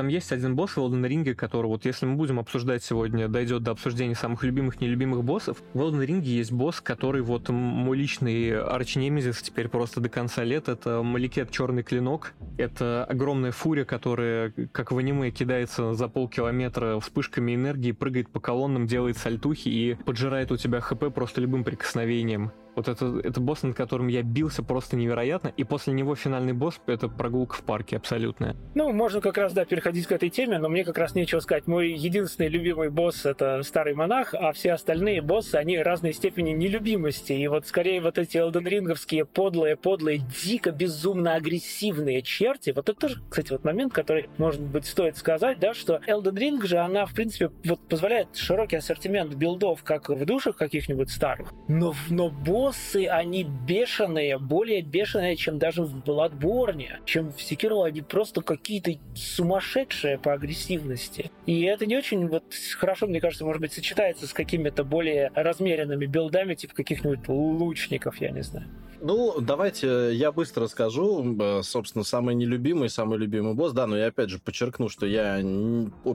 [0.00, 3.62] Там есть один босс в Elden Ring, который, вот если мы будем обсуждать сегодня, дойдет
[3.62, 8.58] до обсуждения самых любимых нелюбимых боссов, в Elden Ring есть босс, который вот мой личный
[8.58, 10.70] арчнемезис теперь просто до конца лет.
[10.70, 12.32] Это Маликет Черный Клинок.
[12.56, 18.86] Это огромная фурия, которая, как в аниме, кидается за полкилометра вспышками энергии, прыгает по колоннам,
[18.86, 22.52] делает сальтухи и поджирает у тебя хп просто любым прикосновением.
[22.76, 26.80] Вот это, это босс, над которым я бился просто невероятно, и после него финальный босс—
[26.86, 28.56] это прогулка в парке абсолютная.
[28.74, 31.66] Ну, можно как раз, да, переходить к этой теме, но мне как раз нечего сказать.
[31.66, 37.32] Мой единственный любимый босс— это старый монах, а все остальные боссы, они разной степени нелюбимости.
[37.32, 43.20] И вот скорее вот эти элденринговские подлые, подлые, дико безумно агрессивные черти, вот это тоже,
[43.28, 47.14] кстати, вот момент, который, может быть, стоит сказать, да, что Elden Ring же, она, в
[47.14, 53.06] принципе, вот позволяет широкий ассортимент билдов, как в душах каких-нибудь старых, но, но босс боссы,
[53.06, 57.86] они бешеные, более бешеные, чем даже в Bloodborne, чем в Sekiro.
[57.86, 61.30] Они просто какие-то сумасшедшие по агрессивности.
[61.46, 62.44] И это не очень вот
[62.76, 68.30] хорошо, мне кажется, может быть, сочетается с какими-то более размеренными билдами, типа каких-нибудь лучников, я
[68.30, 68.68] не знаю.
[69.00, 71.62] Ну, давайте я быстро скажу.
[71.62, 73.72] Собственно, самый нелюбимый, самый любимый босс.
[73.72, 75.42] Да, но я опять же подчеркну, что я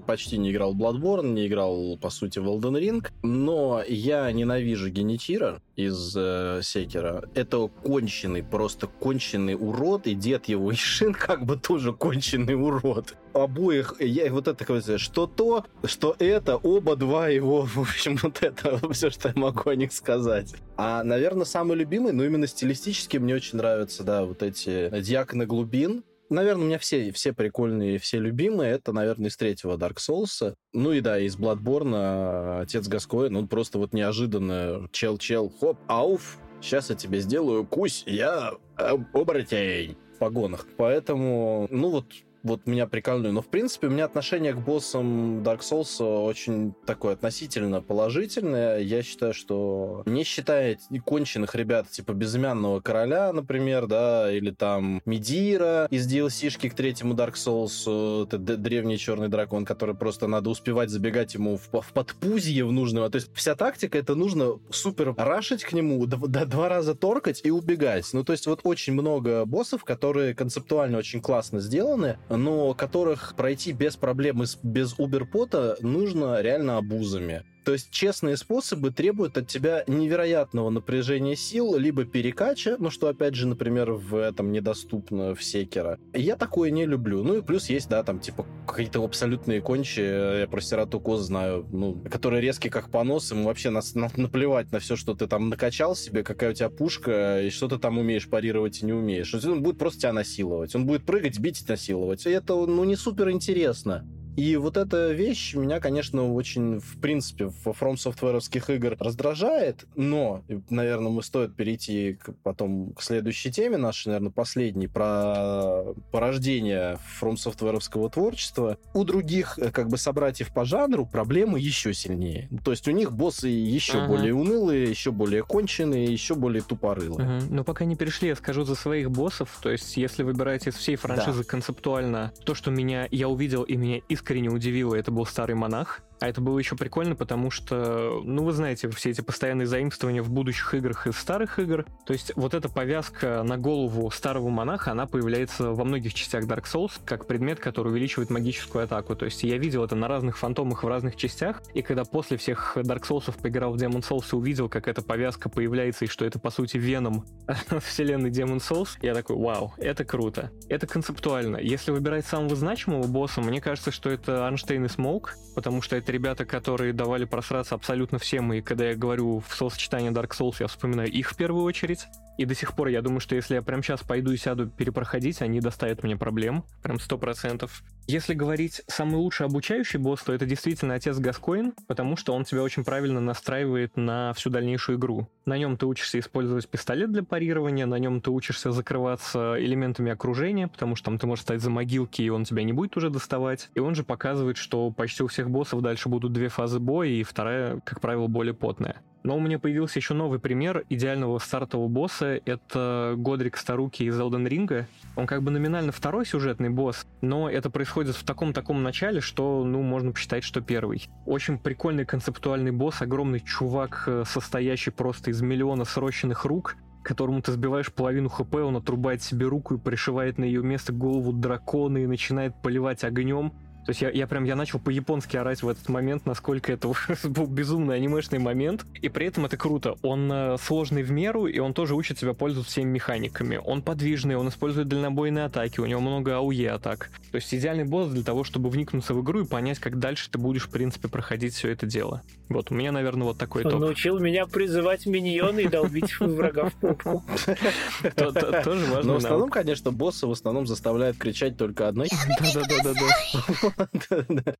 [0.05, 3.07] почти не играл в Bloodborne, не играл, по сути, в Elden Ring.
[3.23, 7.23] Но я ненавижу Генитира из босса Секера.
[7.33, 13.15] Это конченый, просто конченый урод, и дед его Ишин как бы тоже конченый урод.
[13.33, 18.79] Обоих, я вот это, что то, что это, оба два его, в общем, вот это
[18.93, 20.55] все, что я могу о них сказать.
[20.77, 22.74] А, наверное, самый любимый, но именно стилистически
[23.19, 28.19] мне очень нравятся, да, вот эти Дьяконы глубин, Наверное, у меня все, все прикольные, все
[28.19, 28.71] любимые.
[28.71, 30.55] Это, наверное, из третьего Dark Souls.
[30.73, 36.89] Ну и да, из Bloodborne отец Гаскоин, ну, просто вот неожиданно чел-чел, хоп, ауф, сейчас
[36.89, 40.65] я тебе сделаю кусь, я оборотень в погонах.
[40.77, 42.07] Поэтому, ну вот,
[42.45, 43.31] вот меня прикольнули.
[43.31, 48.79] Но, в принципе, у меня отношение к боссам Dark Souls очень такое относительно положительное.
[48.79, 55.87] Я считаю, что не считая конченых ребят, типа Безымянного Короля, например, да, или там Медира
[55.89, 61.33] из DLC-шки к третьему Dark Souls, это древний черный дракон, который просто надо успевать забегать
[61.33, 63.09] ему в, в подпузье в нужного.
[63.09, 67.49] То есть вся тактика, это нужно супер рашить к нему, два, два раза торкать и
[67.49, 68.07] убегать.
[68.13, 73.71] Ну, то есть вот очень много боссов, которые концептуально очень классно сделаны, но которых пройти
[73.71, 77.43] без проблем и без уберпота нужно реально обузами.
[77.65, 83.33] То есть честные способы требуют от тебя невероятного напряжения сил, либо перекача, ну что, опять
[83.33, 85.97] же, например, в этом недоступно в Секера.
[86.13, 87.23] Я такое не люблю.
[87.23, 91.65] Ну и плюс есть, да, там, типа, какие-то абсолютные кончи, я про Сирату Коз знаю,
[91.71, 95.49] ну, которые резкие как понос, ему вообще нас, на, наплевать на все, что ты там
[95.49, 99.33] накачал себе, какая у тебя пушка, и что ты там умеешь парировать и не умеешь.
[99.33, 100.75] Он будет просто тебя насиловать.
[100.75, 102.27] Он будет прыгать, бить и насиловать.
[102.27, 104.05] И это, ну, не супер интересно.
[104.35, 110.43] И вот эта вещь меня, конечно, очень, в принципе, в From Software'овских игр раздражает, но,
[110.69, 117.35] наверное, мы стоит перейти к, потом к следующей теме нашей, наверное, последней, про порождение From
[117.35, 118.77] Software'овского творчества.
[118.93, 122.49] У других, э, как бы, собратьев по жанру проблемы еще сильнее.
[122.63, 124.07] То есть у них боссы еще ага.
[124.07, 127.37] более унылые, еще более конченые, еще более тупорылые.
[127.37, 127.45] Ага.
[127.49, 129.57] Но пока не перешли, я скажу за своих боссов.
[129.61, 131.49] То есть если выбираете из всей франшизы да.
[131.49, 136.01] концептуально то, что меня я увидел и меня искренне искренне удивило, это был старый монах.
[136.19, 140.31] А это было еще прикольно, потому что, ну, вы знаете, все эти постоянные заимствования в
[140.31, 141.85] будущих играх из старых игр.
[142.05, 146.63] То есть вот эта повязка на голову старого монаха, она появляется во многих частях Dark
[146.63, 149.15] Souls как предмет, который увеличивает магическую атаку.
[149.15, 152.77] То есть я видел это на разных фантомах в разных частях, и когда после всех
[152.77, 156.39] Dark Souls поиграл в Demon Souls и увидел, как эта повязка появляется, и что это,
[156.39, 157.25] по сути, веном
[157.81, 160.51] вселенной Demon Souls, я такой, вау, это круто.
[160.69, 161.57] Это концептуально.
[161.57, 166.04] Если выбирать самого значимого босса, мне кажется, что это Анштейн и Смоук, потому что это
[166.09, 170.67] ребята, которые давали просраться абсолютно всем, и когда я говорю в словосочетании Dark Souls, я
[170.67, 172.05] вспоминаю их в первую очередь.
[172.37, 175.41] И до сих пор я думаю, что если я прямо сейчас пойду и сяду перепроходить,
[175.41, 176.65] они доставят мне проблем.
[176.83, 177.83] Прям сто процентов.
[178.07, 182.61] Если говорить самый лучший обучающий босс, то это действительно отец Гаскоин, потому что он тебя
[182.61, 185.27] очень правильно настраивает на всю дальнейшую игру.
[185.45, 190.67] На нем ты учишься использовать пистолет для парирования, на нем ты учишься закрываться элементами окружения,
[190.67, 193.71] потому что там ты можешь стать за могилки, и он тебя не будет уже доставать.
[193.73, 197.23] И он же показывает, что почти у всех боссов дальше будут две фазы боя, и
[197.23, 199.01] вторая, как правило, более потная.
[199.25, 202.39] Но у меня появился еще новый пример идеального стартового босса.
[202.45, 204.85] Это Годрик Старуки из Elden Ring.
[205.15, 209.81] Он как бы номинально второй сюжетный босс, но это происходит в таком-таком начале, что, ну,
[209.81, 211.09] можно посчитать, что первый.
[211.25, 217.51] Очень прикольный концептуальный босс, огромный чувак, э, состоящий просто из миллиона срощенных рук, которому ты
[217.51, 222.05] сбиваешь половину хп, он отрубает себе руку и пришивает на ее место голову дракона и
[222.05, 223.53] начинает поливать огнем.
[223.85, 226.91] То есть я, я прям, я начал по-японски орать в этот момент, насколько это
[227.23, 228.83] был безумный анимешный момент.
[229.01, 229.95] И при этом это круто.
[230.01, 233.59] Он э, сложный в меру, и он тоже учит себя пользоваться всеми механиками.
[233.63, 237.11] Он подвижный, он использует дальнобойные атаки, у него много АУЕ атак.
[237.31, 240.39] То есть идеальный босс для того, чтобы вникнуться в игру и понять, как дальше ты
[240.39, 242.23] будешь, в принципе, проходить все это дело.
[242.49, 243.81] Вот, у меня, наверное, вот такой он топ.
[243.81, 247.23] научил меня призывать миньоны и долбить врага в попку.
[248.15, 249.03] Тоже важно.
[249.03, 252.07] Но в основном, конечно, боссы в основном заставляют кричать только одной.
[252.53, 253.74] Да-да-да-да.
[253.77, 254.55] 何?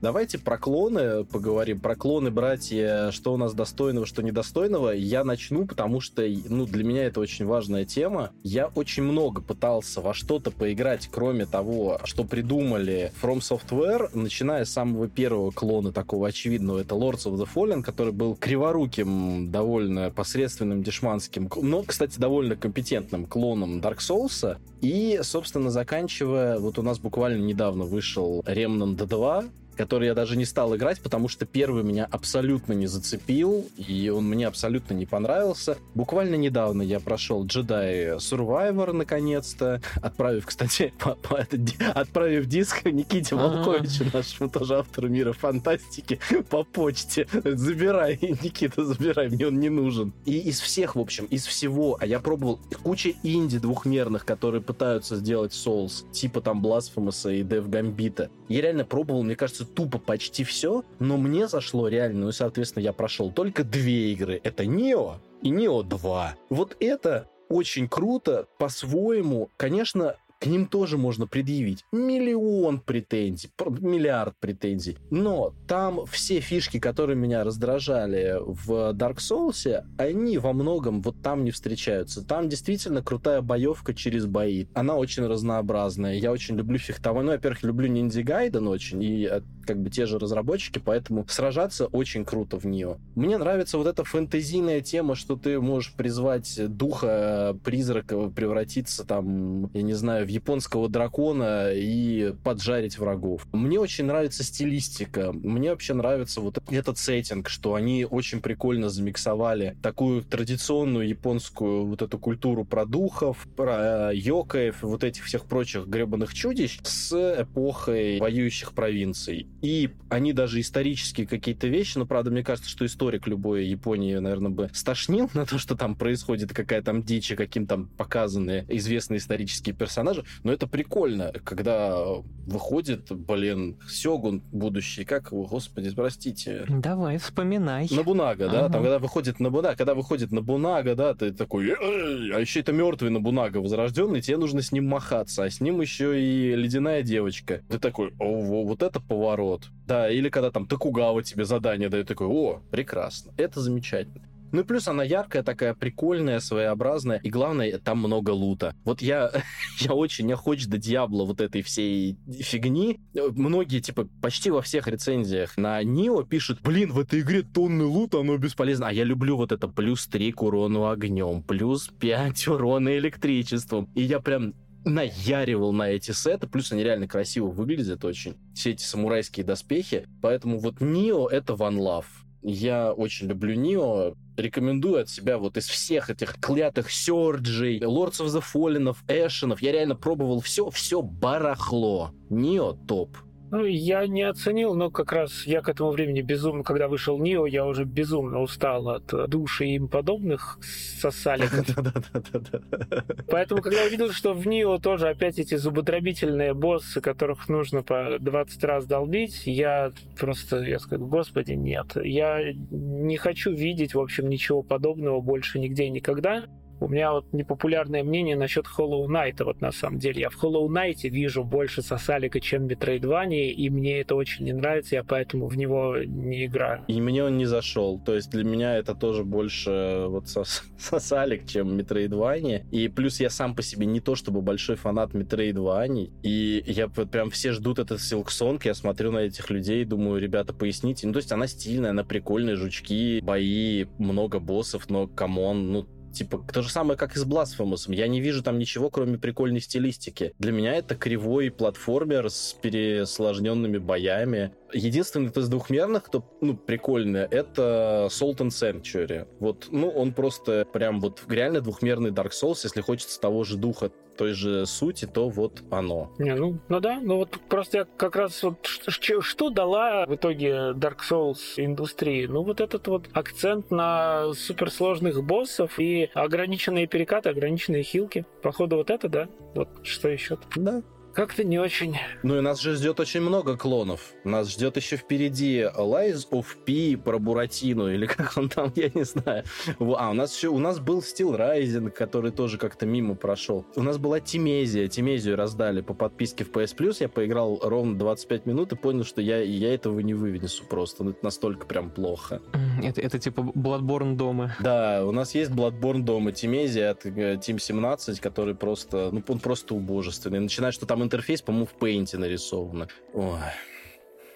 [0.04, 4.90] Давайте про клоны поговорим, про клоны, братья, что у нас достойного, что недостойного.
[4.90, 8.32] Я начну, потому что, ну, для меня это очень важная тема.
[8.44, 14.74] Я очень много пытался во что-то поиграть, кроме того, что придумали From Software, начиная с
[14.74, 20.84] самого первого клона такого очевидного, это Lords of the Fallen, который был криворуким, довольно посредственным
[20.84, 24.58] дешманским, но, кстати, довольно компетентным клоном Dark Souls.
[24.82, 29.46] И, собственно, заканчивая, вот у нас буквально недавно вышел Remnant 2,
[29.76, 34.26] который я даже не стал играть, потому что первый меня абсолютно не зацепил, и он
[34.26, 35.78] мне абсолютно не понравился.
[35.96, 41.58] Буквально недавно я прошел Jedi Survivor, наконец-то, отправив, кстати, по, по, это,
[41.94, 46.20] отправив диск Никите Волковичу, нашему тоже автору мира фантастики,
[46.50, 47.28] по почте.
[47.44, 50.14] Забирай, Никита, забирай, мне он не нужен.
[50.26, 55.16] И из всех, в общем, из всего, а я пробовал куча инди двухмерных, которые пытаются
[55.18, 58.30] сделать Souls, типа там Blasphemous и Dev Gambit.
[58.50, 62.84] Я реально пробовал, мне кажется, тупо почти все, но мне зашло реально, ну и, соответственно,
[62.84, 64.40] я прошел только две игры.
[64.44, 66.36] Это Нео и Нео 2.
[66.50, 69.50] Вот это очень круто по-своему.
[69.58, 73.50] Конечно, к ним тоже можно предъявить миллион претензий,
[73.80, 74.98] миллиард претензий.
[75.10, 81.46] Но там все фишки, которые меня раздражали в Dark Souls, они во многом вот там
[81.46, 82.28] не встречаются.
[82.28, 84.66] Там действительно крутая боевка через бои.
[84.74, 86.16] Она очень разнообразная.
[86.16, 87.24] Я очень люблю фехтование.
[87.24, 89.26] Ну, во-первых, люблю Ниндзя Гайден очень, и
[89.66, 92.98] как бы те же разработчики, поэтому сражаться очень круто в нее.
[93.16, 99.82] Мне нравится вот эта фэнтезийная тема, что ты можешь призвать духа призрака, превратиться там, я
[99.82, 103.46] не знаю, в японского дракона и поджарить врагов.
[103.52, 105.32] Мне очень нравится стилистика.
[105.34, 112.02] Мне вообще нравится вот этот сеттинг, что они очень прикольно замиксовали такую традиционную японскую вот
[112.02, 118.20] эту культуру про духов, про э, йокаев вот этих всех прочих гребаных чудищ с эпохой
[118.20, 119.48] воюющих провинций.
[119.64, 124.52] И они даже исторические какие-то вещи, но, правда, мне кажется, что историк любой Японии, наверное,
[124.52, 129.74] бы стошнил на то, что там происходит какая там дичь, каким там показаны известные исторические
[129.74, 130.26] персонажи.
[130.44, 131.98] Но это прикольно, когда
[132.46, 136.66] выходит, блин, Сёгун будущий, как его, господи, простите.
[136.68, 137.88] Давай, вспоминай.
[137.90, 138.74] Набунага, да, ага.
[138.74, 143.60] там, когда выходит Набунага, когда выходит Набунага, да, ты такой, а еще это мертвый Набунага
[143.60, 147.62] возрожденный, тебе нужно с ним махаться, а с ним еще и ледяная девочка.
[147.70, 149.53] Ты такой, о, вот это поворот.
[149.88, 154.24] Да, или когда там Токугава тебе задание дает, такой, о, прекрасно, это замечательно.
[154.54, 157.18] Ну и плюс она яркая, такая прикольная, своеобразная.
[157.24, 158.76] И главное, там много лута.
[158.86, 159.32] Вот я,
[159.80, 163.00] я очень охоч до Диабло вот этой всей фигни.
[163.16, 168.20] Многие, типа, почти во всех рецензиях на Нио пишут, блин, в этой игре тонны лута,
[168.20, 168.90] оно бесполезно.
[168.90, 173.90] А я люблю вот это плюс 3 к урону огнем, плюс 5 урона электричеством.
[173.96, 174.54] И я прям
[174.86, 180.60] наяривал на эти сеты, плюс они реально красиво выглядят очень, все эти самурайские доспехи, поэтому
[180.60, 182.06] вот Нио— это One Love.
[182.42, 188.28] Я очень люблю Нио, рекомендую от себя вот из всех этих клятых Сёрджей, Lords of
[188.28, 192.12] the Fallen, Эшенов, я реально пробовал все, все барахло.
[192.30, 193.18] Нио топ.
[193.54, 197.46] Ну, я не оценил, но как раз я к этому времени безумно, когда вышел Нио,
[197.46, 200.58] я уже безумно устал от души и им подобных
[201.00, 201.64] сосаликов.
[203.30, 208.64] Поэтому, когда увидел, что в Нио тоже опять эти зубодробительные боссы, которых нужно по 20
[208.64, 211.96] раз долбить, я просто, я сказал, господи, нет.
[212.04, 216.46] Я не хочу видеть, в общем, ничего подобного больше нигде и никогда.
[216.80, 220.22] У меня вот непопулярное мнение насчет Hollow Knight, вот на самом деле.
[220.22, 224.46] Я в Hollow Knight вижу больше souls-like а, чем в Metroidvania, и мне это очень
[224.46, 226.84] не нравится, я поэтому в него не играю.
[226.88, 228.00] И мне он не зашел.
[228.00, 232.66] То есть для меня это тоже больше вот сос souls-like, чем Metroidvania.
[232.72, 236.12] И плюс я сам по себе не то чтобы большой фанат Metroidvania.
[236.24, 241.08] И я прям все ждут этот Silksong, я смотрю на этих людей, думаю, ребята, поясните.
[241.08, 245.88] Ну, то есть она стильная, она прикольная, жучки, бои, много боссов, но come on, ну,
[246.14, 247.94] Типа, то же самое, как и с Blasphemous.
[247.94, 250.34] Я не вижу там ничего, кроме прикольной стилистики.
[250.38, 254.54] Для меня это кривой платформер с пересложненными боями.
[254.72, 259.28] Единственный из двухмерных, кто, ну, прикольный, это Salt and Sanctuary.
[259.40, 263.92] Вот, ну, он просто прям вот реально двухмерный Dark Souls, если хочется того же духа
[264.18, 266.12] той же сути, то вот оно.
[266.20, 270.16] Не, ну, ну да, ну вот просто я как раз вот что, что дала в
[270.16, 272.26] итоге Dark Souls индустрии?
[272.26, 278.26] Ну вот этот вот акцент на суперсложных боссов и ограниченные перекаты, ограниченные хилки.
[278.42, 279.28] Походу вот это, да?
[279.56, 280.38] Вот что еще?
[280.56, 280.82] Да,
[281.14, 281.98] как-то не очень.
[282.24, 284.14] Ну и нас же ждет очень много клонов.
[284.24, 289.04] Нас ждет еще впереди Lies of P про Буратино, или как он там, я не
[289.04, 289.44] знаю.
[289.80, 293.66] А, у нас еще, у нас был Steel Rising, который тоже как-то мимо прошел.
[293.76, 294.88] У нас была Тимезия.
[294.88, 296.98] Тимезию раздали по подписке в PS Plus.
[297.00, 301.04] Я поиграл ровно 25 минут и понял, что я, я этого не вынесу просто.
[301.04, 302.42] Ну, это настолько прям плохо.
[302.84, 304.56] Это, это типа Bloodborne дома.
[304.60, 306.32] Да, у нас есть Bloodborne дома.
[306.32, 310.40] Тимезия от э, Team 17, который просто, ну, он просто убожественный.
[310.40, 312.88] Начинает, что там интерфейс, по-моему, в Paint нарисовано.
[313.14, 313.40] Ой.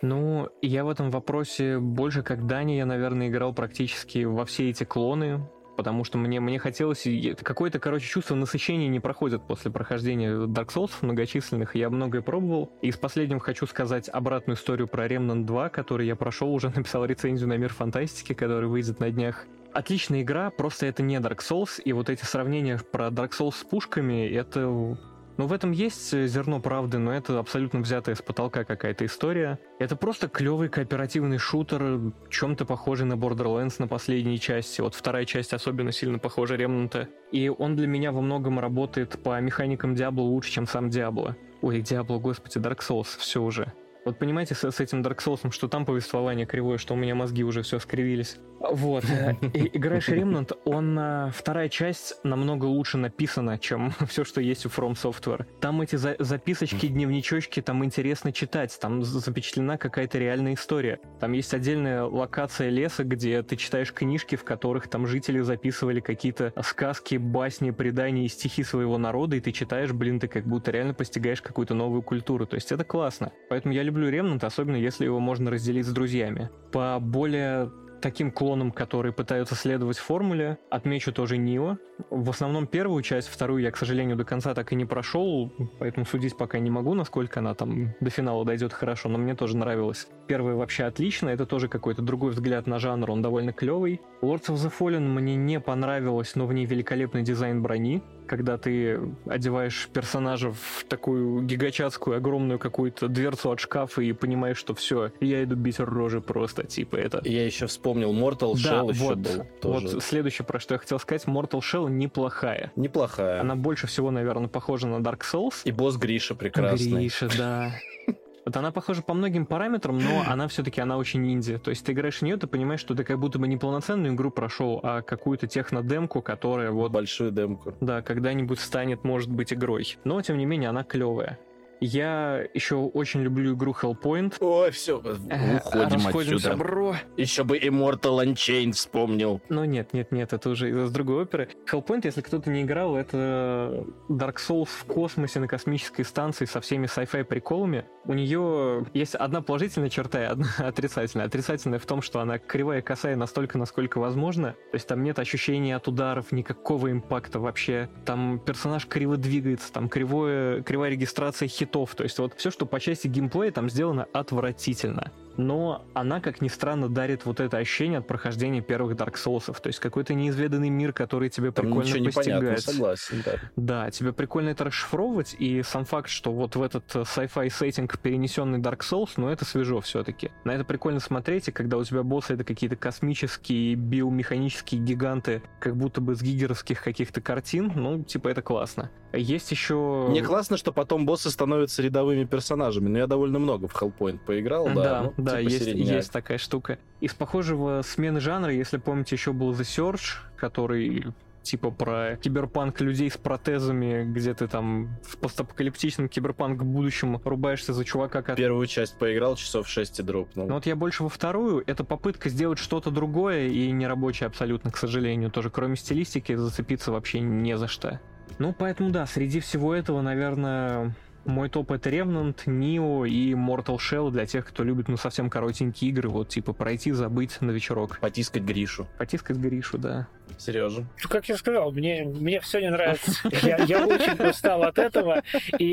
[0.02, 4.84] Ну, я в этом вопросе больше как Дани, я, наверное, играл практически во все эти
[4.84, 5.41] клоны,
[5.76, 7.07] потому что мне, мне хотелось...
[7.41, 11.76] Какое-то, короче, чувство насыщения не проходит после прохождения Dark Souls многочисленных.
[11.76, 12.72] Я многое пробовал.
[12.81, 17.06] И с последним хочу сказать обратную историю про Remnant 2, который я прошел, уже написал
[17.06, 19.45] рецензию на Мир Фантастики, который выйдет на днях.
[19.73, 23.64] Отличная игра, просто это не Dark Souls, и вот эти сравнения про Dark Souls с
[23.64, 24.98] пушками, это
[25.38, 29.60] ну, в этом есть э, зерно правды, но это абсолютно взятая с потолка какая-то история.
[29.80, 34.82] Это просто клевый кооперативный шутер, чем-то похожий на Borderlands на последней части.
[34.82, 37.08] Вот вторая часть особенно сильно похожа Ремнанта.
[37.32, 41.36] И он для меня во многом работает по механикам Диабло лучше, чем сам Диабло.
[41.62, 43.74] Ой, Диабло, господи, Dark Souls, все уже.
[44.06, 47.44] Вот понимаете, с, с этим Dark Souls, что там повествование кривое, что у меня мозги
[47.44, 48.38] уже все скривились.
[48.60, 49.06] Вот.
[49.10, 50.98] Э, играешь Remnant, он...
[50.98, 55.45] Э, вторая часть намного лучше написана, чем все, что есть у From Software.
[55.60, 60.99] Там эти за записочки, дневничочки, там интересно читать, там запечатлена какая-то реальная история.
[61.19, 66.53] Там есть отдельная локация леса, где ты читаешь книжки, в которых там жители записывали какие-то
[66.64, 70.94] сказки, басни, предания и стихи своего народа, и ты читаешь, блин, ты как будто реально
[70.94, 72.45] постигаешь какую-то новую культуру.
[72.45, 73.32] То есть это классно.
[73.49, 76.49] Поэтому я люблю Remnant, особенно если его можно разделить с друзьями.
[76.72, 77.72] По более
[78.02, 80.57] таким клонам, которые пытаются следовать формуле.
[80.69, 81.78] Отмечу тоже Нио.
[82.10, 86.06] В основном первую часть, вторую я, к сожалению, до конца так и не прошел, поэтому
[86.06, 90.07] судить пока не могу, насколько она там до финала дойдет хорошо, но мне тоже нравилось.
[90.28, 94.02] Первая вообще отлично, это тоже какой-то другой взгляд на жанр, он довольно клевый.
[94.22, 98.99] Lords of the Fallen мне не понравилось, но в ней великолепный дизайн брони когда ты
[99.26, 105.44] одеваешь персонажа в такую гигачатскую, огромную какую-то дверцу от шкафа и понимаешь, что все, я
[105.44, 107.22] иду бить рожи просто, типа это.
[107.24, 109.45] Я еще вспомнил, Mortal да, Shell вот, еще был.
[109.62, 109.88] Тоже.
[109.95, 112.72] Вот следующее, про что я хотел сказать, Mortal Shell неплохая.
[112.76, 113.41] Неплохая.
[113.41, 115.62] Она больше всего, наверное, похожа на Dark Souls.
[115.64, 116.91] И босс Гриша прекрасный.
[116.91, 117.72] Гриша, да.
[118.48, 121.57] Вот она похожа по многим параметрам, но она все-таки она очень инди.
[121.57, 124.14] То есть ты играешь в нее, ты понимаешь, что ты как будто бы не полноценную
[124.14, 126.94] игру прошел, а какую-то технодемку, которая вот...
[126.94, 127.76] Большую демку.
[127.82, 129.98] Да, когда-нибудь станет, может быть, игрой.
[130.06, 131.38] Но, тем не менее, она клевая.
[131.80, 134.36] Я еще очень люблю игру Hellpoint.
[134.40, 136.56] Ой, все, э, уходим отсюда.
[136.56, 136.95] бро.
[137.18, 139.41] Еще бы Immortal Unchained вспомнил.
[139.49, 141.49] Ну нет, нет, нет, это уже из другой оперы.
[141.72, 146.88] Hellpoint, если кто-то не играл, это Dark Souls в космосе на космической станции со всеми
[146.88, 147.86] sci-fi приколами.
[148.06, 151.28] У нее есть одна положительная черта и одна отрицательная.
[151.28, 154.52] Отрицательная в том, что она кривая косая настолько, насколько возможно.
[154.72, 157.90] То есть там нет ощущения от ударов, никакого импакта вообще.
[158.06, 161.95] Там персонаж криво двигается, там кривое, кривая регистрация хит хитов.
[161.95, 166.48] То есть вот все, что по части геймплея там сделано отвратительно но она, как ни
[166.48, 169.56] странно, дарит вот это ощущение от прохождения первых Dark Souls.
[169.61, 172.61] То есть какой-то неизведанный мир, который тебе Там прикольно постигает.
[172.61, 173.34] Согласен, да.
[173.56, 177.99] Да, тебе прикольно это расшифровывать, и сам факт, что вот в этот э, sci-fi сеттинг
[177.99, 180.31] перенесенный Dark Souls, ну это свежо все-таки.
[180.44, 185.76] На это прикольно смотреть, и когда у тебя боссы это какие-то космические, биомеханические гиганты, как
[185.76, 188.89] будто бы с гигеровских каких-то картин, ну, типа это классно.
[189.14, 190.08] Есть еще...
[190.10, 194.68] Мне классно, что потом боссы становятся рядовыми персонажами, но я довольно много в Hellpoint поиграл,
[194.68, 194.74] да.
[194.74, 196.78] Да, ну, да, типа есть, есть такая штука.
[197.00, 201.14] Из похожего смены жанра, если помните, еще был The Search, который
[201.48, 207.86] типа про киберпанк людей с протезами, где ты там в постапокалиптичном киберпанк будущем рубаешься за
[207.86, 208.38] чувака, который...
[208.38, 210.48] Первую часть поиграл, часов 6 и дропнул.
[210.48, 211.64] Ну вот я больше во вторую.
[211.66, 215.32] Это попытка сделать что-то другое и не рабочее абсолютно, к сожалению.
[215.32, 218.02] Тоже кроме стилистики зацепиться вообще не за что.
[218.40, 220.94] Ну, поэтому да, среди всего этого, наверное,
[221.28, 225.91] мой топ это Remnant, Neo и Mortal Shell для тех, кто любит, ну, совсем коротенькие
[225.91, 227.99] игры, вот, типа, пройти, забыть на вечерок.
[227.99, 228.88] Потискать Гришу.
[228.98, 230.08] Потискать Гришу, да.
[230.38, 230.82] Сережа.
[230.82, 233.12] Ну, как я сказал, мне, мне все не нравится.
[233.41, 235.24] Я, я очень устал от этого.
[235.58, 235.70] И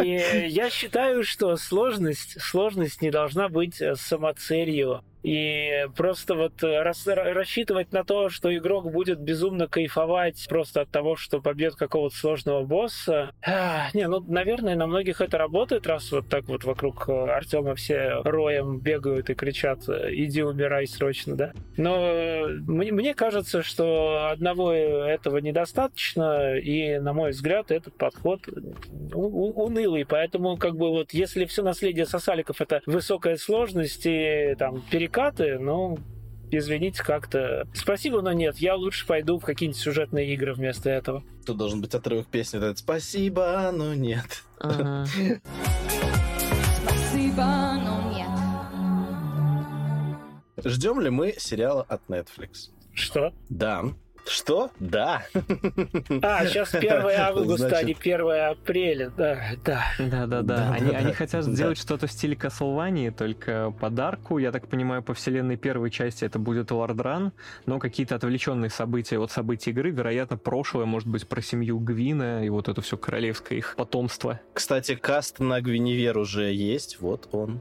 [0.49, 7.93] я считаю, что сложность, сложность не должна быть самоцелью и просто вот э, рас, рассчитывать
[7.93, 13.31] на то, что игрок будет безумно кайфовать просто от того, что побьет какого-то сложного босса.
[13.95, 18.21] Не, ну, наверное, на многих это работает, раз вот так вот вокруг э, Артема все
[18.23, 21.53] роем бегают и кричат «иди умирай срочно», да?
[21.79, 28.43] Но мне, кажется, что одного этого недостаточно, и, на мой взгляд, этот подход
[29.15, 35.14] унылый, поэтому как бы вот если все наследие сосаликов это высокая сложность и там перекрытие
[35.15, 35.97] дубликаты, но
[36.51, 37.67] извините, как-то...
[37.73, 41.23] Спасибо, но нет, я лучше пойду в какие-нибудь сюжетные игры вместо этого.
[41.47, 44.43] Тут должен быть отрывок песни, это «Спасибо, но нет».
[46.87, 47.45] Спасибо,
[47.83, 48.29] но нет.
[50.65, 52.71] Ждем ли мы сериала от Netflix?
[52.95, 53.33] Что?
[53.49, 53.85] Да.
[54.27, 54.71] Что?
[54.81, 55.23] Да.
[56.23, 57.79] А, сейчас 1 августа, Значит...
[57.79, 59.11] а не 1 апреля.
[59.17, 59.85] Да, да.
[59.99, 60.73] Да-да-да.
[60.73, 61.15] Они, да, они да.
[61.15, 64.39] хотят сделать что-то в стиле Castlevania, только подарку.
[64.39, 67.33] Я так понимаю, по вселенной первой части это будет Лордран,
[67.67, 72.49] но какие-то отвлеченные события от событий игры, вероятно, прошлое, может быть, про семью Гвина и
[72.49, 74.41] вот это все королевское их потомство.
[74.53, 77.61] Кстати, каст на Гвиневер уже есть, вот он.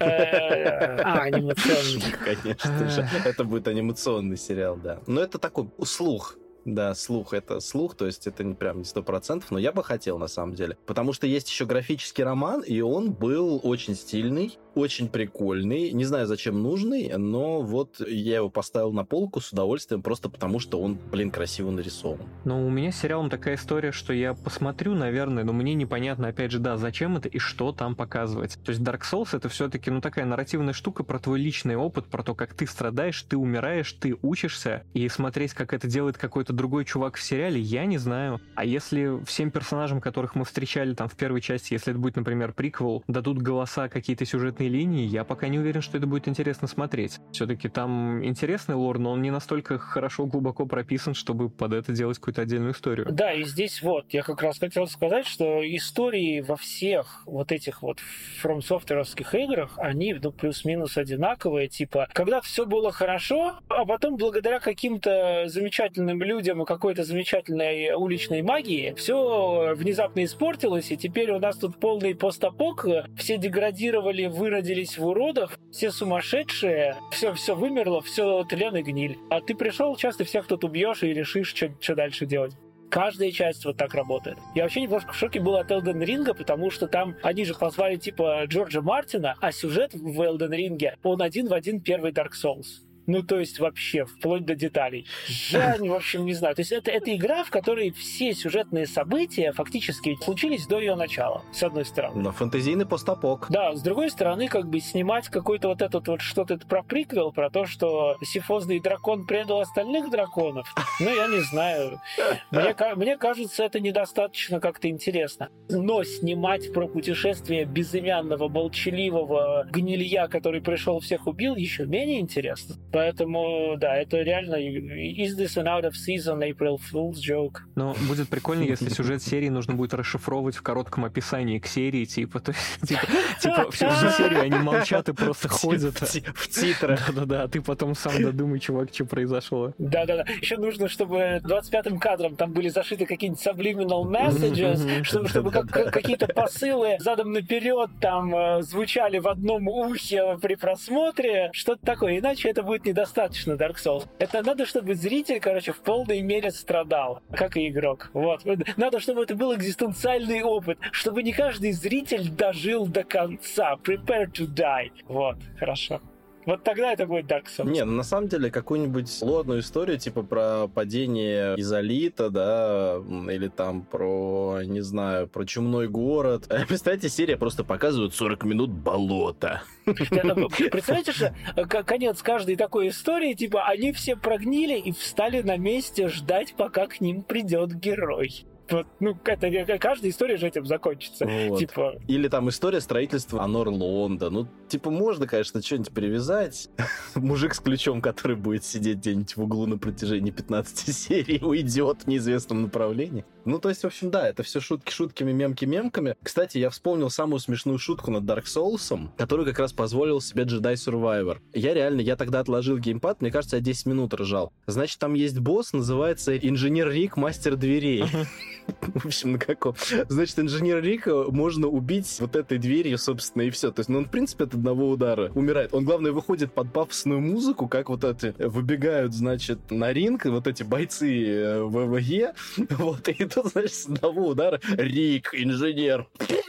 [0.00, 2.12] А, анимационный.
[2.24, 3.08] Конечно же.
[3.24, 5.00] Это будет анимационный сериал, да.
[5.06, 6.36] Но это такой слух.
[6.74, 9.82] Да, слух это слух, то есть это не прям не сто процентов, но я бы
[9.82, 10.76] хотел на самом деле.
[10.86, 15.92] Потому что есть еще графический роман, и он был очень стильный, очень прикольный.
[15.92, 20.60] Не знаю, зачем нужный, но вот я его поставил на полку с удовольствием, просто потому
[20.60, 22.28] что он, блин, красиво нарисован.
[22.44, 26.52] Ну, у меня с сериалом такая история, что я посмотрю, наверное, но мне непонятно, опять
[26.52, 28.58] же, да, зачем это и что там показывать.
[28.62, 32.22] То есть Dark Souls это все-таки, ну, такая нарративная штука про твой личный опыт, про
[32.22, 36.84] то, как ты страдаешь, ты умираешь, ты учишься, и смотреть, как это делает какой-то другой
[36.84, 38.40] чувак в сериале, я не знаю.
[38.54, 42.52] А если всем персонажам, которых мы встречали там в первой части, если это будет, например,
[42.52, 47.18] приквел, дадут голоса какие-то сюжетные линии, я пока не уверен, что это будет интересно смотреть.
[47.32, 52.18] Все-таки там интересный лор, но он не настолько хорошо, глубоко прописан, чтобы под это делать
[52.18, 53.06] какую-то отдельную историю.
[53.10, 57.82] Да, и здесь вот, я как раз хотел сказать, что истории во всех вот этих
[57.82, 57.98] вот
[58.42, 64.58] From Software'овских играх, они ну, плюс-минус одинаковые, типа, когда все было хорошо, а потом благодаря
[64.58, 71.56] каким-то замечательным людям и какой-то замечательной уличной магии все внезапно испортилось, и теперь у нас
[71.58, 72.86] тут полный постапок,
[73.16, 79.18] все деградировали, выродили родились в уродах, все сумасшедшие, все, все вымерло, все тлен и гниль.
[79.30, 82.54] А ты пришел, часто всех тут убьешь и решишь, что дальше делать.
[82.90, 84.38] Каждая часть вот так работает.
[84.54, 87.96] Я вообще немножко в шоке был от Elden Ring, потому что там они же позвали
[87.96, 92.87] типа Джорджа Мартина, а сюжет в Elden Ring, он один в один первый Dark Souls.
[93.08, 95.06] Ну, то есть вообще, вплоть до деталей.
[95.48, 96.54] Я, в общем, не знаю.
[96.54, 101.42] То есть это, это игра, в которой все сюжетные события фактически случились до ее начала,
[101.50, 102.20] с одной стороны.
[102.20, 103.46] Но фэнтезийный постапок.
[103.48, 107.48] Да, с другой стороны, как бы снимать какой-то вот этот вот что-то про приквел, про
[107.48, 110.68] то, что сифозный дракон предал остальных драконов.
[111.00, 112.02] Ну, я не знаю.
[112.50, 115.48] Мне, мне кажется, это недостаточно как-то интересно.
[115.70, 122.74] Но снимать про путешествие безымянного, молчаливого гнилья, который пришел всех убил, еще менее интересно.
[122.98, 127.58] Поэтому, да, это реально is this an out of season April Fool's joke?
[127.76, 132.40] Но будет прикольно, если сюжет серии нужно будет расшифровывать в коротком описании к серии, типа,
[132.40, 132.52] то,
[132.82, 133.02] типа,
[133.40, 135.96] типа всю серию они молчат и просто ходят.
[136.34, 137.06] В титрах.
[137.14, 139.74] Да-да-да, а ты потом сам додумай, чувак, что произошло.
[139.78, 140.24] Да-да-да.
[140.40, 146.26] Еще нужно, чтобы 25-м кадром там были зашиты какие-нибудь subliminal messages, чтобы, чтобы как, какие-то
[146.26, 152.18] посылы задом наперед там э, звучали в одном ухе при просмотре, что-то такое.
[152.18, 154.06] Иначе это будет недостаточно Dark Souls.
[154.18, 158.10] Это надо, чтобы зритель, короче, в полной мере страдал, как и игрок.
[158.12, 158.42] Вот.
[158.76, 163.76] Надо, чтобы это был экзистенциальный опыт, чтобы не каждый зритель дожил до конца.
[163.82, 164.90] Prepare to die.
[165.06, 166.00] Вот, хорошо.
[166.48, 167.70] Вот тогда это будет Dark Souls.
[167.70, 173.82] Не, ну на самом деле какую-нибудь лодную историю, типа про падение изолита, да, или там
[173.82, 176.50] про, не знаю, про чумной город.
[176.68, 179.62] Представьте, серия просто показывает 40 минут болота.
[179.84, 186.08] Представляете, что э, конец каждой такой истории, типа, они все прогнили и встали на месте
[186.08, 191.26] ждать, пока к ним придет герой вот, ну, это, каждая история же этим закончится.
[191.26, 191.58] Вот.
[191.58, 191.96] Типа...
[192.06, 194.30] Или там история строительства Анор Лонда.
[194.30, 196.68] Ну, типа, можно, конечно, что-нибудь привязать.
[197.14, 202.06] Мужик с ключом, который будет сидеть где-нибудь в углу на протяжении 15 серий, уйдет в
[202.06, 203.24] неизвестном направлении.
[203.44, 206.16] Ну, то есть, в общем, да, это все шутки шутками, мемки мемками.
[206.22, 210.74] Кстати, я вспомнил самую смешную шутку над Dark Souls, которую как раз позволил себе Jedi
[210.74, 211.38] Survivor.
[211.54, 214.52] Я реально, я тогда отложил геймпад, мне кажется, я 10 минут ржал.
[214.66, 218.04] Значит, там есть босс, называется Инженер Рик, мастер дверей.
[218.82, 219.74] В общем, на каком?
[220.08, 223.70] Значит, инженер Рика можно убить вот этой дверью, собственно, и все.
[223.70, 225.74] То есть, ну, он, в принципе, от одного удара умирает.
[225.74, 230.62] Он, главное, выходит под пафосную музыку, как вот эти выбегают, значит, на ринг, вот эти
[230.62, 232.34] бойцы э, ВВЕ,
[232.70, 236.08] вот, и тут, значит, с одного удара Рик, инженер,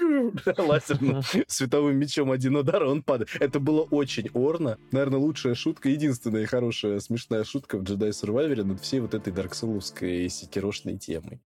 [0.58, 3.30] лазерным световым мечом один удар, он падает.
[3.40, 4.78] Это было очень орно.
[4.92, 10.30] Наверное, лучшая шутка, единственная хорошая смешная шутка в Jedi Survivor над всей вот этой дарксоуловской
[10.30, 11.42] секирошной темой.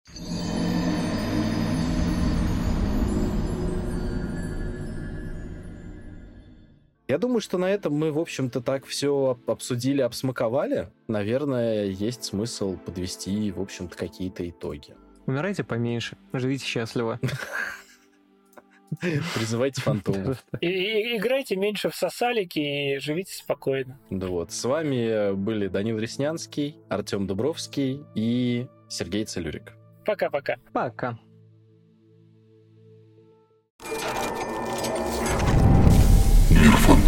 [7.10, 10.90] Я думаю, что на этом мы, в общем-то, так все обсудили, обсмаковали.
[11.08, 14.94] Наверное, есть смысл подвести, в общем-то, какие-то итоги.
[15.26, 17.18] Умирайте поменьше, живите счастливо.
[19.00, 20.44] Призывайте фантомов.
[20.60, 23.98] И, и- играйте меньше в сосалики и живите спокойно.
[24.10, 24.52] Да вот.
[24.52, 29.72] С вами были Данил Реснянский, Артем Дубровский и Сергей Целюрик.
[30.06, 30.58] Пока-пока.
[30.72, 31.10] Пока.
[31.10, 31.29] Мир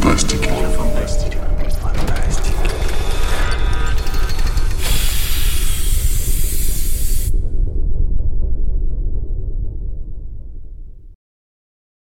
[0.02, 0.81] фантастики.